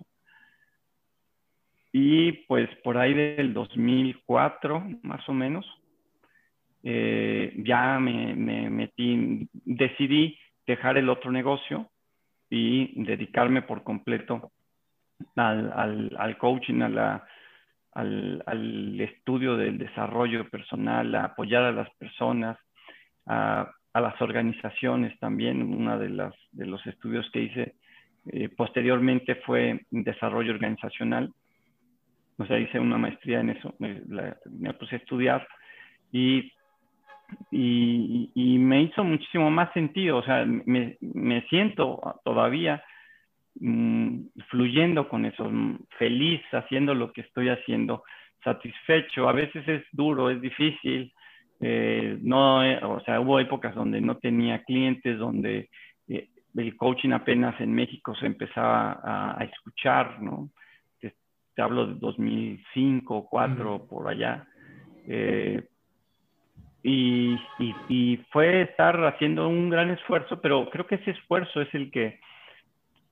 Y 1.91 2.31
pues 2.47 2.69
por 2.83 2.97
ahí 2.97 3.13
del 3.13 3.53
2004, 3.53 4.83
más 5.03 5.27
o 5.27 5.33
menos, 5.33 5.65
eh, 6.83 7.53
ya 7.57 7.99
me, 7.99 8.35
metí, 8.69 9.47
decidí 9.53 10.37
dejar 10.65 10.97
el 10.97 11.09
otro 11.09 11.31
negocio 11.31 11.89
y 12.49 13.03
dedicarme 13.03 13.61
por 13.61 13.83
completo 13.83 14.51
al, 15.35 16.37
coaching, 16.37 16.81
a 16.81 16.89
la, 16.89 17.27
al, 17.93 18.43
al, 18.45 18.99
estudio 18.99 19.55
del 19.57 19.77
desarrollo 19.77 20.49
personal, 20.49 21.13
a 21.15 21.25
apoyar 21.25 21.63
a 21.63 21.71
las 21.71 21.89
personas, 21.97 22.57
a 23.25 23.71
a 23.93 24.01
las 24.01 24.21
organizaciones 24.21 25.17
también. 25.19 25.61
Uno 25.61 25.97
de, 25.99 26.07
de 26.51 26.65
los 26.65 26.85
estudios 26.87 27.29
que 27.31 27.41
hice 27.41 27.75
eh, 28.27 28.49
posteriormente 28.49 29.35
fue 29.35 29.85
desarrollo 29.89 30.53
organizacional. 30.53 31.33
O 32.37 32.45
sea, 32.45 32.57
hice 32.57 32.79
una 32.79 32.97
maestría 32.97 33.41
en 33.41 33.51
eso, 33.51 33.75
me, 33.77 34.73
puse 34.73 34.95
a 34.95 34.99
estudiar 34.99 35.47
y, 36.11 36.51
y, 37.51 38.29
me 38.59 38.83
hizo 38.83 39.03
muchísimo 39.03 39.49
más 39.51 39.71
sentido. 39.73 40.17
O 40.17 40.23
sea, 40.23 40.45
me, 40.45 40.97
me 41.01 41.41
siento 41.49 41.99
todavía 42.23 42.83
mm, 43.59 44.19
fluyendo 44.49 45.09
con 45.09 45.25
eso, 45.25 45.49
mm, 45.49 45.79
feliz 45.97 46.41
haciendo 46.51 46.93
lo 46.93 47.11
que 47.11 47.21
estoy 47.21 47.49
haciendo, 47.49 48.03
satisfecho. 48.43 49.27
A 49.27 49.33
veces 49.33 49.67
es 49.67 49.83
duro, 49.91 50.29
es 50.29 50.41
difícil, 50.41 51.13
eh, 51.63 52.17
no, 52.21 52.63
eh, 52.63 52.79
o 52.83 52.99
sea, 53.01 53.19
hubo 53.21 53.39
épocas 53.39 53.75
donde 53.75 54.01
no 54.01 54.17
tenía 54.17 54.63
clientes, 54.63 55.17
donde 55.19 55.69
eh, 56.07 56.29
el 56.55 56.75
coaching 56.75 57.11
apenas 57.11 57.59
en 57.61 57.71
México 57.71 58.15
se 58.15 58.25
empezaba 58.25 58.99
a, 59.03 59.43
escuchar, 59.43 60.21
¿no? 60.21 60.49
Te, 60.99 61.13
hablo 61.61 61.85
de 61.85 61.95
2005, 61.99 63.27
2004, 63.31 63.87
por 63.87 64.07
allá. 64.07 64.47
Y, 66.83 67.37
fue 68.31 68.63
estar 68.63 69.03
haciendo 69.05 69.47
un 69.47 69.69
gran 69.69 69.91
esfuerzo, 69.91 70.41
pero 70.41 70.69
creo 70.69 70.87
que 70.87 70.95
ese 70.95 71.11
esfuerzo 71.11 71.61
es 71.61 71.73
el 71.73 71.91
que 71.91 72.19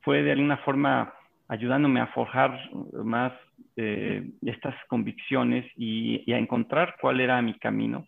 fue 0.02 0.24
de 0.24 0.32
alguna 0.32 0.58
forma 0.58 1.14
ayudándome 1.48 2.00
a 2.00 2.08
forjar 2.08 2.60
más 3.04 3.34
estas 3.76 4.76
convicciones 4.88 5.66
y, 5.78 6.32
a 6.32 6.38
encontrar 6.38 6.96
cuál 7.00 7.20
era 7.22 7.42
mi 7.42 7.58
camino 7.60 8.08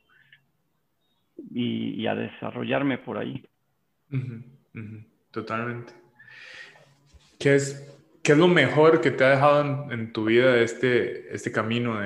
y, 1.53 2.05
a 2.07 2.15
desarrollarme 2.15 2.97
por 2.97 3.17
ahí. 3.17 3.43
Totalmente. 5.31 5.93
¿Qué 7.39 7.55
es, 7.55 7.99
¿Qué 8.23 8.33
es 8.33 8.37
lo 8.37 8.47
mejor 8.47 9.01
que 9.01 9.11
te 9.11 9.23
ha 9.23 9.29
dejado 9.29 9.91
en, 9.91 10.11
tu 10.11 10.25
vida 10.25 10.57
este, 10.57 11.33
este 11.33 11.51
camino 11.51 11.99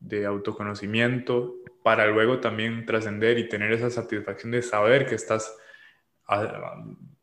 de 0.00 0.26
autoconocimiento 0.26 1.61
para 1.82 2.06
luego 2.06 2.40
también 2.40 2.86
trascender 2.86 3.38
y 3.38 3.48
tener 3.48 3.72
esa 3.72 3.90
satisfacción 3.90 4.52
de 4.52 4.62
saber 4.62 5.06
que 5.06 5.16
estás 5.16 5.58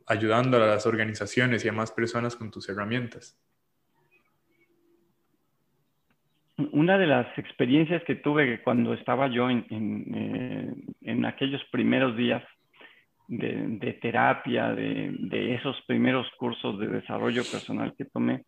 ayudando 0.06 0.58
a 0.58 0.68
las 0.68 0.86
organizaciones 0.86 1.64
y 1.64 1.70
a 1.70 1.74
más 1.74 1.92
personas 1.92 2.36
con 2.36 2.52
tus 2.52 2.68
herramientas. 2.70 3.40
Una 6.72 6.98
de 6.98 7.08
las 7.08 7.38
experiencias 7.38 8.04
que 8.04 8.16
tuve 8.16 8.62
cuando 8.62 8.94
estaba 8.94 9.28
yo 9.28 9.50
en, 9.50 9.66
en, 9.70 11.24
eh, 11.24 11.28
aquellos 11.28 11.64
primeros 11.72 12.18
días 12.18 12.44
de, 13.30 13.98
terapia, 14.02 14.74
de, 14.74 15.56
esos 15.56 15.80
primeros 15.88 16.28
cursos 16.38 16.78
de 16.80 16.88
desarrollo 16.88 17.44
personal 17.50 17.94
que 17.98 18.06
tomé, 18.06 18.44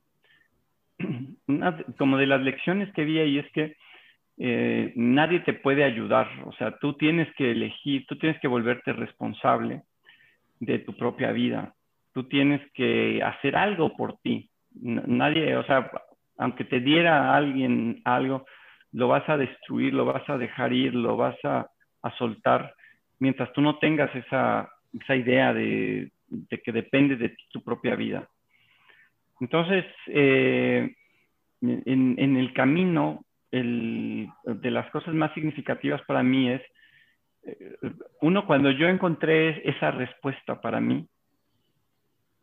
como 1.98 2.18
de 2.18 2.28
las 2.28 2.42
lecciones 2.42 2.92
que 2.94 3.06
vi 3.06 3.20
ahí 3.20 3.38
es 3.38 3.50
que 3.54 3.78
eh, 4.38 4.94
nadie 4.96 5.42
te 5.42 5.54
puede 5.54 5.84
ayudar, 5.84 6.28
o 6.46 6.54
sea, 6.54 6.78
tú 6.80 6.94
tienes 6.94 7.28
que 7.36 7.52
elegir, 7.52 8.06
tú 8.08 8.18
tienes 8.18 8.40
que 8.40 8.48
volverte 8.48 8.94
responsable 8.94 9.84
de 10.60 10.80
tu 10.80 10.96
propia 10.96 11.32
vida, 11.32 11.74
tú 12.14 12.28
tienes 12.28 12.62
que 12.74 13.22
hacer 13.24 13.56
algo 13.56 13.96
por 13.96 14.18
ti. 14.20 14.50
Nadie, 14.74 15.56
o 15.58 15.64
sea, 15.66 15.92
aunque 16.38 16.64
te 16.64 16.80
diera 16.80 17.36
alguien 17.36 18.02
algo, 18.06 18.46
lo 18.94 19.08
vas 19.08 19.28
a 19.30 19.38
destruir, 19.38 19.94
lo 19.94 20.06
vas 20.06 20.28
a 20.30 20.38
dejar 20.38 20.74
ir, 20.74 20.94
lo 20.94 21.18
vas 21.18 21.38
a, 21.44 21.68
soltar, 22.18 22.74
mientras 23.20 23.54
tú 23.54 23.62
no 23.62 23.78
tengas 23.78 24.14
esa, 24.16 24.70
idea 25.10 25.54
de, 25.54 26.12
que 26.64 26.72
depende 26.72 27.16
de 27.16 27.36
tu 27.52 27.64
propia 27.64 27.96
vida. 27.96 28.28
Entonces, 29.40 29.86
eh, 30.08 30.96
en, 31.62 32.38
el 32.38 32.54
camino, 32.54 33.24
de 33.52 34.72
las 34.72 34.90
cosas 34.92 35.14
más 35.14 35.34
significativas 35.34 36.02
para 36.04 36.24
mí 36.24 36.50
es, 36.50 36.62
eh, 37.44 37.76
uno, 38.22 38.46
cuando 38.46 38.72
yo 38.72 38.88
encontré 38.88 39.68
esa 39.70 39.92
respuesta 39.92 40.62
para 40.62 40.80
mí 40.80 41.08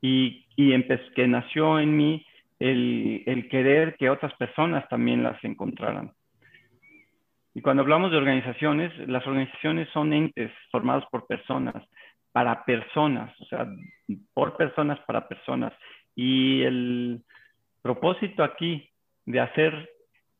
y, 0.01 0.47
y 0.57 0.83
que 1.15 1.27
nació 1.27 1.81
en 1.81 1.97
mí 1.97 2.27
el, 2.59 3.49
querer 3.51 3.97
que 3.97 4.11
otras 4.11 4.35
personas 4.35 4.89
también 4.89 5.23
las 5.23 5.43
encontraran. 5.45 6.13
Y 7.55 7.61
cuando 7.61 7.83
hablamos 7.83 8.11
de 8.11 8.19
organizaciones, 8.19 8.93
las 9.09 9.27
organizaciones 9.27 9.89
son 9.91 10.13
entes 10.13 10.53
formados 10.71 11.05
por 11.11 11.27
personas, 11.27 11.83
para 12.33 12.65
personas, 12.65 13.35
o 13.41 13.45
sea, 13.47 13.67
por 14.35 14.57
personas 14.57 14.99
para 15.07 15.27
personas. 15.27 15.73
Y 16.15 16.63
el 16.63 17.23
propósito 17.83 18.45
aquí 18.45 18.89
de 19.27 19.41
hacer 19.41 19.91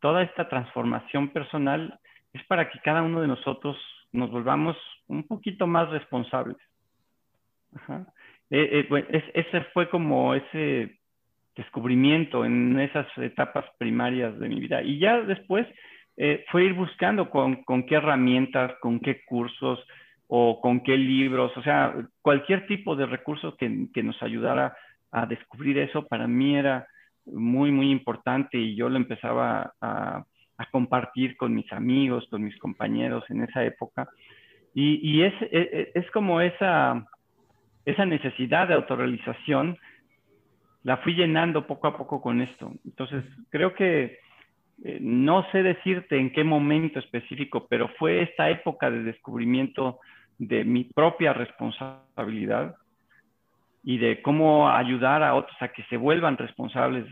toda 0.01 0.23
esta 0.23 0.49
transformación 0.49 1.29
personal 1.29 1.99
es 2.33 2.45
para 2.45 2.71
que 2.71 2.79
cada 2.81 3.03
uno 3.03 3.21
de 3.21 3.29
nosotros 3.29 3.77
nos 4.13 4.31
volvamos 4.31 4.77
un 5.07 5.27
poquito 5.27 5.67
más 5.67 5.91
responsables. 5.91 6.57
Eh, 8.51 8.87
eh, 8.91 9.31
ese 9.35 9.61
fue 9.73 9.89
como 9.89 10.35
ese 10.35 10.99
descubrimiento 11.55 12.45
en 12.45 12.79
esas 12.79 13.07
etapas 13.19 13.65
primarias 13.79 14.39
de 14.39 14.49
mi 14.49 14.61
vida. 14.61 14.83
Y 14.83 14.99
ya 14.99 15.21
después 15.23 15.67
eh, 16.17 16.45
fue 16.51 16.65
ir 16.65 16.75
buscando 16.75 17.31
con, 17.31 17.65
qué 17.87 17.97
herramientas, 17.97 18.73
con 18.81 19.01
qué 19.01 19.25
cursos 19.25 19.85
o 20.29 20.61
con 20.61 20.81
qué 20.81 20.97
libros, 20.97 21.57
o 21.57 21.63
sea, 21.63 21.95
cualquier 22.21 22.67
tipo 22.67 22.95
de 22.95 23.07
recurso 23.07 23.57
que 23.57 24.03
nos 24.03 24.23
ayudara 24.23 24.77
a 25.11 25.25
descubrir 25.25 25.79
eso, 25.79 26.07
para 26.07 26.27
mí 26.27 26.57
era 26.57 26.87
muy, 27.33 27.71
muy 27.71 27.91
importante 27.91 28.59
y 28.59 28.75
yo 28.75 28.89
lo 28.89 28.97
empezaba 28.97 29.75
a, 29.81 30.25
a 30.59 30.71
compartir 30.71 31.37
con 31.37 31.55
mis 31.55 31.73
amigos, 31.73 32.27
con 32.31 32.43
mis 32.43 32.57
compañeros 32.59 33.25
en 33.31 33.45
esa 33.45 33.65
época. 33.65 34.09
Y, 34.75 35.01
y 35.03 35.23
es, 35.23 35.35
es, 35.51 35.89
es, 35.95 36.11
como 36.11 36.41
esa, 36.41 37.07
esa 37.85 38.05
necesidad 38.05 38.69
de 38.69 38.75
autorrealización 38.75 39.79
la 40.83 40.99
fui 40.99 41.15
llenando 41.15 41.67
poco 41.67 41.87
a 41.87 41.97
poco 41.97 42.21
con 42.21 42.41
esto. 42.41 42.73
Entonces, 42.85 43.25
creo 43.51 43.75
que 43.75 44.19
eh, 44.85 44.99
no 45.01 45.49
sé 45.51 45.63
decirte 45.63 46.19
en 46.19 46.33
qué 46.33 46.45
momento 46.45 46.99
específico, 46.99 47.67
pero 47.69 47.89
fue 47.99 48.23
esta 48.23 48.51
época 48.51 48.91
de 48.91 49.03
descubrimiento 49.03 50.01
de 50.39 50.65
mi 50.65 50.85
propia 50.85 51.33
responsabilidad 51.33 52.77
y 53.83 53.99
de 53.99 54.23
cómo 54.23 54.71
ayudar 54.71 55.23
a 55.23 55.35
otros 55.35 55.57
a 55.61 55.69
que 55.69 55.83
se 55.85 55.97
vuelvan 55.97 56.37
responsables 56.37 57.07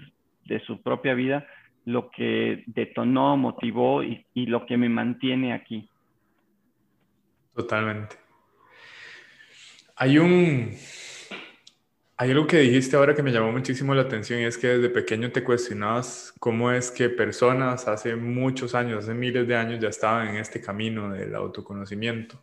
de 0.45 0.61
su 0.61 0.83
propia 0.83 1.15
vida, 1.15 1.47
lo 1.85 2.11
que 2.11 2.65
detonó, 2.67 3.37
motivó 3.37 4.03
y, 4.03 4.25
lo 4.35 4.67
que 4.67 4.77
me 4.77 4.89
mantiene 4.89 5.53
aquí. 5.53 5.89
Totalmente. 7.55 8.17
Hay 9.95 10.19
un, 10.19 10.73
hay 12.17 12.31
algo 12.31 12.47
que 12.47 12.59
dijiste 12.59 12.97
ahora 12.97 13.15
que 13.15 13.23
me 13.23 13.33
llamó 13.33 13.53
muchísimo 13.53 13.95
la 13.95 14.03
atención 14.03 14.41
y 14.41 14.45
es 14.45 14.59
que 14.59 14.67
desde 14.67 14.91
pequeño 14.91 15.31
te 15.31 15.43
cuestionabas 15.43 16.35
cómo 16.39 16.71
es 16.71 16.91
que 16.91 17.09
personas 17.09 17.89
hace 17.89 18.17
muchos 18.17 18.75
años, 18.75 19.05
hace 19.05 19.15
miles 19.15 19.47
de 19.49 19.57
años 19.57 19.81
ya 19.81 19.89
estaban 19.89 20.29
en 20.29 20.37
este 20.37 20.61
camino 20.61 21.11
del 21.13 21.35
autoconocimiento. 21.35 22.43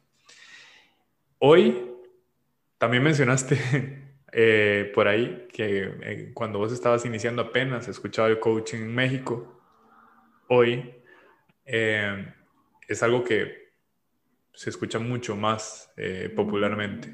Hoy 1.38 1.92
también 2.78 3.04
mencionaste 3.04 4.03
eh, 4.36 4.92
por 4.96 5.08
ahí 5.08 5.48
que 5.54 5.94
eh, 6.02 6.32
cuando 6.34 6.58
vos 6.58 6.74
estabas 6.74 7.06
iniciando 7.06 7.44
apenas, 7.44 7.88
escuchaba 7.88 8.30
el 8.30 8.40
coaching 8.40 8.80
en 8.80 8.96
México. 8.96 9.62
Hoy 10.50 10.92
eh, 11.66 12.34
es 12.88 13.04
algo 13.04 13.24
que 13.24 13.74
se 14.52 14.72
escucha 14.72 14.98
mucho 15.00 15.36
más 15.36 15.92
popularmente. 16.36 17.12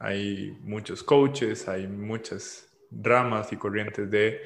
Hay 0.00 0.56
muchos 0.62 1.02
coaches, 1.02 1.68
hay 1.68 1.86
muchas 1.86 2.76
ramas 2.90 3.52
y 3.52 3.56
corrientes 3.56 4.10
de 4.10 4.42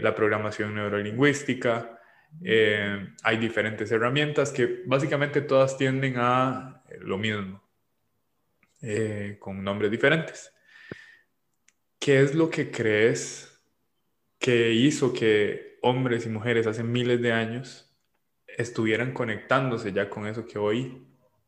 la 0.00 0.14
programación 0.14 0.72
neurolingüística. 0.76 2.00
Hay 2.44 3.36
diferentes 3.38 3.90
herramientas 3.90 4.52
que 4.52 4.82
básicamente 4.86 5.40
todas 5.40 5.76
tienden 5.76 6.14
a 6.18 6.84
lo 7.00 7.18
mismo, 7.18 7.60
con 9.40 9.64
nombres 9.64 9.90
diferentes. 9.90 10.52
¿Qué 12.04 12.18
es 12.20 12.34
lo 12.34 12.50
que 12.50 12.72
crees 12.72 13.48
que 14.40 14.72
hizo 14.72 15.12
que 15.12 15.78
hombres 15.82 16.26
y 16.26 16.30
mujeres 16.30 16.66
hace 16.66 16.82
miles 16.82 17.22
de 17.22 17.32
años 17.32 17.96
estuvieran 18.58 19.14
conectándose 19.14 19.92
ya 19.92 20.10
con 20.10 20.26
eso 20.26 20.44
que 20.44 20.58
hoy 20.58 21.06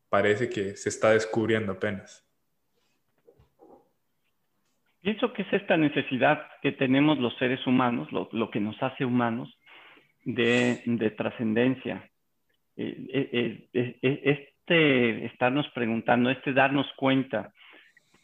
parece 0.08 0.48
que 0.48 0.76
se 0.76 0.90
está 0.90 1.10
descubriendo 1.10 1.72
apenas? 1.72 2.24
Pienso 5.00 5.32
que 5.32 5.42
es 5.42 5.52
esta 5.52 5.76
necesidad 5.76 6.46
que 6.62 6.70
tenemos 6.70 7.18
los 7.18 7.36
seres 7.36 7.66
humanos, 7.66 8.08
lo, 8.12 8.50
que 8.52 8.60
nos 8.60 8.80
hace 8.80 9.04
humanos, 9.04 9.52
de, 10.24 11.14
trascendencia. 11.16 12.08
Eh, 12.76 13.68
eh, 13.72 13.98
eh, 14.02 14.46
este 14.62 15.26
estarnos 15.26 15.68
preguntando, 15.74 16.30
este 16.30 16.52
darnos 16.52 16.86
cuenta, 16.96 17.52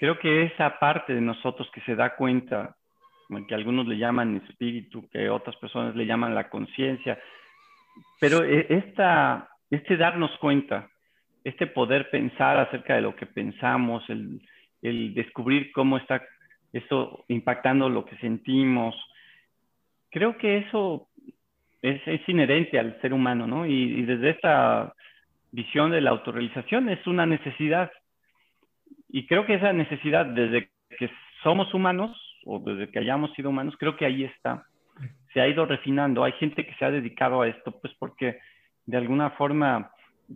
creo 0.00 0.18
que 0.18 0.42
esa 0.42 0.80
parte 0.80 1.14
de 1.14 1.20
nosotros 1.20 1.70
que 1.72 1.80
se 1.82 1.94
da 1.94 2.16
cuenta, 2.16 2.74
que 3.46 3.54
algunos 3.54 3.86
le 3.86 3.96
llaman 3.96 4.42
espíritu, 4.48 5.08
que 5.10 5.30
otras 5.30 5.54
personas 5.56 5.94
le 5.94 6.06
llaman 6.06 6.34
la 6.34 6.50
conciencia, 6.50 7.16
pero 8.18 8.42
esta, 8.42 9.48
este 9.70 9.96
darnos 9.96 10.36
cuenta, 10.38 10.88
este 11.44 11.68
poder 11.68 12.10
pensar 12.10 12.58
acerca 12.58 12.96
de 12.96 13.02
lo 13.02 13.14
que 13.14 13.26
pensamos, 13.26 14.02
el, 14.10 14.40
el 14.82 15.14
descubrir 15.14 15.70
cómo 15.70 15.96
está 15.96 16.22
eso 16.72 17.24
impactando 17.28 17.88
lo 17.88 18.04
que 18.04 18.16
sentimos. 18.16 18.94
Creo 20.10 20.36
que 20.36 20.58
eso 20.58 21.08
es, 21.82 22.28
inherente 22.28 22.78
al 22.78 23.00
ser 23.00 23.12
humano, 23.12 23.46
¿no? 23.46 23.66
Y, 23.66 24.02
desde 24.02 24.30
esta 24.30 24.94
visión 25.52 25.90
de 25.90 26.00
la 26.00 26.10
autorrealización 26.10 26.88
es 26.88 27.04
una 27.06 27.26
necesidad. 27.26 27.90
Y 29.12 29.26
creo 29.26 29.46
que 29.46 29.54
esa 29.54 29.72
necesidad, 29.72 30.26
desde 30.26 30.70
que 30.98 31.10
somos 31.42 31.72
humanos 31.74 32.16
o 32.44 32.58
desde 32.60 32.90
que 32.90 32.98
hayamos 32.98 33.32
sido 33.34 33.50
humanos, 33.50 33.74
creo 33.78 33.96
que 33.96 34.06
ahí 34.06 34.24
está. 34.24 34.64
Se 35.32 35.40
ha 35.40 35.48
ido 35.48 35.66
refinando. 35.66 36.24
Hay 36.24 36.32
gente 36.32 36.66
que 36.66 36.74
se 36.74 36.84
ha 36.84 36.90
dedicado 36.90 37.42
a 37.42 37.48
esto, 37.48 37.78
pues 37.80 37.92
porque 37.98 38.38
de 38.86 38.96
alguna 38.96 39.30
forma 39.30 39.90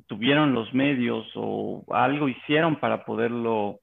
tuvieron 0.06 0.54
los 0.54 0.72
medios 0.74 1.26
o 1.34 1.84
algo 1.90 2.28
hicieron 2.28 2.76
para 2.76 3.04
poderlo 3.04 3.80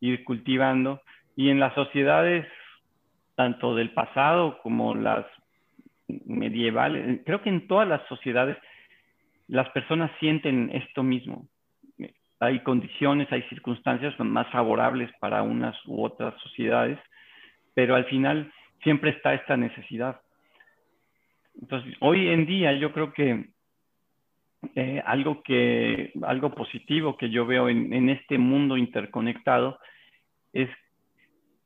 ir 0.00 0.24
cultivando 0.24 1.02
y 1.36 1.50
en 1.50 1.60
las 1.60 1.74
sociedades, 1.74 2.46
tanto 3.34 3.74
del 3.74 3.92
pasado 3.92 4.58
como 4.62 4.94
las 4.94 5.26
medievales, 6.26 7.20
creo 7.24 7.42
que 7.42 7.50
en 7.50 7.66
todas 7.66 7.86
las 7.86 8.06
sociedades 8.08 8.56
las 9.48 9.68
personas 9.70 10.10
sienten 10.18 10.70
esto 10.72 11.02
mismo. 11.02 11.46
Hay 12.40 12.60
condiciones, 12.60 13.30
hay 13.30 13.42
circunstancias 13.44 14.18
más 14.18 14.48
favorables 14.50 15.10
para 15.20 15.42
unas 15.42 15.76
u 15.86 16.02
otras 16.02 16.34
sociedades, 16.42 16.98
pero 17.74 17.94
al 17.94 18.06
final 18.06 18.50
siempre 18.82 19.10
está 19.10 19.34
esta 19.34 19.56
necesidad. 19.56 20.20
Entonces, 21.60 21.94
hoy 22.00 22.28
en 22.28 22.46
día 22.46 22.72
yo 22.72 22.92
creo 22.92 23.12
que 23.12 23.50
eh, 24.74 25.02
algo, 25.06 25.42
que, 25.42 26.12
algo 26.22 26.54
positivo 26.54 27.16
que 27.16 27.30
yo 27.30 27.46
veo 27.46 27.68
en, 27.68 28.08
este 28.10 28.38
mundo 28.38 28.76
interconectado 28.76 29.78
es 30.52 30.68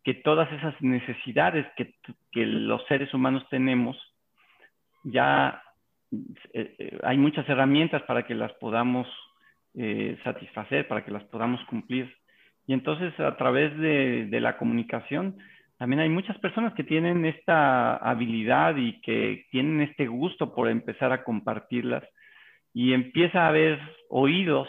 que 0.05 0.15
todas 0.15 0.51
esas 0.53 0.81
necesidades 0.81 1.67
que, 1.77 1.95
los 2.33 2.85
seres 2.87 3.13
humanos 3.15 3.45
tenemos, 3.49 3.97
ya 5.03 5.63
eh, 6.53 6.75
eh, 6.79 6.99
hay 7.03 7.17
muchas 7.17 7.49
herramientas 7.49 8.03
para 8.03 8.25
que 8.25 8.35
las 8.35 8.53
podamos 8.55 9.09
satisfacer, 10.23 10.87
para 10.87 11.05
que 11.05 11.11
las 11.11 11.25
podamos 11.25 11.63
cumplir. 11.65 12.15
Y 12.67 12.73
entonces 12.73 13.19
a 13.21 13.37
través 13.37 13.77
de, 13.79 14.27
de, 14.27 14.41
la 14.41 14.57
comunicación, 14.57 15.37
también 15.79 16.01
hay 16.01 16.09
muchas 16.09 16.39
personas 16.39 16.73
que 16.75 16.85
tienen 16.85 17.25
esta 17.25 17.97
habilidad 17.97 18.77
y 18.77 19.01
que 19.01 19.47
tienen 19.51 19.81
este 19.81 20.07
gusto 20.07 20.55
por 20.55 20.69
empezar 20.69 21.13
a 21.13 21.25
compartirlas 21.25 22.05
y 22.75 22.93
empieza 22.93 23.45
a 23.45 23.49
haber 23.49 23.81
oídos, 24.09 24.69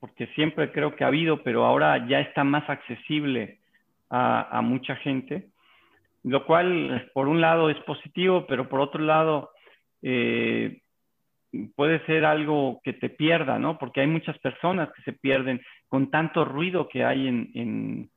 porque 0.00 0.26
siempre 0.34 0.72
creo 0.72 0.96
que 0.96 1.04
ha 1.04 1.06
habido, 1.06 1.42
pero 1.42 1.64
ahora 1.64 2.06
ya 2.08 2.20
está 2.20 2.42
más 2.44 2.68
accesible 2.68 3.58
a, 4.10 4.60
mucha 4.62 4.96
gente, 4.96 5.48
lo 6.24 6.44
cual 6.44 7.10
por 7.14 7.28
un 7.28 7.40
lado 7.40 7.70
es 7.70 7.78
positivo, 7.80 8.46
pero 8.46 8.68
por 8.68 8.80
otro 8.80 9.02
lado 9.02 9.50
eh, 10.02 10.80
puede 11.74 12.04
ser 12.06 12.24
algo 12.24 12.80
que 12.84 12.92
te 12.92 13.08
pierda, 13.08 13.58
¿no? 13.58 13.78
Porque 13.78 14.00
hay 14.00 14.06
muchas 14.06 14.38
personas 14.38 14.90
que 14.92 15.02
se 15.02 15.12
pierden 15.12 15.60
con 15.88 16.10
tanto 16.10 16.44
ruido 16.44 16.88
que 16.88 17.04
hay 17.04 17.26
en, 17.26 17.50
en, 17.54 18.10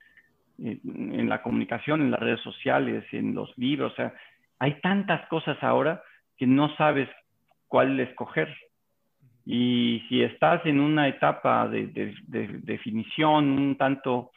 en 0.58 1.30
la 1.30 1.42
comunicación, 1.42 2.02
en 2.02 2.12
las 2.12 2.20
redes 2.20 2.42
sociales, 2.42 3.06
en 3.12 3.34
los 3.34 3.58
libros, 3.58 3.94
o 3.94 3.96
sea, 3.96 4.14
hay 4.60 4.80
tantas 4.82 5.28
cosas 5.28 5.58
ahora 5.64 6.04
que 6.38 6.46
no 6.46 6.76
sabes 6.76 7.10
cuál 7.68 8.00
escoger. 8.00 8.56
Y 9.44 10.04
si 10.08 10.22
estás 10.22 10.64
en 10.68 10.80
una 10.80 11.08
etapa 11.08 11.68
de, 11.68 12.14
definición 12.28 13.58
un 13.58 13.76
tanto 13.76 14.32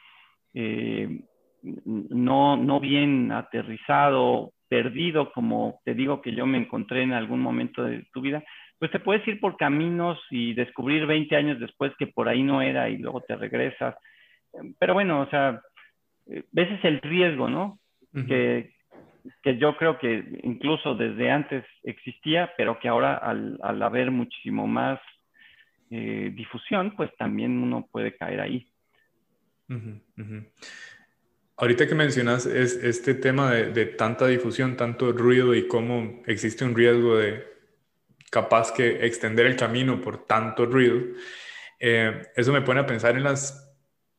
eh, 0.54 1.20
no, 1.62 2.56
no 2.56 2.80
bien 2.80 3.32
aterrizado, 3.32 4.52
perdido, 4.68 5.30
como 5.32 5.80
te 5.84 5.94
digo 5.94 6.22
que 6.22 6.34
yo 6.34 6.46
me 6.46 6.58
encontré 6.58 7.02
en 7.02 7.12
algún 7.12 7.40
momento 7.40 7.84
de 7.84 8.06
tu 8.12 8.22
vida, 8.22 8.42
pues 8.78 8.90
te 8.90 9.00
puedes 9.00 9.26
ir 9.26 9.40
por 9.40 9.56
caminos 9.56 10.18
y 10.30 10.54
descubrir 10.54 11.06
20 11.06 11.36
años 11.36 11.60
después 11.60 11.92
que 11.98 12.06
por 12.06 12.28
ahí 12.28 12.42
no 12.42 12.60
era 12.60 12.88
y 12.88 12.98
luego 12.98 13.20
te 13.22 13.36
regresas. 13.36 13.94
Pero 14.78 14.94
bueno, 14.94 15.20
o 15.22 15.26
sea, 15.30 15.60
ese 16.26 16.74
es 16.74 16.84
el 16.84 17.00
riesgo, 17.00 17.48
¿no? 17.48 17.78
que, 18.12 18.72
que 19.42 19.56
yo 19.58 19.76
creo 19.76 19.98
que 19.98 20.24
incluso 20.44 20.94
desde 20.94 21.30
antes 21.30 21.64
existía, 21.82 22.52
pero 22.56 22.78
que 22.78 22.88
ahora 22.88 23.16
al, 23.16 23.58
al 23.62 23.82
haber 23.82 24.10
muchísimo 24.10 24.66
más 24.66 25.00
eh, 25.90 26.32
difusión, 26.34 26.94
pues 26.96 27.10
también 27.16 27.58
uno 27.58 27.88
puede 27.90 28.16
caer 28.16 28.40
ahí. 28.40 28.68
Ahorita 31.56 31.88
que 31.88 31.94
mencionas 31.94 32.46
es, 32.46 32.76
este 32.76 33.14
tema 33.14 33.50
de, 33.52 33.72
de, 33.72 33.86
tanta 33.86 34.26
difusión, 34.26 34.76
tanto 34.76 35.12
ruido 35.12 35.54
y 35.54 35.66
cómo 35.66 36.22
existe 36.26 36.64
un 36.64 36.74
riesgo 36.74 37.16
de 37.16 37.53
capaz 38.34 38.72
que 38.72 39.06
extender 39.06 39.46
el 39.46 39.54
camino 39.54 40.00
por 40.00 40.26
tanto 40.26 40.66
ruido, 40.66 41.00
eh, 41.78 42.20
eso 42.34 42.52
me 42.52 42.62
pone 42.62 42.80
a 42.80 42.86
pensar 42.86 43.16
en 43.16 43.22
las, 43.22 43.72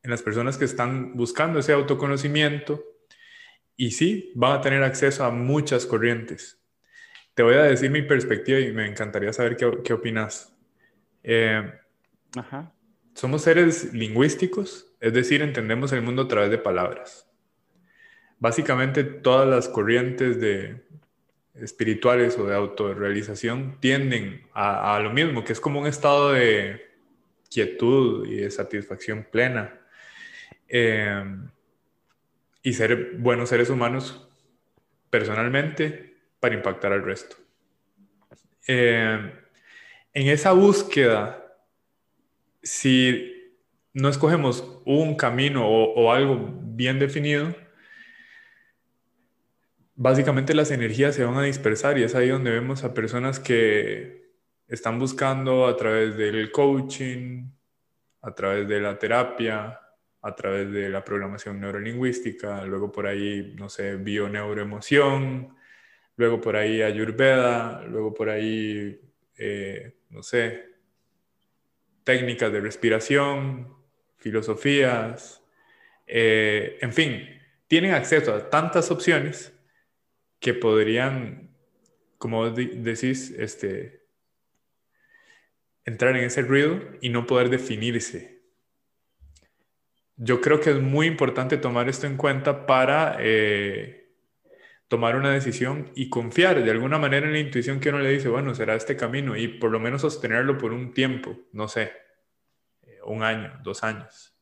en 0.04 0.10
las 0.10 0.22
personas 0.22 0.58
que 0.58 0.64
están 0.64 1.18
buscando 1.18 1.60
ese 1.60 1.74
autoconocimiento, 1.74 2.82
y 3.76 3.92
sí, 3.92 4.32
van 4.34 4.54
a 4.54 4.62
tener 4.62 4.84
acceso 4.84 5.26
a 5.26 5.32
muchas 5.32 5.86
corrientes. 5.86 6.64
Te 7.34 7.44
voy 7.44 7.56
a 7.56 7.64
decir 7.64 7.92
mi 7.92 8.04
perspectiva 8.04 8.58
y 8.58 8.72
me 8.72 8.88
encantaría 8.88 9.34
saber 9.34 9.58
qué, 9.58 9.70
qué 9.84 9.92
opinas. 9.92 10.56
Eh, 11.22 11.74
somos 13.16 13.42
seres 13.42 13.94
lingüísticos, 13.94 14.96
es 15.02 15.12
decir, 15.12 15.42
entendemos 15.42 15.92
el 15.92 16.04
mundo 16.04 16.22
a 16.22 16.28
través 16.30 16.52
de 16.52 16.58
palabras. 16.58 17.30
Básicamente 18.40 19.04
todas 19.04 19.46
las 19.46 19.68
corrientes 19.68 20.40
de 20.40 20.86
espirituales 21.62 22.38
o 22.38 22.46
de 22.46 22.56
autorrealización 22.56 23.78
tienden 23.80 24.48
a, 24.54 25.00
lo 25.02 25.12
mismo, 25.12 25.44
que 25.44 25.54
es 25.54 25.60
como 25.60 25.80
un 25.80 25.88
estado 25.88 26.34
de 26.34 26.86
quietud 27.50 28.28
y 28.28 28.38
de 28.38 28.52
satisfacción 28.52 29.28
plena. 29.32 29.80
Eh, 30.68 31.24
y 32.66 32.74
ser 32.74 33.18
buenos 33.20 33.50
seres 33.50 33.70
humanos 33.70 34.28
personalmente 35.12 36.18
para 36.40 36.56
impactar 36.56 36.92
al 36.94 37.04
resto. 37.04 37.38
Eh, 38.68 39.32
en 40.14 40.28
esa 40.28 40.52
búsqueda, 40.52 41.46
si 42.64 43.54
no 43.94 44.10
escogemos 44.10 44.82
un 44.84 45.16
camino 45.16 45.68
o, 45.70 46.12
algo 46.12 46.60
bien 46.64 46.98
definido, 46.98 47.56
básicamente 49.96 50.54
las 50.54 50.72
energías 50.72 51.16
se 51.16 51.24
van 51.24 51.38
a 51.38 51.44
dispersar 51.44 51.98
y 51.98 52.04
es 52.04 52.16
ahí 52.16 52.30
donde 52.30 52.52
vemos 52.52 52.84
a 52.84 52.94
personas 52.94 53.40
que 53.40 54.26
están 54.68 55.00
buscando 55.00 55.68
a 55.68 55.76
través 55.78 56.18
del 56.18 56.52
coaching, 56.52 57.50
a 58.22 58.36
través 58.36 58.68
de 58.68 58.82
la 58.82 59.00
terapia, 59.00 59.80
a 60.22 60.36
través 60.36 60.72
de 60.72 60.90
la 60.90 61.04
programación 61.04 61.60
neurolingüística, 61.60 62.66
luego 62.66 62.92
por 62.92 63.08
ahí, 63.08 63.54
no 63.58 63.70
sé, 63.70 63.96
bio-neuroemoción, 63.96 65.56
luego 66.18 66.42
por 66.42 66.56
ahí 66.56 66.82
ayurveda, 66.82 67.84
luego 67.84 68.14
por 68.14 68.30
ahí, 68.30 69.00
eh, 69.38 69.98
no 70.10 70.24
sé, 70.24 70.66
técnicas 72.04 72.52
de 72.52 72.60
respiración, 72.60 73.76
filosofías, 74.18 75.44
eh, 76.08 76.78
en 76.82 76.92
fin, 76.92 77.30
tienen 77.68 77.94
acceso 77.94 78.34
a 78.34 78.50
tantas 78.50 78.90
opciones 78.90 79.55
que 80.40 80.54
podrían, 80.54 81.56
como 82.18 82.50
decís, 82.50 83.32
este, 83.32 84.06
entrar 85.86 86.16
en 86.18 86.24
ese 86.26 86.42
ruido 86.42 86.82
y 87.02 87.10
no 87.10 87.26
poder 87.26 87.50
definirse. 87.50 88.44
Yo 90.18 90.42
creo 90.42 90.60
que 90.60 90.72
es 90.72 90.82
muy 90.82 91.08
importante 91.08 91.58
tomar 91.58 91.90
esto 91.90 92.08
en 92.08 92.18
cuenta 92.18 92.66
para 92.66 93.18
eh, 93.20 94.06
tomar 94.88 95.16
una 95.16 95.32
decisión 95.32 95.92
y 95.96 96.10
confiar. 96.10 96.64
De 96.64 96.72
alguna 96.72 96.98
manera 96.98 97.28
en 97.28 97.34
la 97.34 97.40
intuición 97.40 97.80
que 97.80 97.90
uno 97.90 98.00
le 98.00 98.10
dice, 98.12 98.30
bueno, 98.30 98.56
será 98.56 98.76
este 98.76 98.96
camino 98.96 99.36
y 99.36 99.48
por 99.48 99.72
lo 99.72 99.80
menos 99.80 100.02
sostenerlo 100.02 100.58
por 100.58 100.74
un 100.74 100.94
tiempo, 100.94 101.38
no 101.52 101.68
sé, 101.68 101.92
eh, 102.84 103.00
un 103.06 103.24
año, 103.24 103.60
dos 103.64 103.84
años, 103.84 104.38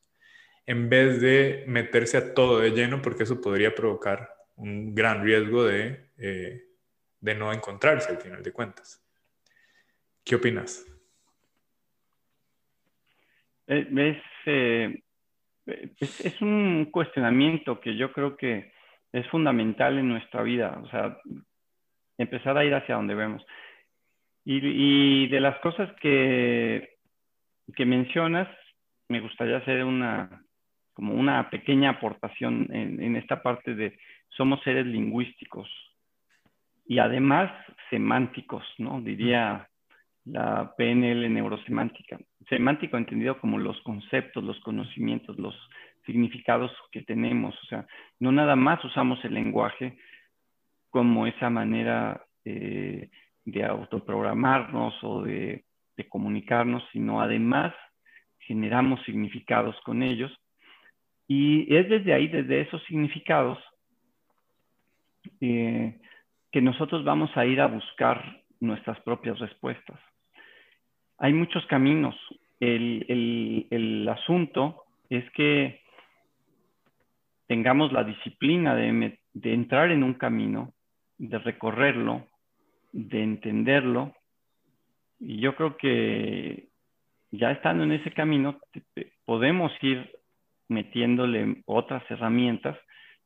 en 0.66 0.88
vez 0.88 1.20
de 1.20 1.64
meterse 1.66 2.16
a 2.16 2.34
todo 2.34 2.60
de 2.60 2.70
lleno 2.70 3.02
porque 3.02 3.24
eso 3.24 3.40
podría 3.40 3.74
provocar 3.74 4.33
un 4.56 4.94
gran 4.94 5.22
riesgo 5.22 5.64
de, 5.64 6.10
eh, 6.18 6.62
de 7.20 7.34
no 7.34 7.52
encontrarse 7.52 8.10
al 8.10 8.18
final 8.18 8.42
de 8.42 8.52
cuentas. 8.52 9.02
¿Qué 10.24 10.36
opinas? 10.36 10.86
Es, 13.66 14.18
es, 15.66 16.42
un 16.42 16.88
cuestionamiento 16.90 17.80
que 17.80 17.96
yo 17.96 18.12
creo 18.12 18.36
que 18.36 18.72
es 19.12 19.26
fundamental 19.28 19.98
en 19.98 20.08
nuestra 20.08 20.42
vida, 20.42 20.78
o 20.82 20.88
sea, 20.88 21.18
empezar 22.18 22.58
a 22.58 22.64
ir 22.64 22.74
hacia 22.74 22.96
donde 22.96 23.14
vemos. 23.14 23.44
Y, 24.44 25.26
de 25.28 25.40
las 25.40 25.58
cosas 25.60 25.90
que, 26.00 26.96
que 27.74 27.86
mencionas, 27.86 28.48
me 29.08 29.20
gustaría 29.20 29.56
hacer 29.56 29.82
una, 29.84 30.44
como 30.92 31.14
una 31.14 31.48
pequeña 31.48 31.90
aportación 31.90 32.68
en 32.70 33.16
esta 33.16 33.42
parte 33.42 33.74
de 33.74 33.98
somos 34.36 34.60
seres 34.62 34.86
lingüísticos 34.86 35.68
y 36.86 36.98
además 36.98 37.50
semánticos, 37.90 38.64
¿no? 38.78 39.00
Diría 39.00 39.68
la 40.24 40.74
PNL 40.76 41.32
neurosemántica. 41.32 42.18
Semántico 42.48 42.96
entendido 42.96 43.38
como 43.40 43.58
los 43.58 43.80
conceptos, 43.82 44.42
los 44.42 44.58
conocimientos, 44.60 45.38
los 45.38 45.54
significados 46.06 46.70
que 46.92 47.02
tenemos. 47.02 47.54
O 47.62 47.66
sea, 47.66 47.86
no 48.20 48.32
nada 48.32 48.56
más 48.56 48.84
usamos 48.84 49.22
el 49.24 49.34
lenguaje 49.34 49.98
como 50.90 51.26
esa 51.26 51.50
manera 51.50 52.24
eh, 52.44 53.10
de 53.44 53.64
autoprogramarnos 53.64 54.94
o 55.02 55.22
de, 55.22 55.64
comunicarnos, 56.08 56.82
sino 56.92 57.20
además 57.20 57.72
generamos 58.38 59.02
significados 59.04 59.74
con 59.84 60.02
ellos. 60.02 60.32
Y 61.26 61.74
es 61.74 61.88
desde 61.88 62.12
ahí, 62.12 62.28
desde 62.28 62.60
esos 62.60 62.82
significados, 62.84 63.58
eh, 65.40 66.00
que 66.50 66.60
nosotros 66.60 67.04
vamos 67.04 67.30
a 67.36 67.44
ir 67.46 67.60
a 67.60 67.66
buscar 67.66 68.42
nuestras 68.60 69.00
propias 69.00 69.38
respuestas 69.38 69.98
hay 71.18 71.32
muchos 71.32 71.64
caminos. 71.66 72.14
El, 72.60 74.08
asunto 74.08 74.84
es 75.10 75.28
que 75.32 75.80
tengamos 77.46 77.92
la 77.92 78.04
disciplina 78.04 78.74
de, 78.74 79.18
entrar 79.42 79.90
en 79.90 80.02
un 80.02 80.14
camino, 80.14 80.72
de 81.18 81.38
recorrerlo, 81.38 82.26
de 82.92 83.22
entenderlo 83.22 84.14
Y 85.18 85.40
yo 85.40 85.56
creo 85.56 85.76
que 85.76 86.68
ya 87.30 87.50
estando 87.50 87.84
en 87.84 87.92
ese 87.92 88.12
camino, 88.12 88.60
podemos 89.24 89.72
ir 89.82 90.10
metiéndole 90.68 91.62
otras 91.66 92.02
herramientas, 92.10 92.78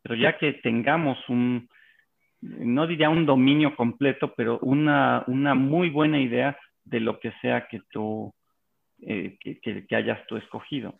pero 0.02 0.14
ya 0.14 0.38
que 0.38 0.54
tengamos 0.54 1.18
un, 1.28 1.68
no 2.40 2.86
diría 2.86 3.10
un 3.10 3.26
dominio 3.26 3.74
completo, 3.74 4.32
pero 4.36 4.58
una, 4.60 5.24
una 5.26 5.54
muy 5.54 5.90
buena 5.90 6.20
idea 6.20 6.56
de 6.84 7.00
lo 7.00 7.18
que 7.18 7.32
sea 7.40 7.66
que 7.68 7.80
tú, 7.90 8.32
eh, 9.02 9.36
que, 9.40 9.86
hayas 9.94 10.24
tú 10.26 10.36
escogido. 10.36 10.98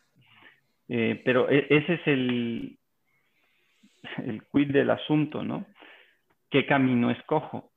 Eh, 0.89 1.21
pero 1.25 1.49
e, 1.51 1.67
ese 1.71 1.95
es 1.95 2.07
el, 2.07 2.79
el 4.19 4.43
quid 4.53 4.73
del 4.73 4.91
asunto, 4.91 5.43
¿no? 5.43 5.67
¿Qué 6.51 6.67
camino 6.67 7.11
escojo? 7.11 7.71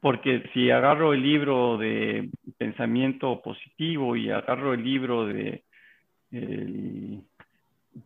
Porque 0.00 0.48
si 0.52 0.70
agarro 0.70 1.12
el 1.12 1.22
libro 1.22 1.78
de 1.78 2.28
pensamiento 2.58 3.40
positivo 3.42 4.16
y 4.16 4.30
agarro 4.30 4.74
el 4.74 4.84
libro 4.84 5.26
de 5.26 5.64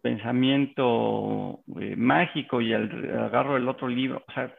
pensamiento 0.00 1.60
eh, 1.80 1.96
mágico 1.96 2.60
y 2.60 2.72
agarro 2.72 3.56
el 3.56 3.68
otro 3.68 3.88
libro, 3.88 4.24
o 4.26 4.32
sea, 4.32 4.54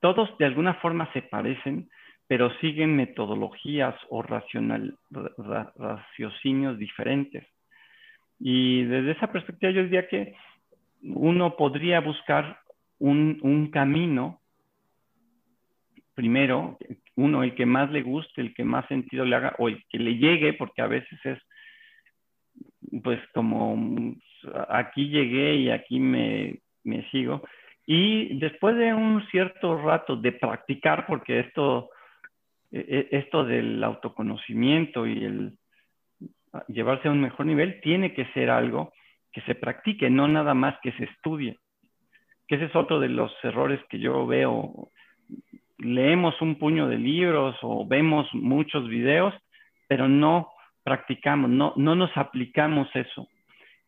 todos 0.00 0.36
de 0.38 0.46
alguna 0.46 0.74
forma 0.74 1.12
se 1.12 1.22
parecen, 1.22 1.88
pero 2.26 2.50
siguen 2.60 2.94
metodologías 2.94 3.94
o 4.10 4.22
raciocinios 4.22 6.78
diferentes. 6.78 7.46
Y 8.38 8.84
desde 8.84 9.12
esa 9.12 9.32
perspectiva 9.32 9.72
yo 9.72 9.82
diría 9.82 10.08
que 10.08 10.34
uno 11.02 11.56
podría 11.56 12.00
buscar 12.00 12.60
un, 12.98 13.38
un 13.42 13.70
camino, 13.70 14.40
primero, 16.14 16.78
uno, 17.16 17.42
el 17.42 17.54
que 17.54 17.66
más 17.66 17.90
le 17.90 18.02
guste, 18.02 18.40
el 18.40 18.54
que 18.54 18.64
más 18.64 18.86
sentido 18.86 19.24
le 19.24 19.36
haga, 19.36 19.54
o 19.58 19.68
el 19.68 19.84
que 19.88 19.98
le 19.98 20.16
llegue, 20.16 20.52
porque 20.52 20.82
a 20.82 20.86
veces 20.86 21.18
es, 21.24 21.38
pues 23.02 23.20
como 23.34 24.14
aquí 24.68 25.08
llegué 25.08 25.56
y 25.56 25.70
aquí 25.70 26.00
me, 26.00 26.60
me 26.84 27.08
sigo. 27.10 27.42
Y 27.86 28.38
después 28.38 28.76
de 28.76 28.92
un 28.92 29.26
cierto 29.30 29.80
rato 29.80 30.16
de 30.16 30.32
practicar, 30.32 31.06
porque 31.06 31.40
esto, 31.40 31.90
e, 32.70 33.08
e, 33.10 33.16
esto 33.16 33.44
del 33.44 33.82
autoconocimiento 33.82 35.06
y 35.06 35.24
el 35.24 35.58
llevarse 36.68 37.08
a 37.08 37.10
un 37.10 37.20
mejor 37.20 37.46
nivel 37.46 37.80
tiene 37.80 38.14
que 38.14 38.26
ser 38.32 38.50
algo 38.50 38.92
que 39.32 39.40
se 39.42 39.54
practique, 39.54 40.10
no 40.10 40.26
nada 40.28 40.54
más 40.54 40.76
que 40.82 40.92
se 40.92 41.04
estudie. 41.04 41.56
Que 42.46 42.56
ese 42.56 42.66
es 42.66 42.76
otro 42.76 42.98
de 42.98 43.08
los 43.08 43.32
errores 43.42 43.80
que 43.90 43.98
yo 43.98 44.26
veo. 44.26 44.90
Leemos 45.78 46.40
un 46.40 46.56
puño 46.56 46.88
de 46.88 46.98
libros 46.98 47.56
o 47.62 47.86
vemos 47.86 48.26
muchos 48.32 48.88
videos, 48.88 49.34
pero 49.86 50.08
no 50.08 50.48
practicamos, 50.82 51.50
no, 51.50 51.72
no 51.76 51.94
nos 51.94 52.16
aplicamos 52.16 52.88
eso. 52.94 53.28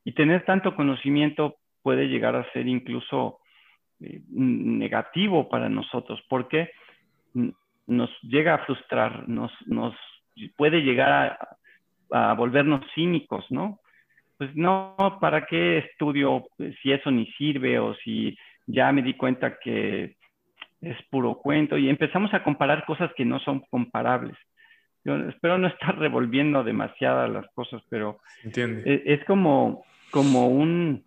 Y 0.05 0.13
tener 0.13 0.45
tanto 0.45 0.75
conocimiento 0.75 1.57
puede 1.83 2.09
llegar 2.09 2.37
a 2.37 2.51
ser 2.53 2.67
incluso 2.67 3.39
eh, 4.01 4.21
negativo 4.31 5.49
para 5.49 5.69
nosotros, 5.69 6.23
porque 6.29 6.71
nos 7.87 8.11
llega 8.23 8.55
a 8.55 8.65
frustrar, 8.65 9.29
nos, 9.29 9.53
nos 9.67 9.95
puede 10.57 10.81
llegar 10.83 11.13
a, 11.13 12.31
a 12.31 12.35
volvernos 12.35 12.85
cínicos, 12.95 13.45
¿no? 13.51 13.79
Pues 14.39 14.55
no, 14.57 14.97
¿para 15.21 15.45
qué 15.45 15.79
estudio 15.79 16.47
si 16.83 16.93
eso 16.93 17.11
ni 17.11 17.27
sirve 17.33 17.79
o 17.79 17.95
si 17.97 18.37
ya 18.67 18.91
me 18.91 19.03
di 19.03 19.15
cuenta 19.15 19.59
que 19.59 20.17
es 20.81 20.97
puro 21.11 21.35
cuento? 21.35 21.77
Y 21.77 21.91
empezamos 21.91 22.33
a 22.33 22.43
comparar 22.43 22.87
cosas 22.87 23.13
que 23.15 23.25
no 23.27 23.39
son 23.41 23.61
comparables. 23.71 24.37
Yo 25.05 25.17
espero 25.29 25.59
no 25.59 25.69
estar 25.69 25.99
revolviendo 25.99 26.63
demasiadas 26.63 27.31
las 27.31 27.47
cosas, 27.55 27.83
pero 27.89 28.19
e, 28.45 29.03
es, 29.07 29.25
como, 29.25 29.85
como, 30.11 30.49
un, 30.49 31.05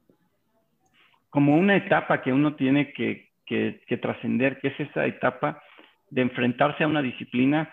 como 1.29 1.57
una 1.57 1.75
etapa 1.75 2.21
que 2.21 2.33
uno 2.33 2.55
tiene 2.55 2.91
que, 2.93 3.29
que, 3.45 3.97
trascender, 4.01 4.59
que 4.59 4.69
es 4.69 4.79
esa 4.79 5.05
etapa 5.05 5.61
de 6.09 6.21
enfrentarse 6.21 6.83
a 6.83 6.87
una 6.87 7.01
disciplina 7.01 7.71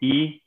y 0.00 0.42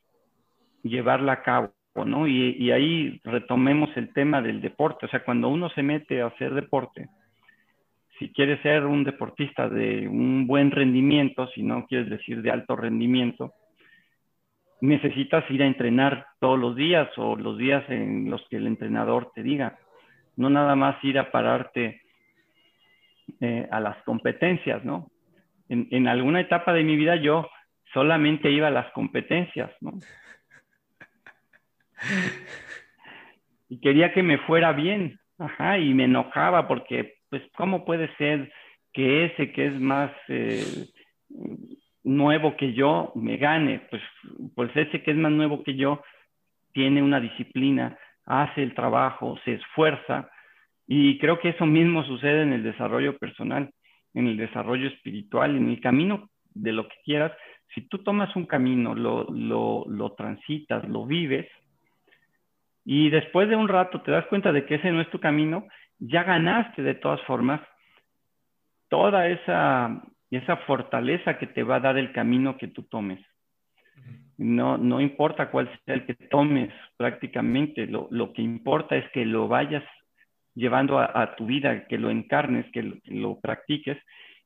llevarla 0.82 1.34
a 1.34 1.44
cabo, 1.44 1.74
¿no? 2.06 2.28
Y, 2.28 2.56
y, 2.58 2.72
ahí 2.72 3.22
retomemos 3.24 3.96
el 3.96 4.12
tema 4.14 4.42
del 4.42 4.62
deporte, 4.62 5.06
o 5.06 5.10
sea, 5.10 5.24
cuando 5.24 5.48
uno 5.48 5.70
se 5.70 5.84
mete 5.84 6.22
a 6.22 6.28
hacer 6.28 6.56
deporte, 6.56 7.08
si 8.18 8.32
quieres 8.32 8.62
ser 8.62 8.86
un 8.86 9.04
deportista 9.04 9.70
de 9.70 10.08
un 10.08 10.48
buen 10.48 10.72
rendimiento, 10.72 11.48
si 11.50 11.62
no 11.62 11.86
quieres 11.88 12.10
decir 12.10 12.42
de 12.42 12.52
alto 12.52 12.76
rendimiento, 12.76 13.54
necesitas 14.84 15.50
ir 15.50 15.64
a 15.64 15.66
entrenar 15.66 16.28
todos 16.42 16.60
los 16.60 16.76
días 16.76 17.08
o 17.16 17.38
los 17.38 17.58
días 17.58 17.90
en 17.90 18.30
los 18.30 18.46
que 18.50 18.58
el 18.58 18.68
entrenador 18.68 19.32
te 19.34 19.42
diga. 19.42 19.80
No 20.36 20.50
nada 20.50 20.76
más 20.76 21.02
ir 21.06 21.18
a 21.18 21.32
pararte 21.32 22.02
eh, 23.40 23.66
a 23.72 23.80
las 23.80 23.96
competencias, 24.04 24.84
¿no? 24.84 25.10
En, 25.70 26.08
alguna 26.08 26.42
etapa 26.42 26.74
de 26.74 26.84
mi 26.84 26.98
vida 26.98 27.16
yo 27.16 27.50
solamente 27.94 28.52
iba 28.52 28.68
a 28.68 28.72
las 28.72 28.92
competencias, 28.92 29.72
¿no? 29.80 29.94
Y 33.70 33.80
quería 33.80 34.14
que 34.14 34.22
me 34.22 34.38
fuera 34.40 34.74
bien, 34.74 35.18
ajá, 35.40 35.80
y 35.80 35.94
me 35.94 36.04
enojaba 36.04 36.68
porque, 36.68 37.16
pues, 37.30 37.42
¿cómo 37.56 37.86
puede 37.86 38.14
ser 38.18 38.52
que 38.92 39.26
ese 39.26 39.54
que 39.54 39.68
es 39.68 39.80
más... 39.80 40.12
Eh, 40.28 40.90
nuevo 42.04 42.56
que 42.58 42.74
yo 42.74 43.12
me 43.16 43.38
gane, 43.38 43.82
pues, 43.90 44.02
pues 44.56 44.76
ese 44.76 45.02
que 45.04 45.12
es 45.12 45.18
más 45.18 45.32
nuevo 45.32 45.64
que 45.64 45.76
yo 45.76 46.02
tiene 46.74 47.02
una 47.02 47.20
disciplina, 47.20 47.98
hace 48.26 48.64
el 48.64 48.74
trabajo, 48.74 49.38
se 49.46 49.54
esfuerza 49.54 50.30
y 50.88 51.18
creo 51.20 51.40
que 51.40 51.50
eso 51.50 51.66
mismo 51.66 52.04
sucede 52.04 52.44
en 52.44 52.54
el 52.54 52.64
desarrollo 52.64 53.18
personal, 53.18 53.72
en 54.14 54.28
el 54.28 54.38
desarrollo 54.38 54.88
espiritual, 54.88 55.56
en 55.56 55.70
el 55.70 55.80
camino 55.80 56.30
de 56.54 56.74
lo 56.74 56.88
que 56.88 56.96
quieras. 57.06 57.32
Si 57.74 57.88
tú 57.88 58.00
tomas 58.00 58.36
un 58.36 58.46
camino, 58.46 58.94
lo, 58.94 59.26
lo, 59.32 59.86
lo 59.88 60.14
transitas, 60.14 60.88
lo 60.88 61.06
vives 61.06 61.48
y 62.86 63.10
después 63.10 63.48
de 63.48 63.56
un 63.56 63.68
rato 63.68 64.02
te 64.02 64.12
das 64.12 64.26
cuenta 64.28 64.52
de 64.52 64.66
que 64.66 64.76
ese 64.76 64.92
no 64.92 65.02
es 65.02 65.10
tu 65.10 65.20
camino, 65.20 65.68
ya 66.00 66.24
ganaste 66.24 66.82
de 66.82 66.96
todas 66.96 67.22
formas 67.22 67.62
toda 68.90 69.28
esa 69.28 70.04
y 70.34 70.38
esa 70.38 70.58
fortaleza 70.66 71.38
que 71.38 71.46
te 71.46 71.62
va 71.62 71.76
a 71.76 71.80
dar 71.80 71.96
el 71.96 72.12
camino 72.12 72.58
que 72.58 72.68
tú 72.68 72.82
tomes. 72.82 73.24
No, 74.36 74.80
no 74.80 75.00
importa 75.00 75.52
cuál 75.52 75.70
sea 75.86 75.94
el 75.94 76.08
que 76.08 76.16
tomes 76.16 76.74
prácticamente, 76.98 77.86
lo, 77.86 78.08
lo 78.10 78.34
que 78.34 78.42
importa 78.42 78.96
es 78.96 79.08
que 79.12 79.26
lo 79.26 79.48
vayas 79.48 79.84
llevando 80.56 80.98
a, 80.98 81.36
tu 81.36 81.46
vida, 81.46 81.86
que 81.86 82.00
lo 82.00 82.10
encarnes, 82.10 82.66
que 82.72 82.82
lo, 82.82 83.40
practiques. 83.42 84.00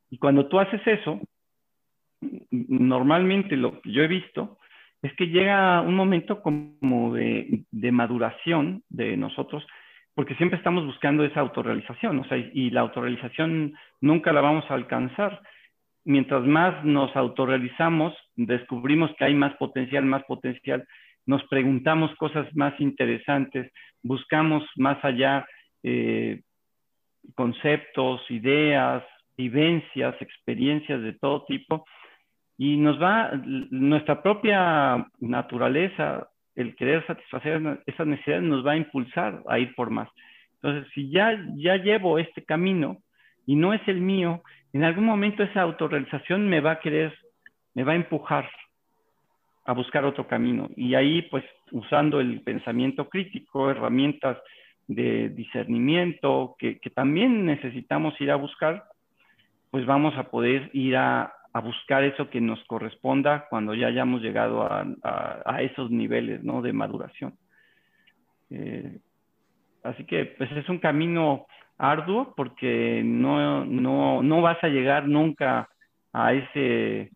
Y 0.09 0.17
cuando 0.17 0.47
tú 0.49 0.59
haces 0.59 0.85
eso, 0.85 1.21
normalmente 2.51 3.55
lo 3.55 3.79
que 3.79 3.89
yo 3.89 4.03
he 4.03 4.09
visto 4.09 4.57
es 5.01 5.13
que 5.13 5.27
llega 5.27 5.79
un 5.79 5.95
momento 5.95 6.41
como 6.41 7.13
de, 7.13 7.63
de 7.71 7.91
maduración 7.93 8.83
de 8.89 9.15
nosotros, 9.15 9.65
porque 10.15 10.35
siempre 10.35 10.57
estamos 10.57 10.85
buscando 10.85 11.23
esa 11.23 11.39
autorrealización, 11.39 12.19
o 12.19 12.25
sea, 12.25 12.37
y 12.37 12.71
la 12.71 12.81
autorrealización 12.81 13.73
nunca 14.01 14.33
la 14.33 14.41
vamos 14.41 14.69
a 14.69 14.73
alcanzar 14.73 15.41
mientras 16.07 16.43
más 16.45 16.85
nos 16.85 17.13
autorrealizamos, 17.15 18.13
descubrimos 18.37 19.11
que 19.17 19.25
hay 19.25 19.35
más 19.35 19.53
potencial, 19.57 20.05
más 20.05 20.23
potencial, 20.23 20.87
nos 21.25 21.43
preguntamos 21.49 22.15
cosas 22.15 22.47
más 22.55 22.79
interesantes, 22.79 23.69
buscamos 24.01 24.63
más 24.77 25.03
allá 25.03 25.45
eh, 25.83 26.41
conceptos, 27.35 28.21
ideas, 28.31 29.03
vivencias, 29.37 30.15
experiencias 30.21 31.01
de 31.01 31.11
todo 31.11 31.43
tipo, 31.43 31.85
y 32.57 32.77
nos 32.77 33.01
va, 33.01 33.31
nuestra 33.69 34.23
propia 34.23 35.05
naturaleza, 35.19 36.29
el 36.55 36.73
querer 36.75 37.05
satisfacer 37.05 37.81
esas 37.85 38.07
necesidades 38.07 38.43
nos 38.43 38.65
va 38.65 38.71
a 38.71 38.77
impulsar 38.77 39.43
a 39.47 39.59
ir 39.59 39.75
por 39.75 39.89
más. 39.89 40.09
Entonces, 40.53 40.89
si 40.93 41.11
ya, 41.11 41.37
ya 41.55 41.75
llevo 41.75 42.17
este 42.17 42.45
camino 42.45 42.97
y 43.45 43.55
no 43.55 43.73
es 43.73 43.81
el 43.87 43.99
mío, 43.99 44.41
en 44.73 44.83
algún 44.83 45.05
momento 45.05 45.43
esa 45.43 45.61
autorrealización 45.61 46.47
me 46.47 46.59
va 46.59 46.71
a 46.71 46.79
querer, 46.79 47.17
me 47.73 47.83
va 47.83 47.93
a 47.93 47.95
empujar 47.95 48.49
a 49.65 49.73
buscar 49.73 50.05
otro 50.05 50.27
camino. 50.27 50.69
Y 50.75 50.95
ahí, 50.95 51.23
pues, 51.23 51.43
usando 51.71 52.19
el 52.19 52.41
pensamiento 52.41 53.09
crítico, 53.09 53.69
herramientas 53.69 54.37
de 54.87 55.29
discernimiento 55.29 56.55
que, 56.57 56.79
también 56.95 57.45
necesitamos 57.45 58.19
ir 58.21 58.31
a 58.31 58.37
buscar, 58.37 58.85
pues 59.69 59.85
vamos 59.85 60.17
a 60.17 60.31
poder 60.31 60.69
ir 60.73 60.95
a, 60.95 61.33
buscar 61.63 62.03
eso 62.03 62.29
que 62.29 62.39
nos 62.39 62.63
corresponda 62.65 63.47
cuando 63.49 63.73
ya 63.73 63.87
hayamos 63.87 64.21
llegado 64.21 64.61
a, 64.61 65.61
esos 65.63 65.89
niveles 65.89 66.43
¿no? 66.43 66.61
de 66.61 66.71
maduración. 66.71 67.33
Eh, 68.51 68.99
así 69.81 70.05
que 70.05 70.25
pues 70.37 70.51
es 70.51 70.69
un 70.69 70.77
camino 70.77 71.47
arduo 71.77 72.33
porque 72.35 73.01
no, 73.03 73.65
no, 73.65 74.23
no 74.23 74.41
vas 74.41 74.63
a 74.63 74.67
llegar 74.67 75.07
nunca 75.07 75.69
a 76.13 76.33
ese, 76.33 77.11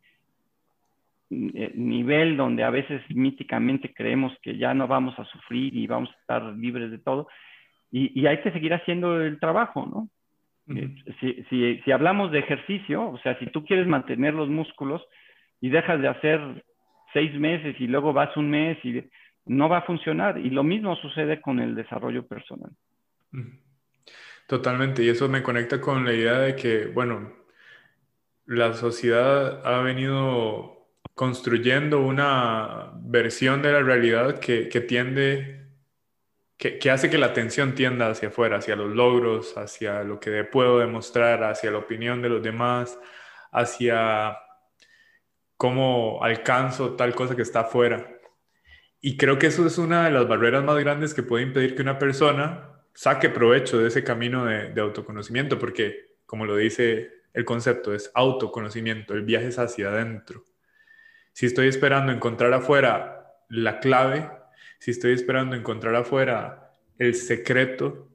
eh, 1.33 1.71
nivel 1.75 2.35
donde 2.35 2.61
a 2.61 2.69
veces 2.69 3.01
míticamente 3.09 3.93
creemos 3.93 4.33
que 4.41 4.57
ya 4.57 4.73
no 4.73 4.89
vamos 4.89 5.17
a 5.17 5.23
sufrir 5.23 5.73
y 5.73 5.87
vamos 5.87 6.09
a 6.09 6.19
estar 6.19 6.43
libres 6.43 6.91
de 6.91 6.97
todo. 6.97 7.29
Y, 7.89 8.25
hay 8.25 8.41
que 8.41 8.51
seguir 8.51 8.73
haciendo 8.73 9.21
el 9.21 9.39
trabajo, 9.39 9.85
¿no? 9.85 10.09
Eh, 10.75 10.93
si, 11.21 11.43
si, 11.49 11.81
si, 11.83 11.91
hablamos 11.91 12.33
de 12.33 12.39
ejercicio, 12.39 13.09
o 13.09 13.17
sea, 13.19 13.39
si 13.39 13.47
tú 13.47 13.63
quieres 13.63 13.87
mantener 13.87 14.33
los 14.33 14.49
músculos 14.49 15.01
y 15.61 15.69
dejas 15.69 16.01
de 16.01 16.09
hacer 16.09 16.65
seis 17.13 17.33
meses 17.33 17.75
y 17.79 17.87
luego 17.87 18.11
vas 18.11 18.35
un 18.35 18.49
mes 18.49 18.77
y 18.83 19.01
no 19.45 19.69
va 19.69 19.79
a 19.79 19.83
funcionar. 19.83 20.37
Y 20.37 20.49
lo 20.49 20.63
mismo 20.63 20.97
sucede 20.97 21.39
con 21.39 21.59
el 21.59 21.75
desarrollo 21.75 22.27
personal. 22.27 22.71
Totalmente, 24.51 25.01
y 25.01 25.07
eso 25.07 25.29
me 25.29 25.43
conecta 25.43 25.79
con 25.79 26.03
la 26.03 26.11
idea 26.11 26.39
de 26.39 26.57
que, 26.57 26.87
bueno, 26.87 27.31
la 28.45 28.73
sociedad 28.73 29.65
ha 29.65 29.81
venido 29.81 30.89
construyendo 31.15 32.01
una 32.01 32.91
versión 32.97 33.61
de 33.61 33.71
la 33.71 33.79
realidad 33.81 34.39
que, 34.39 34.65
tiende, 34.85 35.69
que, 36.57 36.79
que, 36.79 36.91
hace 36.91 37.09
que 37.09 37.17
la 37.17 37.27
atención 37.27 37.75
tienda 37.75 38.09
hacia 38.09 38.27
afuera, 38.27 38.57
hacia 38.57 38.75
los 38.75 38.93
logros, 38.93 39.57
hacia 39.57 40.03
lo 40.03 40.19
que 40.19 40.43
puedo 40.43 40.79
demostrar, 40.79 41.45
hacia 41.45 41.71
la 41.71 41.77
opinión 41.77 42.21
de 42.21 42.27
los 42.27 42.43
demás, 42.43 42.99
hacia 43.53 44.37
cómo 45.55 46.21
alcanzo 46.21 46.97
tal 46.97 47.15
cosa 47.15 47.37
que 47.37 47.43
está 47.43 47.61
afuera. 47.61 48.19
Y 48.99 49.15
creo 49.15 49.39
que 49.39 49.47
eso 49.47 49.65
es 49.65 49.77
una 49.77 50.03
de 50.03 50.11
las 50.11 50.27
barreras 50.27 50.61
más 50.65 50.77
grandes 50.77 51.13
que 51.13 51.23
puede 51.23 51.45
impedir 51.45 51.73
que 51.73 51.83
una 51.83 51.97
persona 51.97 52.67
saque 52.93 53.29
provecho 53.29 53.79
de 53.79 53.87
ese 53.87 54.03
camino 54.03 54.45
de, 54.45 54.81
autoconocimiento, 54.81 55.57
porque 55.59 56.11
como 56.25 56.45
lo 56.45 56.55
dice 56.55 57.09
el 57.33 57.45
concepto, 57.45 57.93
es 57.93 58.11
autoconocimiento, 58.13 59.13
el 59.13 59.23
viaje 59.23 59.47
es 59.47 59.59
hacia 59.59 59.89
adentro. 59.89 60.43
Si 61.33 61.45
estoy 61.45 61.67
esperando 61.67 62.11
encontrar 62.11 62.53
afuera 62.53 63.35
la 63.49 63.79
clave, 63.79 64.29
si 64.79 64.91
estoy 64.91 65.13
esperando 65.13 65.55
encontrar 65.55 65.95
afuera 65.95 66.73
el 66.97 67.15
secreto, 67.15 68.09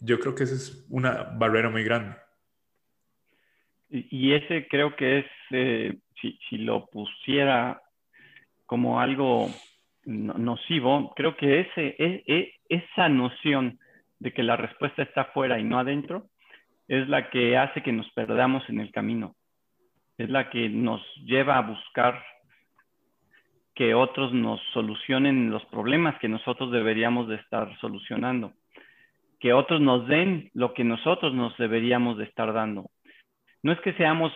yo 0.00 0.18
creo 0.18 0.34
que 0.34 0.44
esa 0.44 0.54
es 0.54 0.86
una 0.88 1.24
barrera 1.34 1.68
muy 1.68 1.84
grande. 1.84 2.16
Y 3.88 4.32
ese 4.32 4.66
creo 4.68 4.96
que 4.96 5.18
es, 5.18 5.26
eh, 5.50 5.98
si, 6.20 6.38
si, 6.48 6.56
lo 6.56 6.86
pusiera 6.86 7.82
como 8.64 9.00
algo 9.00 9.50
nocivo, 10.04 11.12
creo 11.14 11.36
que 11.36 11.60
ese, 11.60 11.94
e, 11.98 12.24
e, 12.26 12.54
esa 12.70 13.10
noción 13.10 13.78
de 14.22 14.32
que 14.32 14.44
la 14.44 14.56
respuesta 14.56 15.02
está 15.02 15.22
afuera 15.22 15.58
y 15.58 15.64
no 15.64 15.80
adentro 15.80 16.26
es 16.86 17.08
la 17.08 17.28
que 17.28 17.56
hace 17.58 17.82
que 17.82 17.92
nos 17.92 18.08
perdamos 18.12 18.62
en 18.68 18.78
el 18.78 18.92
camino. 18.92 19.34
Es 20.16 20.30
la 20.30 20.48
que 20.48 20.68
nos 20.68 21.02
lleva 21.24 21.58
a 21.58 21.62
buscar 21.62 22.22
que 23.74 23.94
otros 23.94 24.32
nos 24.32 24.60
solucionen 24.72 25.50
los 25.50 25.64
problemas 25.66 26.18
que 26.20 26.28
nosotros 26.28 26.70
deberíamos 26.70 27.28
de 27.28 27.36
estar 27.36 27.76
solucionando. 27.80 28.52
Que 29.40 29.52
otros 29.52 29.80
nos 29.80 30.06
den 30.06 30.50
lo 30.54 30.72
que 30.72 30.84
nosotros 30.84 31.34
nos 31.34 31.56
deberíamos 31.56 32.16
de 32.16 32.24
estar 32.24 32.52
dando. 32.52 32.90
No 33.64 33.72
es 33.72 33.80
que 33.80 33.92
seamos 33.94 34.32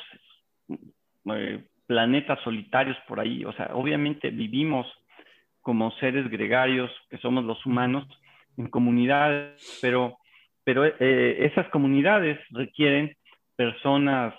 eh, 1.32 1.64
planetas 1.86 2.40
solitarios 2.40 2.96
por 3.06 3.20
ahí, 3.20 3.44
o 3.44 3.52
sea, 3.52 3.70
obviamente 3.74 4.30
vivimos 4.30 4.86
como 5.60 5.92
seres 5.92 6.28
gregarios, 6.28 6.90
que 7.08 7.18
somos 7.18 7.44
los 7.44 7.64
humanos, 7.66 8.04
en 8.56 8.68
comunidades, 8.68 9.78
pero, 9.80 10.18
pero 10.64 10.84
eh, 10.84 11.46
esas 11.46 11.68
comunidades 11.68 12.38
requieren 12.50 13.14
personas 13.56 14.34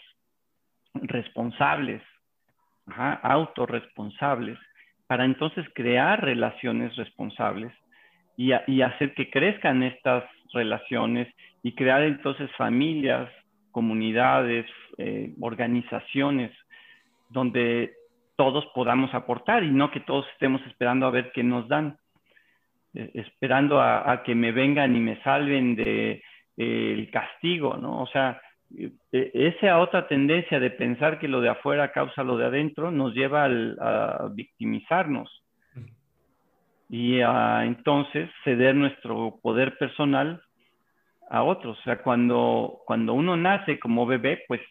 responsables, 0.94 2.02
autorresponsables, 3.22 4.58
para 5.08 5.26
entonces 5.26 5.66
crear 5.74 6.24
relaciones 6.24 6.96
responsables 6.96 7.74
y, 8.36 8.52
hacer 8.52 9.14
que 9.16 9.30
crezcan 9.30 9.84
estas 9.84 10.24
relaciones 10.54 11.28
y 11.64 11.74
crear 11.74 12.04
entonces 12.04 12.50
familias, 12.58 13.30
comunidades, 13.72 14.66
eh, 14.98 15.34
organizaciones 15.42 16.52
donde 17.30 17.94
todos 18.36 18.66
podamos 18.76 19.14
aportar 19.14 19.64
y 19.64 19.72
no 19.72 19.92
que 19.92 20.00
todos 20.00 20.26
estemos 20.34 20.62
esperando 20.68 21.08
a 21.08 21.12
ver 21.12 21.32
qué 21.34 21.44
nos 21.44 21.68
dan, 21.68 21.98
eh, 22.98 23.12
esperando 23.14 23.80
a, 23.80 24.24
que 24.24 24.34
me 24.34 24.52
vengan 24.52 24.96
y 24.96 25.00
me 25.00 25.22
salven 25.22 25.76
de 25.76 26.24
eh, 26.58 26.94
el 26.98 27.12
castigo, 27.12 27.78
¿no? 27.78 28.02
O 28.02 28.08
sea, 28.08 28.42
eh, 28.76 28.92
esa 29.12 29.78
otra 29.78 30.08
tendencia 30.08 30.60
de 30.60 30.72
pensar 30.72 31.20
que 31.20 31.28
lo 31.28 31.40
de 31.40 31.50
afuera 31.50 31.92
causa 31.92 32.24
lo 32.24 32.38
de 32.38 32.46
adentro 32.46 32.90
nos 32.90 33.14
lleva 33.14 33.46
a 33.46 34.30
victimizarnos 34.34 35.30
y 36.90 37.22
a 37.22 37.66
entonces 37.66 38.32
ceder 38.44 38.74
nuestro 38.74 39.38
poder 39.44 39.78
personal 39.78 40.42
a 41.30 41.44
otros. 41.44 41.78
O 41.78 41.82
sea, 41.84 42.02
cuando, 42.02 42.80
cuando 42.88 43.14
uno 43.14 43.38
nace 43.38 43.78
como 43.78 44.08
bebé, 44.08 44.44
pues 44.48 44.62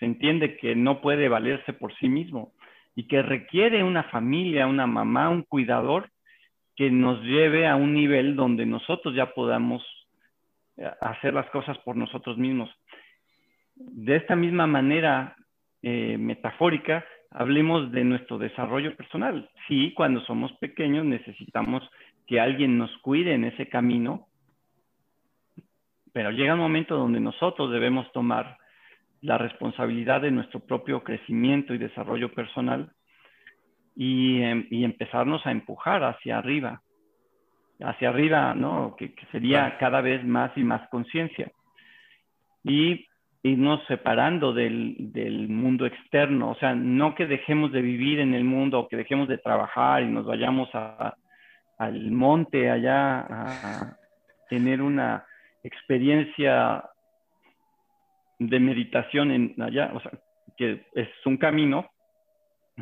se 0.00 0.06
entiende 0.06 0.56
que 0.56 0.74
no 0.74 1.00
puede 1.00 1.28
valerse 1.28 1.72
por 1.72 1.94
sí 1.98 2.08
mismo 2.08 2.52
y 2.96 3.06
que 3.06 3.22
requiere 3.22 3.84
una 3.84 4.02
familia, 4.04 4.66
una 4.66 4.88
mamá, 4.88 5.28
un 5.28 5.42
cuidador 5.42 6.10
que 6.76 6.90
nos 6.90 7.22
lleve 7.22 7.66
a 7.66 7.74
un 7.74 7.94
nivel 7.94 8.36
donde 8.36 8.66
nosotros 8.66 9.14
ya 9.14 9.32
podamos 9.32 9.82
eh, 10.76 10.88
hacer 11.00 11.32
las 11.32 11.48
cosas 11.50 11.78
por 11.78 11.96
nosotros 11.96 12.36
mismos. 12.36 12.70
De 13.74 14.16
esta 14.16 14.36
misma 14.36 14.66
manera 14.66 15.36
eh, 15.82 16.18
metafórica, 16.18 17.04
hablemos 17.30 17.90
de 17.92 18.04
nuestro 18.04 18.38
desarrollo 18.38 18.94
personal. 18.94 19.48
Sí, 19.68 19.92
cuando 19.94 20.20
somos 20.20 20.52
pequeños 20.58 21.04
necesitamos 21.04 21.82
que 22.26 22.40
alguien 22.40 22.76
nos 22.76 22.94
cuide 22.98 23.34
en 23.34 23.44
ese 23.44 23.68
camino, 23.68 24.26
pero 26.12 26.30
llega 26.30 26.54
un 26.54 26.60
momento 26.60 26.96
donde 26.96 27.20
nosotros 27.20 27.70
debemos 27.70 28.10
tomar 28.12 28.58
la 29.22 29.38
responsabilidad 29.38 30.20
de 30.20 30.30
nuestro 30.30 30.60
propio 30.60 31.02
crecimiento 31.02 31.72
y 31.72 31.78
desarrollo 31.78 32.32
personal 32.32 32.90
y, 33.96 34.42
em, 34.42 34.66
empezarnos 34.70 35.44
a 35.46 35.50
empujar 35.50 36.04
hacia 36.04 36.38
arriba, 36.38 36.82
hacia 37.80 38.10
arriba, 38.10 38.54
¿no? 38.54 38.94
Que, 38.96 39.14
sería 39.32 39.78
cada 39.78 40.00
vez 40.02 40.24
más 40.24 40.52
y 40.56 40.62
más 40.62 40.86
conciencia. 40.90 41.50
Y 42.62 43.06
irnos 43.42 43.80
separando 43.86 44.52
del, 44.52 44.96
del, 45.12 45.48
mundo 45.48 45.86
externo, 45.86 46.50
o 46.50 46.54
sea, 46.56 46.74
no 46.74 47.14
que 47.14 47.26
dejemos 47.26 47.72
de 47.72 47.80
vivir 47.80 48.20
en 48.20 48.34
el 48.34 48.44
mundo 48.44 48.80
o 48.80 48.88
que 48.88 48.96
dejemos 48.96 49.28
de 49.28 49.38
trabajar 49.38 50.02
y 50.02 50.06
nos 50.06 50.26
vayamos 50.26 50.68
a, 50.74 51.16
al 51.78 52.10
monte 52.10 52.70
allá 52.70 53.20
a 53.20 53.96
tener 54.48 54.82
una 54.82 55.24
experiencia 55.62 56.84
de 58.38 58.60
meditación 58.60 59.30
en 59.30 59.62
allá, 59.62 59.92
o 59.94 60.00
sea, 60.00 60.12
que 60.56 60.86
es 60.94 61.08
un 61.24 61.36
camino, 61.36 61.88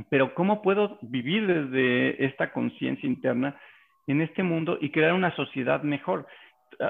pero 0.09 0.35
¿cómo 0.35 0.63
puedo 0.63 0.99
vivir 1.03 1.47
desde 1.47 2.25
esta 2.25 2.53
conciencia 2.53 3.07
interna 3.07 3.57
en 4.07 4.21
este 4.21 4.43
mundo 4.43 4.79
y 4.81 4.91
crear 4.91 5.13
una 5.13 5.35
sociedad 5.37 5.83
mejor? 5.83 6.27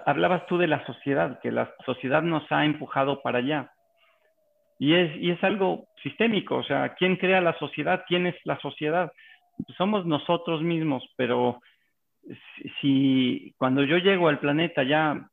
Hablabas 0.07 0.47
tú 0.47 0.57
de 0.57 0.67
la 0.67 0.85
sociedad, 0.87 1.41
que 1.41 1.53
la 1.53 1.75
sociedad 1.85 2.23
nos 2.23 2.51
ha 2.51 2.65
empujado 2.65 3.21
para 3.23 3.39
allá. 3.39 3.71
Y 4.79 4.95
es, 4.95 5.17
y 5.17 5.31
es 5.31 5.43
algo 5.45 5.87
sistémico, 6.03 6.57
o 6.57 6.65
sea, 6.65 6.95
¿quién 6.95 7.17
crea 7.17 7.41
la 7.41 7.57
sociedad? 7.59 8.05
¿Quién 8.09 8.27
es 8.27 8.35
la 8.45 8.59
sociedad? 8.59 9.13
somos 9.77 10.07
nosotros 10.07 10.63
mismos, 10.63 11.05
pero 11.17 11.61
si 12.81 13.55
cuando 13.59 13.83
yo 13.85 13.99
llego 13.99 14.29
al 14.29 14.39
planeta 14.39 14.83
ya 14.83 15.29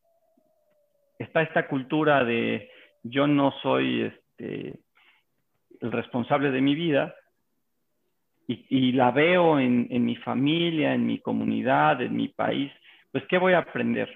está 1.18 1.42
esta 1.42 1.68
cultura 1.68 2.24
de 2.24 2.70
yo 3.04 3.28
no 3.28 3.52
soy 3.62 4.04
este, 4.04 4.80
el 5.80 5.92
responsable 5.92 6.52
de 6.52 6.62
mi 6.62 6.76
vida 6.76 7.16
y, 8.48 8.92
la 8.92 9.12
veo 9.12 9.60
en, 9.60 9.88
mi 10.06 10.16
familia, 10.18 10.94
en 10.94 11.06
mi 11.06 11.20
comunidad, 11.20 12.02
en 12.02 12.16
mi 12.16 12.28
país, 12.28 12.72
pues 13.12 13.24
¿qué 13.28 13.38
voy 13.38 13.54
a 13.54 13.60
aprender? 13.60 14.10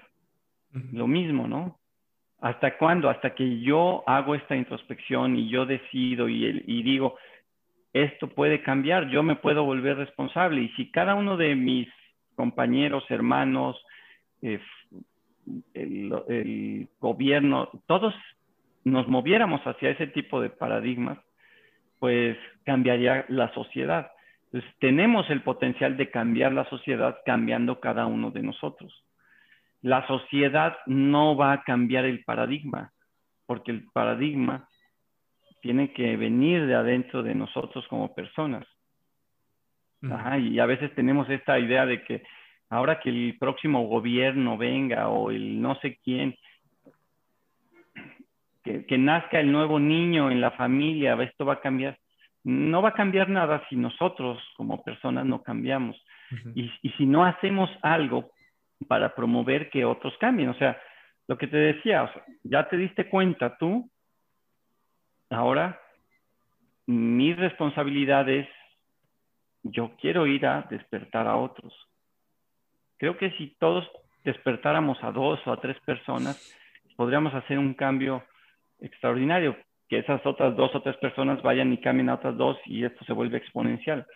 Lo 0.92 1.06
mismo, 1.06 1.48
¿no? 1.48 1.78
¿Hasta 2.40 2.76
cuándo? 2.76 3.08
Hasta 3.08 3.34
que 3.34 3.60
yo 3.60 4.04
hago 4.06 4.34
esta 4.34 4.54
introspección 4.54 5.36
y 5.36 5.48
yo 5.48 5.64
decido 5.64 6.28
y, 6.28 6.62
y 6.66 6.82
digo, 6.82 7.16
esto 7.94 8.28
puede 8.28 8.62
cambiar, 8.62 9.08
yo 9.08 9.22
me 9.22 9.36
puedo 9.36 9.64
volver 9.64 9.96
responsable. 9.96 10.60
Y 10.60 10.68
si 10.70 10.90
cada 10.90 11.14
uno 11.14 11.38
de 11.38 11.54
mis 11.54 11.88
compañeros, 12.34 13.04
hermanos, 13.08 13.82
eh, 14.42 14.60
el, 15.74 16.88
gobierno, 17.00 17.70
todos 17.86 18.14
nos 18.84 19.08
moviéramos 19.08 19.60
hacia 19.62 19.90
ese 19.90 20.08
tipo 20.08 20.40
de 20.40 20.50
paradigmas, 20.50 21.18
pues 21.98 22.36
cambiaría 22.64 23.24
la 23.28 23.52
sociedad. 23.54 24.10
Entonces, 24.56 24.78
tenemos 24.80 25.28
el 25.28 25.42
potencial 25.42 25.98
de 25.98 26.10
cambiar 26.10 26.50
la 26.54 26.66
sociedad 26.70 27.18
cambiando 27.26 27.78
cada 27.78 28.06
uno 28.06 28.30
de 28.30 28.42
nosotros. 28.42 29.04
La 29.82 30.06
sociedad 30.06 30.78
no 30.86 31.36
va 31.36 31.52
a 31.52 31.62
cambiar 31.62 32.06
el 32.06 32.24
paradigma, 32.24 32.90
porque 33.44 33.70
el 33.70 33.84
paradigma 33.92 34.66
tiene 35.60 35.92
que 35.92 36.16
venir 36.16 36.64
de 36.64 36.74
adentro 36.74 37.22
de 37.22 37.34
nosotros 37.34 37.86
como 37.88 38.14
personas. 38.14 38.66
y 40.40 40.58
a 40.58 40.64
veces 40.64 40.94
tenemos 40.94 41.28
esta 41.28 41.58
idea 41.58 41.84
de 41.84 42.02
que 42.02 42.22
ahora 42.70 42.98
que 43.00 43.10
el 43.10 43.36
próximo 43.38 43.86
gobierno 43.86 44.56
venga 44.56 45.10
o 45.10 45.30
el 45.30 45.60
no 45.60 45.74
sé 45.80 45.98
quién, 46.02 46.34
que, 48.64 48.96
nazca 48.96 49.38
el 49.38 49.52
nuevo 49.52 49.78
niño 49.78 50.30
en 50.30 50.40
la 50.40 50.52
familia, 50.52 51.12
esto 51.22 51.44
va 51.44 51.54
a 51.54 51.60
cambiar. 51.60 51.98
No 52.46 52.80
va 52.80 52.90
a 52.90 52.94
cambiar 52.94 53.28
nada 53.28 53.66
si 53.68 53.74
nosotros 53.74 54.40
como 54.56 54.84
personas 54.84 55.26
no 55.26 55.42
cambiamos. 55.42 56.00
y, 56.54 56.70
y, 56.82 56.90
si 56.90 57.06
no 57.06 57.24
hacemos 57.24 57.68
algo 57.82 58.30
para 58.88 59.14
promover 59.14 59.68
que 59.70 59.84
otros 59.84 60.16
cambien. 60.18 60.50
O 60.50 60.54
sea, 60.54 60.80
lo 61.26 61.36
que 61.36 61.48
te 61.48 61.56
decía, 61.56 62.08
ya 62.44 62.68
te 62.68 62.76
diste 62.76 63.08
cuenta 63.08 63.56
tú, 63.58 63.90
ahora 65.30 65.80
mi 66.86 67.34
responsabilidad 67.34 68.28
es, 68.28 68.46
yo 69.62 69.96
quiero 70.00 70.26
ir 70.26 70.46
a 70.46 70.62
despertar 70.70 71.26
a 71.26 71.36
otros. 71.36 71.74
Creo 72.96 73.18
que 73.18 73.32
si 73.32 73.56
todos 73.58 73.90
despertáramos 74.24 75.02
a 75.02 75.10
dos 75.10 75.44
o 75.46 75.52
a 75.52 75.60
tres 75.60 75.78
personas, 75.80 76.36
podríamos 76.96 77.34
hacer 77.34 77.58
un 77.58 77.74
cambio 77.74 78.24
extraordinario, 78.78 79.56
que 79.88 79.98
esas 79.98 80.24
otras 80.26 80.56
dos 80.56 80.74
o 80.74 80.82
tres 80.82 80.96
personas 80.96 81.42
vayan 81.42 81.72
y 81.72 81.78
cambien 81.78 82.08
a 82.08 82.14
otras 82.14 82.36
dos 82.36 82.58
y 82.66 82.84
esto 82.84 83.04
se 83.04 83.12
vuelve 83.12 83.38
exponencial. 83.38 84.06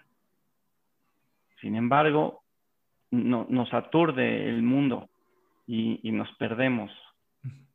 Sin 1.60 1.76
embargo, 1.76 2.42
no, 3.10 3.46
nos 3.48 3.72
aturde 3.72 4.48
el 4.48 4.62
mundo 4.62 5.08
y, 5.66 6.00
y, 6.02 6.12
nos 6.12 6.30
perdemos. 6.36 6.90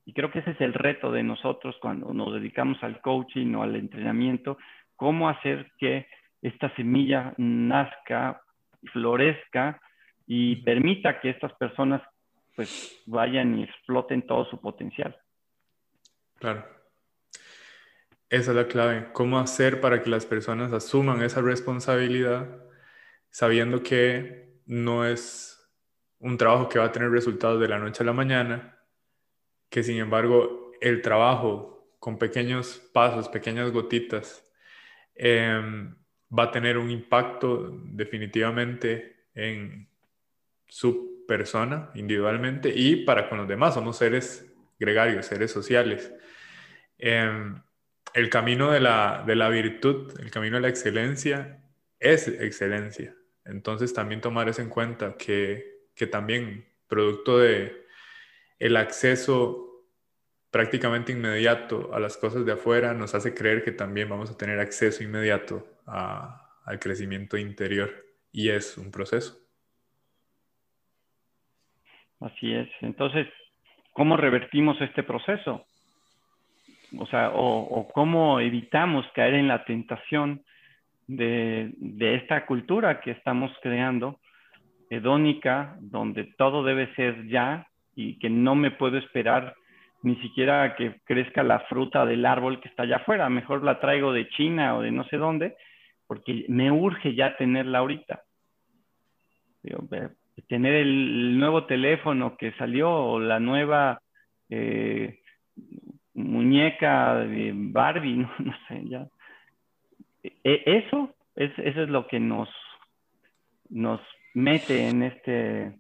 Y 0.06 0.14
creo 0.14 0.32
que 0.32 0.40
ese 0.40 0.52
es 0.52 0.62
el 0.62 0.74
reto 0.74 1.12
de 1.12 1.24
nosotros 1.24 1.76
cuando 1.82 2.14
nos 2.14 2.34
dedicamos 2.34 2.82
al 2.84 3.02
coaching 3.02 3.54
o 3.56 3.64
al 3.64 3.76
entrenamiento, 3.76 4.58
cómo 4.96 5.30
hacer 5.30 5.72
que 5.78 6.08
esta 6.42 6.74
semilla 6.76 7.34
nazca, 7.38 8.42
florezca 8.92 9.82
y 10.28 10.58
permita 10.58 11.20
que 11.20 11.30
estas 11.30 11.54
personas 11.54 12.02
pues 12.56 13.04
vayan 13.06 13.60
y 13.60 13.64
exploten 13.64 14.26
todo 14.26 14.46
su 14.46 14.60
potencial. 14.60 15.16
Claro. 16.40 16.75
Esa 18.36 18.52
es 18.52 18.58
la 18.58 18.68
clave. 18.68 19.08
¿Cómo 19.14 19.40
hacer 19.40 19.80
para 19.80 20.04
que 20.04 20.10
las 20.10 20.26
personas 20.26 20.74
asuman 20.74 21.22
esa 21.22 21.40
responsabilidad 21.40 22.66
sabiendo 23.30 23.82
que 23.82 24.60
no 24.66 25.06
es 25.06 25.66
un 26.20 26.38
trabajo 26.38 26.68
que 26.68 26.78
va 26.78 26.84
a 26.84 26.92
tener 26.92 27.12
resultados 27.12 27.62
de 27.62 27.70
la 27.70 27.80
noche 27.80 28.04
a 28.04 28.06
la 28.06 28.12
mañana, 28.12 28.78
que 29.70 29.84
sin 29.84 30.00
embargo 30.00 30.74
el 30.82 31.02
trabajo 31.02 31.96
con 31.98 32.20
pequeños 32.20 32.82
pasos, 32.92 33.30
pequeñas 33.30 33.72
gotitas, 33.72 34.46
em, 35.16 35.96
va 36.30 36.44
a 36.44 36.52
tener 36.52 36.78
un 36.78 36.92
impacto 36.92 37.72
definitivamente 37.86 39.28
en 39.34 39.88
su 40.68 41.24
persona 41.26 41.90
individualmente 41.96 42.68
y 42.76 43.06
para 43.06 43.30
con 43.30 43.38
los 43.38 43.48
demás. 43.48 43.76
Somos 43.76 43.96
seres 43.96 44.46
gregarios, 44.78 45.26
seres 45.26 45.52
sociales. 45.52 46.14
Em, 46.98 47.62
el 48.16 48.30
camino 48.30 48.72
de 48.72 48.80
la, 48.80 49.24
de 49.28 49.36
la 49.36 49.50
virtud, 49.50 50.18
el 50.22 50.32
camino 50.32 50.56
de 50.56 50.62
la 50.62 50.70
excelencia 50.70 51.62
es 52.00 52.30
excelencia. 52.30 53.14
Entonces 53.44 53.94
también 53.94 54.22
tomar 54.22 54.48
eso 54.48 54.62
en 54.62 54.70
cuenta 54.70 55.18
que, 55.18 55.82
que 55.94 56.08
también 56.08 56.66
producto 56.88 57.40
de 57.40 57.86
el 58.58 58.78
acceso 58.78 59.84
prácticamente 60.50 61.12
inmediato 61.12 61.94
a 61.94 62.00
las 62.00 62.16
cosas 62.16 62.46
de 62.46 62.54
afuera 62.54 62.94
nos 62.94 63.14
hace 63.14 63.34
creer 63.34 63.66
que 63.66 63.74
también 63.74 64.08
vamos 64.08 64.32
a 64.32 64.38
tener 64.38 64.62
acceso 64.62 65.04
inmediato 65.04 65.68
al 65.86 66.80
crecimiento 66.80 67.38
interior 67.38 67.92
y 68.32 68.50
es 68.50 68.78
un 68.78 68.92
proceso. 68.92 69.38
Así 72.22 72.54
es. 72.54 72.70
Entonces, 72.80 73.28
¿cómo 73.92 74.16
revertimos 74.16 74.80
este 74.80 75.04
proceso? 75.04 75.66
O 77.00 77.06
sea, 77.08 77.32
o, 77.34 77.88
cómo 77.94 78.40
evitamos 78.40 79.06
caer 79.14 79.36
en 79.36 79.48
la 79.48 79.64
tentación 79.66 80.44
de, 81.08 81.74
esta 82.00 82.46
cultura 82.46 83.02
que 83.02 83.12
estamos 83.12 83.52
creando, 83.62 84.20
hedónica, 84.90 85.78
donde 85.80 86.26
todo 86.38 86.64
debe 86.64 86.94
ser 86.96 87.28
ya 87.28 87.68
y 87.96 88.20
que 88.20 88.30
no 88.30 88.56
me 88.56 88.72
puedo 88.72 88.98
esperar 88.98 89.56
ni 90.04 90.16
siquiera 90.18 90.76
que 90.76 91.00
crezca 91.06 91.42
la 91.42 91.62
fruta 91.62 92.06
del 92.06 92.26
árbol 92.26 92.60
que 92.62 92.70
está 92.70 92.84
allá 92.84 92.98
afuera. 92.98 93.28
Mejor 93.30 93.64
la 93.64 93.80
traigo 93.80 94.14
de 94.14 94.30
China 94.30 94.78
o 94.78 94.82
de 94.82 94.92
no 94.92 95.04
sé 95.06 95.18
dónde, 95.18 95.56
porque 96.06 96.46
me 96.48 96.72
urge 96.72 97.16
ya 97.16 97.36
tenerla 97.38 97.80
ahorita. 97.80 98.22
tener 100.48 100.74
el 100.76 101.40
nuevo 101.40 101.66
teléfono 101.66 102.38
que 102.38 102.52
salió 102.54 102.92
o 102.92 103.20
la 103.20 103.40
nueva 103.40 104.00
eh, 104.50 105.20
muñeca 106.16 107.16
de 107.16 107.52
Barbie, 107.54 108.18
no, 108.40 108.54
sé, 108.68 108.82
ya. 108.86 109.08
E, 110.24 110.64
eso, 110.66 111.14
es, 111.36 111.52
eso 111.60 111.84
es 111.84 111.90
lo 111.90 112.08
que 112.08 112.20
nos, 112.20 112.50
nos 113.70 114.02
mete 114.34 114.90
en 114.90 115.04
este, 115.04 115.74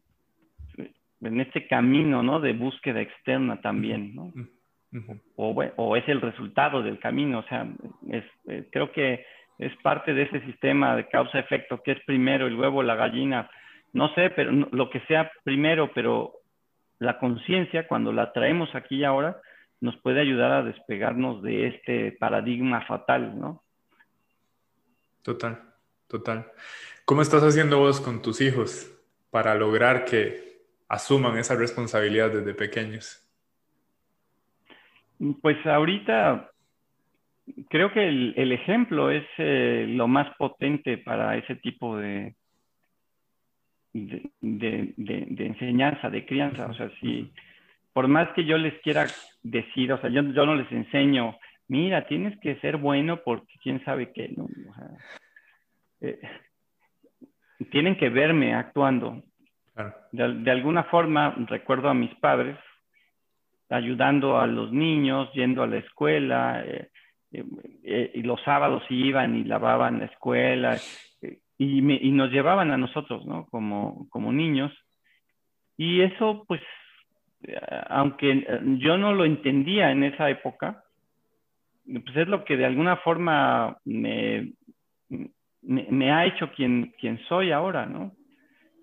en 1.21 1.39
este 1.41 1.67
camino, 1.67 2.21
¿no? 2.21 2.39
De 2.39 2.53
búsqueda 2.53 3.01
externa 3.01 3.59
también, 3.61 4.15
¿no? 4.15 4.31
o, 5.35 5.49
o, 5.75 5.95
es 5.97 6.07
el 6.07 6.21
resultado 6.21 6.81
del 6.81 6.99
camino, 6.99 7.39
o 7.39 7.43
sea, 7.43 7.67
es, 8.09 8.23
eh, 8.47 8.69
creo 8.71 8.93
que 8.93 9.25
es 9.57 9.75
parte 9.83 10.13
de 10.13 10.23
ese 10.23 10.39
sistema 10.41 10.95
de 10.95 11.07
causa-efecto, 11.09 11.81
que 11.83 11.93
es 11.93 11.99
primero 12.05 12.47
el 12.47 12.55
huevo, 12.55 12.81
la 12.81 12.95
gallina, 12.95 13.49
no 13.93 14.13
sé, 14.13 14.29
pero 14.29 14.51
lo 14.51 14.89
que 14.89 15.01
sea 15.01 15.31
primero, 15.43 15.91
pero 15.93 16.33
la 16.99 17.17
conciencia, 17.17 17.87
cuando 17.87 18.13
la 18.13 18.31
traemos 18.31 18.73
aquí 18.73 18.97
y 18.97 19.03
ahora, 19.03 19.37
nos 19.85 19.95
puede 19.97 20.19
ayudar 20.19 20.51
a 20.51 20.63
despegarnos 20.63 21.41
de 21.43 21.67
este 21.67 22.11
paradigma 22.13 22.85
fatal, 22.87 23.39
¿no? 23.39 23.63
Total, 25.21 25.61
total. 26.07 26.51
¿Cómo 27.05 27.21
estás 27.21 27.43
haciendo 27.43 27.77
vos 27.79 28.01
con 28.01 28.21
tus 28.21 28.41
hijos 28.41 28.91
para 29.29 29.53
lograr 29.55 30.05
que 30.05 30.63
asuman 30.89 31.37
esa 31.37 31.55
responsabilidad 31.55 32.31
desde 32.31 32.53
pequeños? 32.55 33.21
Pues 35.41 35.63
ahorita 35.65 36.51
creo 37.69 37.93
que 37.93 38.07
el, 38.07 38.51
ejemplo 38.51 39.11
es 39.11 39.25
eh, 39.37 39.85
lo 39.87 40.07
más 40.07 40.35
potente 40.37 40.97
para 40.97 41.37
ese 41.37 41.55
tipo 41.57 41.97
de, 41.97 42.35
de, 43.93 44.93
enseñanza, 45.37 46.09
de 46.09 46.25
crianza. 46.25 46.65
O 46.65 46.73
sea, 46.73 46.89
si 46.99 47.31
por 47.95 48.09
más 48.09 48.27
que 48.33 48.43
yo 48.43 48.57
les 48.57 48.77
quiera 48.81 49.07
decir, 49.41 49.93
o 49.93 50.01
sea, 50.01 50.09
yo, 50.09 50.21
no 50.21 50.53
les 50.53 50.69
enseño, 50.69 51.37
mira, 51.69 52.05
tienes 52.07 52.37
que 52.41 52.57
ser 52.57 52.75
bueno 52.75 53.21
porque 53.23 53.53
quién 53.63 53.81
sabe 53.85 54.11
qué, 54.11 54.33
¿no? 54.35 54.43
O 54.43 54.73
sea, 54.75 54.89
eh, 56.01 56.19
tienen 57.71 57.95
que 57.95 58.09
verme 58.09 58.53
actuando. 58.53 59.23
De, 60.11 60.51
alguna 60.51 60.83
forma, 60.83 61.35
recuerdo 61.47 61.87
a 61.87 61.93
mis 61.93 62.13
padres 62.15 62.57
ayudando 63.69 64.41
a 64.41 64.45
los 64.45 64.73
niños, 64.73 65.31
yendo 65.31 65.63
a 65.63 65.67
la 65.67 65.77
escuela, 65.77 66.65
eh, 66.65 66.89
eh, 67.31 67.45
eh, 67.81 68.11
y 68.13 68.23
los 68.23 68.41
sábados 68.43 68.83
iban 68.89 69.37
y 69.37 69.45
lavaban 69.45 69.99
la 69.99 70.05
escuela, 70.07 70.77
y, 71.57 71.81
nos 72.11 72.29
llevaban 72.29 72.71
a 72.71 72.77
nosotros, 72.77 73.25
¿no? 73.25 73.45
Como, 73.45 74.09
como 74.09 74.33
niños. 74.33 74.73
Y 75.77 76.01
eso, 76.01 76.43
pues, 76.45 76.59
aunque 77.89 78.45
yo 78.79 78.97
no 78.97 79.13
lo 79.13 79.25
entendía 79.25 79.91
en 79.91 80.03
esa 80.03 80.29
época, 80.29 80.83
pues 81.85 82.15
es 82.15 82.27
lo 82.27 82.43
que 82.43 82.57
de 82.57 82.65
alguna 82.65 82.97
forma 82.97 83.77
me, 83.85 84.53
ha 86.11 86.25
hecho 86.25 86.51
quien, 86.51 86.93
soy 87.27 87.51
ahora, 87.51 87.85
¿no? 87.85 88.11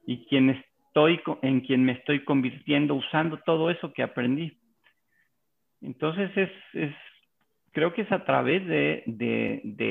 Y 0.07 0.25
quien 0.27 0.51
estoy, 0.51 1.21
en 1.43 1.61
quien 1.61 1.85
me 1.85 1.93
estoy 1.93 2.25
convirtiendo 2.25 2.95
usando 2.95 3.39
todo 3.39 3.71
eso 3.71 3.93
que 3.93 4.03
aprendí. 4.03 4.57
Entonces 5.81 6.31
es, 6.37 6.95
creo 7.73 7.93
que 7.93 8.03
es 8.03 8.13
a 8.13 8.25
través 8.25 8.67
de, 8.67 9.03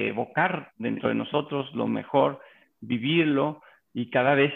evocar 0.07 0.72
dentro 0.78 1.09
de 1.09 1.15
nosotros 1.15 1.74
lo 1.74 1.88
mejor, 1.88 2.39
vivirlo 2.80 3.61
y 3.93 4.09
cada 4.09 4.36
vez 4.36 4.53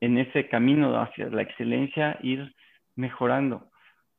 en 0.00 0.18
ese 0.18 0.48
camino 0.48 1.00
hacia 1.00 1.28
la 1.28 1.42
excelencia 1.42 2.18
ir 2.22 2.54
mejorando. 2.96 3.68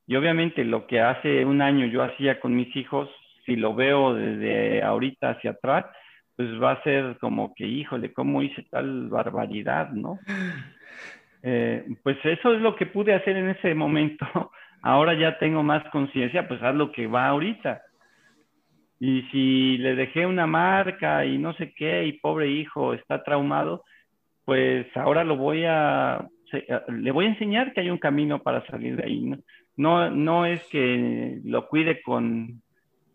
Y 0.06 0.16
obviamente 0.16 0.64
lo 0.64 0.86
que 0.86 1.00
hace 1.00 1.44
un 1.44 1.60
año 1.60 1.86
yo 1.86 2.02
hacía 2.02 2.40
con 2.40 2.56
mis 2.56 2.74
hijos, 2.74 3.10
si 3.44 3.56
lo 3.56 3.74
veo 3.74 4.14
desde 4.14 4.82
ahorita 4.82 5.30
hacia 5.30 5.50
atrás, 5.50 5.84
pues 6.36 6.48
va 6.62 6.72
a 6.72 6.82
ser 6.82 7.18
como 7.18 7.54
que, 7.54 7.66
híjole, 7.66 8.12
¿cómo 8.12 8.42
hice 8.42 8.62
tal 8.70 9.08
barbaridad, 9.08 9.90
no? 9.90 10.18
Eh, 11.42 11.84
pues 12.02 12.16
eso 12.24 12.54
es 12.54 12.60
lo 12.60 12.74
que 12.74 12.86
pude 12.86 13.14
hacer 13.14 13.36
en 13.36 13.50
ese 13.50 13.74
momento. 13.74 14.26
Ahora 14.82 15.14
ya 15.14 15.38
tengo 15.38 15.62
más 15.62 15.84
conciencia, 15.90 16.48
pues 16.48 16.62
haz 16.62 16.74
lo 16.74 16.92
que 16.92 17.06
va 17.06 17.28
ahorita. 17.28 17.82
Y 19.00 19.22
si 19.30 19.78
le 19.78 19.94
dejé 19.94 20.26
una 20.26 20.46
marca 20.46 21.24
y 21.24 21.38
no 21.38 21.52
sé 21.54 21.72
qué, 21.74 22.04
y 22.06 22.14
pobre 22.14 22.48
hijo 22.48 22.94
está 22.94 23.22
traumado, 23.22 23.84
pues 24.44 24.86
ahora 24.96 25.24
lo 25.24 25.36
voy 25.36 25.64
a, 25.66 26.26
le 26.88 27.10
voy 27.10 27.26
a 27.26 27.30
enseñar 27.30 27.72
que 27.72 27.80
hay 27.80 27.90
un 27.90 27.98
camino 27.98 28.42
para 28.42 28.64
salir 28.66 28.96
de 28.96 29.04
ahí. 29.04 29.34
No, 29.76 30.10
no, 30.10 30.46
es 30.46 30.62
que 30.70 31.40
lo 31.44 31.68
cuide 31.68 32.02
con, 32.02 32.62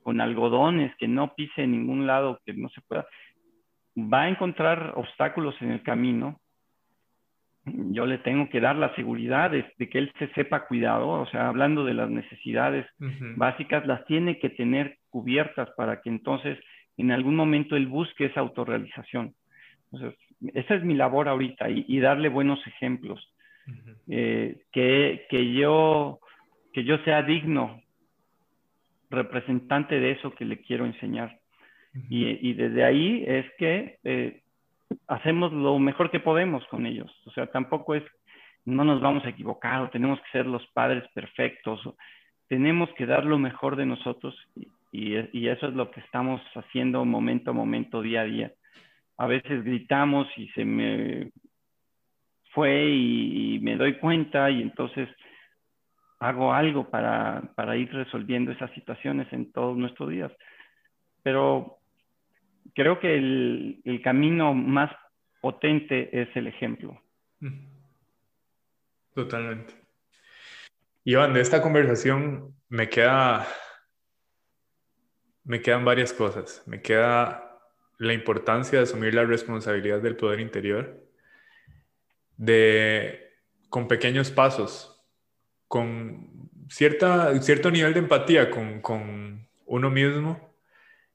con 0.02 0.22
algodones, 0.22 0.96
que 0.98 1.08
no 1.08 1.34
pise 1.36 1.64
en 1.64 1.72
ningún 1.72 2.08
lado, 2.08 2.40
que 2.46 2.54
no 2.54 2.70
se 2.70 2.82
pueda. 2.82 3.06
Va 3.98 4.24
a 4.24 4.30
encontrar 4.30 4.94
obstáculos 4.96 5.56
en 5.62 5.72
el 5.72 5.84
camino, 5.84 6.40
yo 7.66 8.06
le 8.06 8.18
tengo 8.18 8.50
que 8.50 8.60
dar 8.60 8.76
la 8.76 8.94
seguridad 8.96 9.52
de, 9.52 9.64
que 9.78 9.98
él 9.98 10.12
se 10.20 10.28
sepa 10.34 10.68
cuidado, 10.68 11.08
o 11.10 11.26
sea, 11.28 11.48
hablando 11.48 11.86
de 11.86 11.94
las 11.94 12.10
necesidades 12.10 12.86
básicas, 13.38 13.86
las 13.88 14.06
tiene 14.06 14.38
que 14.40 14.50
tener 14.50 14.98
cubiertas 15.10 15.70
para 15.78 16.02
que 16.02 16.10
entonces 16.10 16.60
en 16.98 17.12
algún 17.12 17.36
momento 17.36 17.76
él 17.76 17.88
busque 17.88 18.26
esa 18.26 18.42
autorrealización. 18.42 19.34
Entonces, 19.92 20.20
esa 20.54 20.76
es 20.76 20.84
mi 20.84 20.96
labor 20.96 21.28
ahorita 21.28 21.70
y, 21.70 22.00
darle 22.00 22.30
buenos 22.30 22.66
ejemplos. 22.68 23.30
Eh, 24.10 24.64
que, 24.74 25.26
que, 25.30 25.54
yo, 25.54 26.20
que 26.74 26.84
yo 26.84 26.98
sea 27.00 27.24
digno 27.24 27.82
representante 29.10 30.00
de 30.00 30.12
eso 30.12 30.36
que 30.36 30.46
le 30.46 30.62
quiero 30.62 30.86
enseñar. 30.86 31.40
y, 32.10 32.50
y, 32.50 32.54
desde 32.54 32.84
ahí 32.84 33.24
es 33.26 33.46
que 33.58 34.00
eh, 34.04 34.42
hacemos 35.08 35.54
lo 35.54 35.78
mejor 35.80 36.12
que 36.12 36.20
podemos 36.20 36.66
con 36.68 36.86
ellos. 36.86 37.12
O 37.26 37.32
sea, 37.32 37.48
tampoco 37.48 37.96
es, 37.96 38.04
no 38.66 38.84
nos 38.84 39.02
vamos 39.02 39.24
a 39.26 39.30
equivocar 39.30 39.82
o 39.82 39.90
tenemos 39.90 40.20
que 40.22 40.32
ser 40.32 40.46
los 40.46 40.66
padres 40.68 41.04
perfectos. 41.14 41.82
Tenemos 42.48 42.90
que 42.98 43.06
dar 43.06 43.26
lo 43.26 43.38
mejor 43.38 43.76
de 43.76 43.86
nosotros 43.86 44.36
y, 44.56 45.16
y, 45.32 45.48
eso 45.48 45.68
es 45.68 45.74
lo 45.74 45.90
que 45.90 46.02
estamos 46.02 46.42
haciendo 46.56 47.04
momento 47.04 47.52
a 47.52 47.54
momento, 47.54 48.02
día 48.02 48.22
a 48.22 48.26
día. 48.26 48.52
A 49.18 49.28
veces 49.28 49.64
gritamos 49.64 50.28
y 50.38 50.48
se 50.50 50.66
me 50.66 51.32
fue 52.54 52.86
y, 52.88 53.60
me 53.62 53.76
doy 53.76 53.98
cuenta 53.98 54.50
y 54.50 54.62
entonces 54.62 55.10
hago 56.20 56.54
algo 56.54 56.90
para, 56.90 57.52
para 57.56 57.76
ir 57.76 57.92
resolviendo 57.92 58.52
esas 58.52 58.72
situaciones 58.72 59.32
en 59.34 59.52
todos 59.52 59.76
nuestros 59.76 60.10
días. 60.10 60.32
Pero 61.24 61.80
creo 62.74 63.00
que 63.00 63.16
el, 63.16 63.82
el, 63.84 64.02
camino 64.02 64.54
más 64.54 64.92
potente 65.42 66.22
es 66.22 66.30
el 66.36 66.48
ejemplo. 66.48 67.02
Totalmente. 69.14 69.74
Iván, 71.04 71.34
de 71.34 71.42
esta 71.42 71.62
conversación 71.62 72.56
me 72.70 72.88
queda, 72.88 73.46
me 75.44 75.62
quedan 75.62 75.84
varias 75.84 76.14
cosas. 76.14 76.64
Me 76.66 76.82
queda 76.82 77.53
la 78.04 78.14
importancia 78.14 78.80
de 78.80 78.84
asumir 78.84 79.14
la 79.14 79.26
responsabilidad 79.26 80.02
del 80.02 80.16
poder 80.16 80.40
interior, 80.40 81.04
de 82.38 83.32
con 83.70 83.88
pequeños 83.88 84.32
pasos, 84.32 85.04
con 85.68 86.50
cierta, 86.70 87.40
cierto 87.42 87.72
nivel 87.72 87.94
de 87.94 88.00
empatía 88.00 88.52
con, 88.52 88.82
con 88.82 89.48
uno 89.66 89.90
mismo 89.90 90.56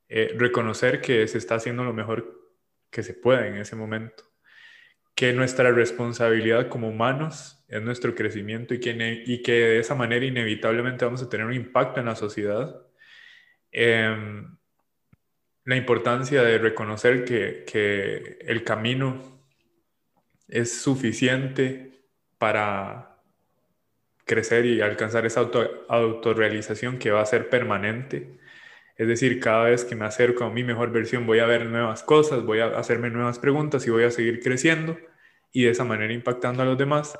eh, 0.08 0.34
reconocer 0.36 1.00
que 1.00 1.28
se 1.28 1.38
está 1.38 1.56
haciendo 1.56 1.84
lo 1.84 1.92
mejor 1.92 2.50
que 2.90 3.02
se 3.02 3.14
puede 3.14 3.48
en 3.48 3.56
ese 3.56 3.76
momento, 3.76 4.24
que 5.14 5.32
nuestra 5.32 5.70
responsabilidad 5.70 6.68
como 6.68 6.88
humanos 6.88 7.64
es 7.68 7.82
nuestro 7.82 8.14
crecimiento 8.14 8.74
y 8.74 8.80
que, 8.80 9.22
y 9.26 9.42
que 9.42 9.52
de 9.52 9.78
esa 9.78 9.94
manera 9.94 10.24
inevitablemente 10.24 11.04
vamos 11.04 11.22
a 11.22 11.28
tener 11.28 11.46
un 11.46 11.54
impacto 11.54 12.00
en 12.00 12.06
la 12.06 12.16
sociedad. 12.16 12.82
Em, 13.70 14.57
la 15.68 15.76
importancia 15.76 16.42
de 16.42 16.56
reconocer 16.56 17.24
que, 17.24 17.64
que, 17.70 18.38
el 18.40 18.64
camino 18.64 19.42
es 20.48 20.80
suficiente 20.80 22.06
para 22.38 23.18
crecer 24.24 24.64
y 24.64 24.80
alcanzar 24.80 25.26
esa 25.26 25.40
auto, 25.40 25.84
autorrealización 25.88 26.98
que 26.98 27.10
va 27.10 27.20
a 27.20 27.26
ser 27.26 27.50
permanente 27.50 28.38
es 28.98 29.06
decir, 29.06 29.40
cada 29.40 29.64
vez 29.64 29.84
que 29.84 29.94
me 29.94 30.06
acerco 30.06 30.44
a 30.44 30.50
mi 30.50 30.64
mejor 30.64 30.90
versión 30.90 31.24
voy 31.24 31.38
a 31.38 31.46
ver 31.46 31.66
nuevas 31.66 32.02
cosas, 32.02 32.44
voy 32.44 32.60
a 32.60 32.78
hacerme 32.78 33.10
nuevas 33.10 33.38
preguntas 33.38 33.86
y 33.86 33.90
voy 33.90 34.04
a 34.04 34.10
seguir 34.10 34.40
creciendo 34.40 34.98
y 35.52 35.64
de 35.64 35.70
esa 35.70 35.84
manera 35.84 36.14
impactando 36.14 36.62
a 36.62 36.66
los 36.66 36.78
demás. 36.78 37.16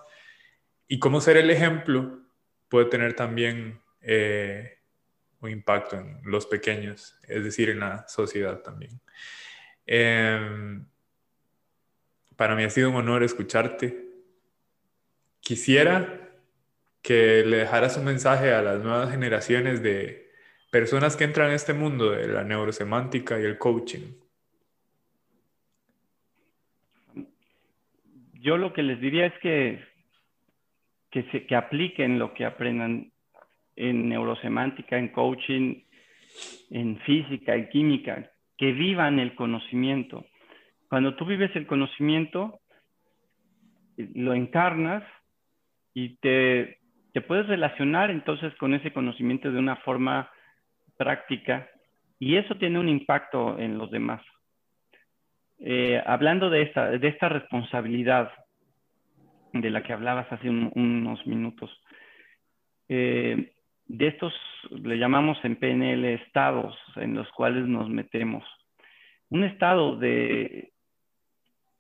Y 0.89 0.99
cómo 1.01 1.21
ser 1.21 1.37
el 1.37 1.51
ejemplo 1.51 2.19
puede 2.69 2.87
tener 2.87 3.15
también 3.15 3.81
eh, 4.01 4.78
un 5.41 5.51
impacto 5.51 5.97
en 5.97 6.21
los 6.25 6.47
pequeños, 6.47 7.19
es 7.29 7.45
decir, 7.45 7.71
en 7.71 7.81
la 7.81 8.07
sociedad 8.09 8.61
también. 8.61 9.01
Em, 9.87 10.85
para 12.37 12.55
mí 12.55 12.65
ha 12.65 12.71
sido 12.71 12.91
un 12.91 12.97
honor 12.97 13.23
escucharte. 13.23 14.07
Quisiera 15.41 16.31
que 17.03 17.45
le 17.45 17.59
dejaras 17.59 17.97
un 17.97 18.05
mensaje 18.05 18.53
a 18.53 18.63
las 18.63 18.81
nuevas 18.83 19.11
generaciones 19.11 19.83
de 19.83 20.29
personas 20.71 21.17
que 21.17 21.25
entran 21.25 21.49
en 21.49 21.55
este 21.55 21.73
mundo 21.73 22.11
de 22.11 22.29
la 22.29 22.45
neurosemántica 22.45 23.41
y 23.41 23.45
el 23.45 23.59
coaching? 23.59 24.15
Yo 28.35 28.57
lo 28.57 28.73
que 28.73 28.83
les 28.83 29.01
diría 29.01 29.27
es 29.27 29.35
que, 29.41 29.85
que, 31.11 31.25
se, 31.31 31.47
que 31.47 31.57
apliquen 31.57 32.19
lo 32.19 32.35
que 32.35 32.45
aprendan 32.45 33.13
en 33.79 34.09
neurosemántica, 34.09 34.99
en 34.99 35.09
coaching, 35.09 35.83
en 36.71 36.99
física, 37.01 37.55
en 37.55 37.69
química, 37.69 38.31
que 38.57 38.73
vivan 38.73 39.19
el 39.19 39.35
conocimiento. 39.35 40.27
Cuando 40.89 41.15
tú 41.15 41.25
vives 41.25 41.55
el 41.55 41.67
conocimiento, 41.67 42.61
lo 43.97 44.35
encarnas 44.35 45.05
y 45.95 46.17
te, 46.17 46.79
te 47.13 47.21
puedes 47.21 47.47
relacionar 47.47 48.11
entonces 48.11 48.55
con 48.57 48.75
ese 48.75 48.93
conocimiento 48.93 49.51
de 49.51 49.59
una 49.59 49.77
forma 49.77 50.31
práctica 50.97 51.69
y 52.19 52.37
eso 52.37 52.57
tiene 52.57 52.79
un 52.79 52.89
impacto 52.89 53.59
en 53.59 53.79
los 53.79 53.91
demás. 53.91 54.23
Eh, 55.61 56.03
hablando 56.05 56.51
de 56.51 56.63
esta, 56.63 56.91
de 56.91 57.09
esta 57.09 57.29
responsabilidad 57.29 58.31
de 59.53 59.71
la 59.71 59.83
que 59.83 59.93
hablabas 59.93 60.31
hace 60.33 60.49
unos 60.49 61.27
minutos, 61.27 61.71
eh, 62.89 63.53
de 63.89 64.09
estos 64.09 64.35
le 64.71 64.99
llamamos 64.99 65.39
en 65.45 65.57
PNL 65.57 66.05
estados 66.15 66.77
en 66.97 67.15
los 67.15 67.29
cuales 67.33 67.67
nos 67.67 67.89
metemos. 67.89 68.45
Un 69.31 69.45
estado 69.45 69.97
de, 69.97 70.73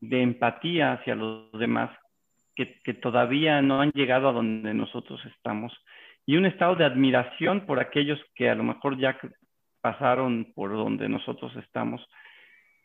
de 0.00 0.22
empatía 0.22 0.92
hacia 0.92 1.14
los 1.14 1.52
demás 1.52 1.90
que, 2.56 2.80
que, 2.82 2.94
todavía 2.94 3.62
no 3.62 3.80
han 3.80 3.90
llegado 3.92 4.28
a 4.28 4.32
donde 4.32 4.74
nosotros 4.74 5.20
estamos 5.26 5.72
y 6.26 6.36
un 6.36 6.46
estado 6.46 6.74
de 6.76 6.84
admiración 6.84 7.66
por 7.66 7.78
aquellos 7.78 8.18
que 8.34 8.50
a 8.50 8.54
lo 8.54 8.64
mejor 8.64 8.98
ya 8.98 9.18
pasaron 9.80 10.52
por 10.54 10.70
donde 10.72 11.08
nosotros 11.08 11.54
estamos. 11.56 12.04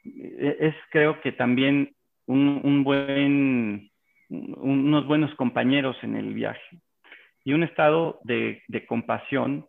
E, 0.06 0.58
es 0.60 0.76
creo 0.92 1.22
que 1.22 1.32
también 1.32 1.96
un, 2.26 2.84
buen, 2.84 3.90
unos 4.30 5.06
buenos 5.08 5.34
compañeros 5.36 5.98
en 6.04 6.16
el 6.16 6.34
viaje 6.34 6.80
y 7.44 7.54
un 7.54 7.64
estado 7.64 8.20
de, 8.24 8.62
compasión, 8.88 9.68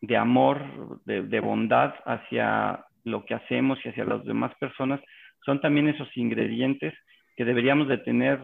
de 0.00 0.16
amor, 0.16 1.00
de, 1.04 1.22
de, 1.22 1.40
bondad 1.40 1.94
hacia 2.04 2.84
lo 3.04 3.24
que 3.24 3.34
hacemos 3.34 3.78
y 3.84 3.88
hacia 3.90 4.04
las 4.04 4.24
demás 4.24 4.52
personas, 4.58 5.00
son 5.44 5.60
también 5.60 5.88
esos 5.88 6.08
ingredientes 6.16 6.94
que 7.36 7.44
deberíamos 7.44 7.88
de 7.88 7.98
tener 7.98 8.40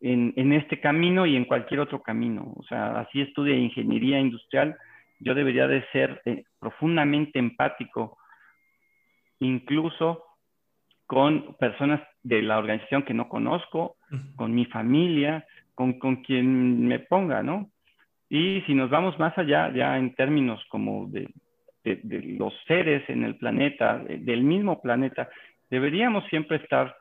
en, 0.00 0.52
este 0.52 0.80
camino 0.80 1.26
y 1.26 1.36
en 1.36 1.44
cualquier 1.44 1.80
otro 1.80 2.02
camino. 2.02 2.52
O 2.56 2.62
sea, 2.64 3.00
así 3.00 3.20
estudia 3.20 3.56
ingeniería 3.56 4.18
industrial, 4.20 4.76
yo 5.20 5.34
debería 5.34 5.66
de 5.66 5.84
ser 5.92 6.20
eh, 6.24 6.44
profundamente 6.58 7.38
empático, 7.38 8.18
incluso 9.38 10.24
con 11.06 11.56
personas 11.58 12.00
de 12.22 12.42
la 12.42 12.58
organización 12.58 13.02
que 13.02 13.14
no 13.14 13.28
conozco, 13.28 13.96
con 14.36 14.54
mi 14.54 14.66
familia, 14.66 15.44
con, 15.74 15.98
con 15.98 16.16
quien 16.16 16.86
me 16.86 16.98
ponga, 16.98 17.42
¿no? 17.42 17.70
Y 18.28 18.62
si 18.62 18.74
nos 18.74 18.90
vamos 18.90 19.18
más 19.18 19.36
allá, 19.36 19.72
ya 19.74 19.98
en 19.98 20.14
términos 20.14 20.64
como 20.68 21.06
de, 21.06 21.28
de 21.84 22.22
los 22.38 22.54
seres 22.66 23.08
en 23.08 23.24
el 23.24 23.36
planeta, 23.36 23.98
del 23.98 24.42
mismo 24.42 24.80
planeta, 24.80 25.28
deberíamos 25.70 26.24
siempre 26.28 26.56
estar 26.56 26.96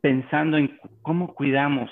pensando 0.00 0.56
en 0.56 0.78
cómo 1.02 1.34
cuidamos 1.34 1.90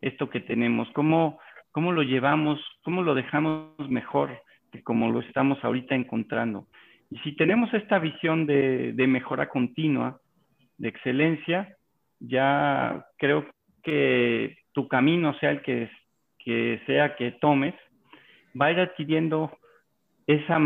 esto 0.00 0.28
que 0.30 0.40
tenemos, 0.40 0.88
cómo, 0.92 1.38
cómo 1.72 1.92
lo 1.92 2.02
llevamos, 2.02 2.60
cómo 2.82 3.02
lo 3.02 3.14
dejamos 3.14 3.72
mejor 3.88 4.42
que 4.70 4.82
como 4.82 5.10
lo 5.10 5.20
estamos 5.20 5.62
ahorita 5.64 5.94
encontrando. 5.94 6.66
Y 7.10 7.18
si 7.18 7.32
tenemos 7.36 7.72
esta 7.72 7.98
visión 7.98 8.46
de, 8.46 8.94
mejora 9.08 9.48
continua, 9.48 10.20
de 10.76 10.88
excelencia, 10.88 11.76
ya 12.20 13.06
creo 13.16 13.46
que 13.82 14.58
tu 14.78 14.86
camino, 14.86 15.34
sea 15.40 15.50
el 15.50 15.60
que, 15.62 15.90
que 16.38 16.80
sea 16.86 17.16
que 17.16 17.32
tomes, 17.32 17.74
va 18.54 18.66
a 18.66 18.70
ir 18.70 18.78
adquiriendo 18.78 19.50
esa, 20.24 20.56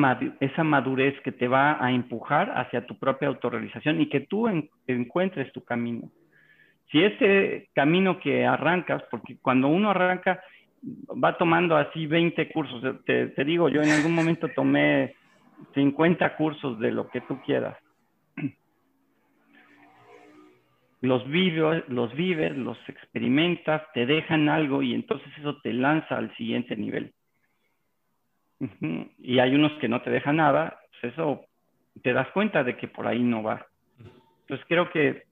esa 0.40 0.64
madurez 0.64 1.18
que 1.22 1.32
te 1.32 1.48
va 1.48 1.82
a 1.82 1.90
empujar 1.92 2.52
hacia 2.54 2.84
tu 2.84 2.98
propia 2.98 3.28
autorrealización 3.28 4.02
y 4.02 4.10
que 4.10 4.20
tú 4.20 4.48
encuentres 4.86 5.50
tu 5.54 5.64
camino. 5.64 6.10
Si 6.90 7.02
este 7.02 7.70
camino 7.74 8.20
que 8.20 8.44
arrancas, 8.44 9.02
porque 9.10 9.38
cuando 9.40 9.68
uno 9.68 9.88
arranca, 9.88 10.42
va 11.24 11.38
tomando 11.38 11.74
así 11.74 12.06
20 12.06 12.52
cursos, 12.52 13.02
te, 13.06 13.28
te 13.28 13.44
digo, 13.44 13.70
yo 13.70 13.80
en 13.80 13.92
algún 13.92 14.14
momento 14.14 14.46
tomé 14.54 15.14
50 15.72 16.36
cursos 16.36 16.78
de 16.80 16.90
lo 16.90 17.08
que 17.08 17.22
tú 17.22 17.40
quieras. 17.46 17.78
Los 21.02 21.28
vives, 21.28 22.56
los 22.56 22.78
experimentas, 22.88 23.82
te 23.92 24.06
dejan 24.06 24.48
algo 24.48 24.82
y 24.82 24.94
entonces 24.94 25.28
eso 25.36 25.60
te 25.60 25.72
lanza 25.72 26.16
al 26.16 26.34
siguiente 26.36 26.76
nivel. 26.76 27.12
Y 29.18 29.40
hay 29.40 29.54
unos 29.54 29.72
que 29.80 29.88
no 29.88 30.00
te 30.02 30.10
dejan 30.10 30.36
nada, 30.36 30.78
pues 30.90 31.12
eso 31.12 31.44
te 32.02 32.12
das 32.12 32.28
cuenta 32.28 32.62
de 32.62 32.76
que 32.76 32.86
por 32.86 33.08
ahí 33.08 33.20
no 33.20 33.42
va. 33.42 33.66
Entonces 34.42 34.64
creo 34.68 34.90
que 34.90 35.24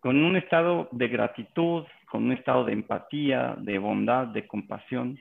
con 0.00 0.16
un 0.24 0.36
estado 0.36 0.88
de 0.92 1.08
gratitud, 1.08 1.84
con 2.10 2.24
un 2.24 2.32
estado 2.32 2.64
de 2.64 2.72
empatía, 2.72 3.54
de 3.58 3.78
bondad, 3.78 4.28
de 4.28 4.46
compasión, 4.46 5.18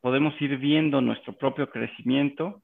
podemos 0.00 0.40
ir 0.40 0.56
viendo 0.56 1.02
nuestro 1.02 1.34
propio 1.34 1.68
crecimiento, 1.68 2.62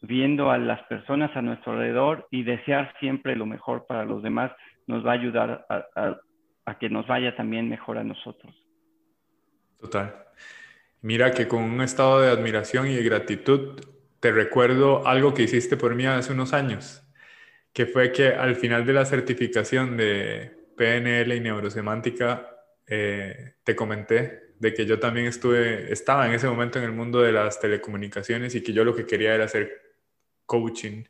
viendo 0.00 0.50
a 0.50 0.56
las 0.56 0.82
personas 0.84 1.36
a 1.36 1.42
nuestro 1.42 1.72
alrededor 1.72 2.26
y 2.30 2.42
desear 2.44 2.94
siempre 3.00 3.36
lo 3.36 3.44
mejor 3.44 3.84
para 3.86 4.06
los 4.06 4.22
demás 4.22 4.52
nos 4.88 5.06
va 5.06 5.12
a 5.12 5.14
ayudar 5.14 5.66
a, 5.68 6.78
que 6.80 6.88
nos 6.88 7.06
vaya 7.06 7.36
también 7.36 7.68
mejor 7.68 7.98
a 7.98 8.04
nosotros. 8.04 8.52
Total. 9.78 10.26
Mira 11.00 11.30
que 11.30 11.46
con 11.46 11.62
un 11.62 11.80
estado 11.80 12.20
de 12.20 12.30
admiración 12.30 12.88
y 12.88 12.94
de 12.94 13.02
gratitud 13.04 13.80
te 14.18 14.32
recuerdo 14.32 15.06
algo 15.06 15.32
que 15.32 15.44
hiciste 15.44 15.76
por 15.76 15.94
mí 15.94 16.06
hace 16.06 16.32
unos 16.32 16.52
años, 16.52 17.02
que 17.72 17.86
fue 17.86 18.10
que 18.10 18.28
al 18.28 18.56
final 18.56 18.84
de 18.84 18.92
la 18.92 19.04
certificación 19.04 19.96
de 19.96 20.72
PNL 20.76 21.36
y 21.36 21.40
neurosemántica 21.40 22.48
eh, 22.86 23.54
te 23.62 23.76
comenté 23.76 24.54
de 24.58 24.74
que 24.74 24.86
yo 24.86 24.98
también 24.98 25.26
estuve, 25.26 25.92
estaba 25.92 26.26
en 26.26 26.32
ese 26.32 26.48
momento 26.48 26.78
en 26.78 26.84
el 26.84 26.92
mundo 26.92 27.20
de 27.20 27.32
las 27.32 27.60
telecomunicaciones 27.60 28.54
y 28.54 28.62
que 28.62 28.72
yo 28.72 28.84
lo 28.84 28.94
que 28.94 29.06
quería 29.06 29.34
era 29.34 29.44
hacer 29.44 29.70
coaching, 30.46 31.04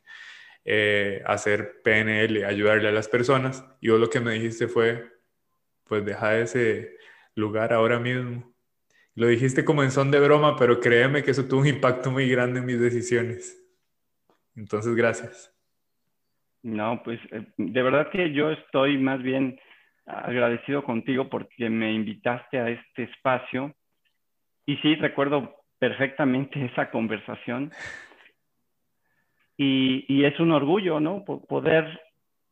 eh, 0.65 1.21
hacer 1.25 1.81
PNL, 1.83 2.45
ayudarle 2.45 2.89
a 2.89 2.91
las 2.91 3.07
personas. 3.07 3.65
Y 3.81 3.89
vos 3.89 3.99
lo 3.99 4.09
que 4.09 4.19
me 4.19 4.33
dijiste 4.33 4.67
fue, 4.67 5.11
pues 5.85 6.05
deja 6.05 6.37
ese 6.37 6.97
lugar 7.35 7.73
ahora 7.73 7.99
mismo 7.99 8.49
lo 9.19 9.27
dijiste 9.27 9.65
como 9.65 9.83
en 9.83 9.91
son 9.91 10.11
de 10.11 10.19
broma, 10.21 10.55
pero 10.55 10.79
créeme 10.79 11.23
que 11.23 11.31
eso 11.31 11.45
tuvo 11.45 11.59
un 11.59 11.67
impacto 11.67 12.09
muy 12.09 12.29
grande 12.29 12.61
en 12.61 12.65
mis 12.65 12.79
decisiones. 12.79 13.61
Entonces, 14.55 14.95
gracias. 14.95 15.53
No, 16.63 17.01
pues 17.03 17.19
eh, 17.31 17.45
de 17.57 17.81
verdad 17.81 18.09
que 18.11 18.31
yo 18.31 18.49
estoy 18.49 18.97
más 18.97 19.21
bien 19.21 19.59
agradecido 20.05 20.85
contigo 20.85 21.29
porque 21.29 21.69
me 21.69 21.91
invitaste 21.91 22.59
a 22.59 22.69
este 22.69 23.03
espacio. 23.03 23.75
Y 24.65 24.77
sí, 24.77 24.95
recuerdo 24.95 25.53
perfectamente 25.79 26.63
esa 26.67 26.89
conversación. 26.89 27.73
Y, 29.61 30.05
y 30.07 30.23
es 30.23 30.39
un 30.39 30.53
orgullo, 30.53 31.01
¿no? 31.01 31.25
Poder 31.25 31.99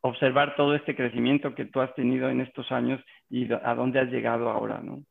observar 0.02 0.58
todo 0.58 0.76
este 0.76 0.94
crecimiento 0.94 1.56
que 1.56 1.64
tú 1.64 1.80
has 1.80 1.96
tenido 1.96 2.30
en 2.30 2.42
estos 2.42 2.70
años 2.70 3.02
y 3.30 3.50
a 3.52 3.74
dónde 3.76 4.02
has 4.02 4.10
llegado 4.10 4.50
ahora, 4.50 4.82
¿no? 4.84 5.04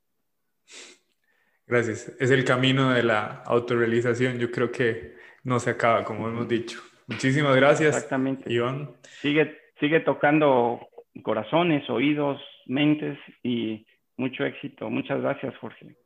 Gracias. 1.66 2.14
Es 2.20 2.30
el 2.30 2.44
camino 2.44 2.90
de 2.90 3.02
la 3.02 3.42
autorrealización. 3.46 4.38
Yo 4.38 4.50
creo 4.50 4.70
que 4.70 5.14
no 5.42 5.58
se 5.58 5.70
acaba, 5.70 6.04
como 6.04 6.28
hemos 6.28 6.46
dicho. 6.46 6.82
Muchísimas 7.06 7.56
gracias. 7.56 7.96
Exactamente. 7.96 8.52
Iván. 8.52 8.90
Sigue, 9.22 9.56
sigue 9.80 10.00
tocando 10.00 10.86
corazones, 11.22 11.88
oídos, 11.88 12.42
mentes 12.66 13.18
y 13.42 13.86
mucho 14.18 14.44
éxito. 14.44 14.90
Muchas 14.90 15.22
gracias, 15.22 15.56
Jorge. 15.56 15.96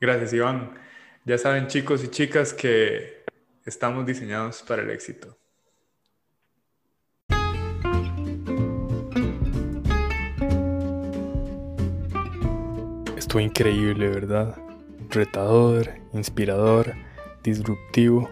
Gracias, 0.00 0.32
Iván. 0.32 0.74
Ya 1.24 1.38
saben, 1.38 1.66
chicos 1.66 2.04
y 2.04 2.08
chicas, 2.08 2.54
que 2.54 3.23
estamos 3.64 4.06
diseñados 4.06 4.62
para 4.62 4.82
el 4.82 4.90
éxito. 4.90 5.38
Estuvo 13.16 13.40
increíble, 13.40 14.08
¿verdad? 14.08 14.56
retador, 15.14 15.90
inspirador, 16.12 16.94
disruptivo. 17.42 18.28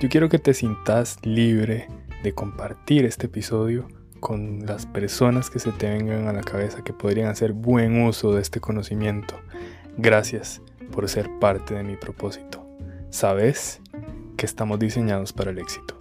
Yo 0.00 0.08
quiero 0.08 0.28
que 0.28 0.38
te 0.38 0.54
sientas 0.54 1.18
libre 1.22 1.88
de 2.22 2.34
compartir 2.34 3.04
este 3.04 3.26
episodio 3.26 3.88
con 4.20 4.66
las 4.66 4.86
personas 4.86 5.50
que 5.50 5.58
se 5.58 5.72
te 5.72 5.88
vengan 5.88 6.26
a 6.26 6.32
la 6.32 6.42
cabeza 6.42 6.82
que 6.82 6.92
podrían 6.92 7.28
hacer 7.28 7.52
buen 7.52 8.02
uso 8.02 8.34
de 8.34 8.42
este 8.42 8.60
conocimiento. 8.60 9.36
Gracias 9.96 10.60
por 10.90 11.08
ser 11.08 11.30
parte 11.38 11.74
de 11.74 11.84
mi 11.84 11.96
propósito. 11.96 12.66
Sabes 13.10 13.80
que 14.36 14.46
estamos 14.46 14.78
diseñados 14.78 15.32
para 15.32 15.50
el 15.50 15.58
éxito. 15.58 15.96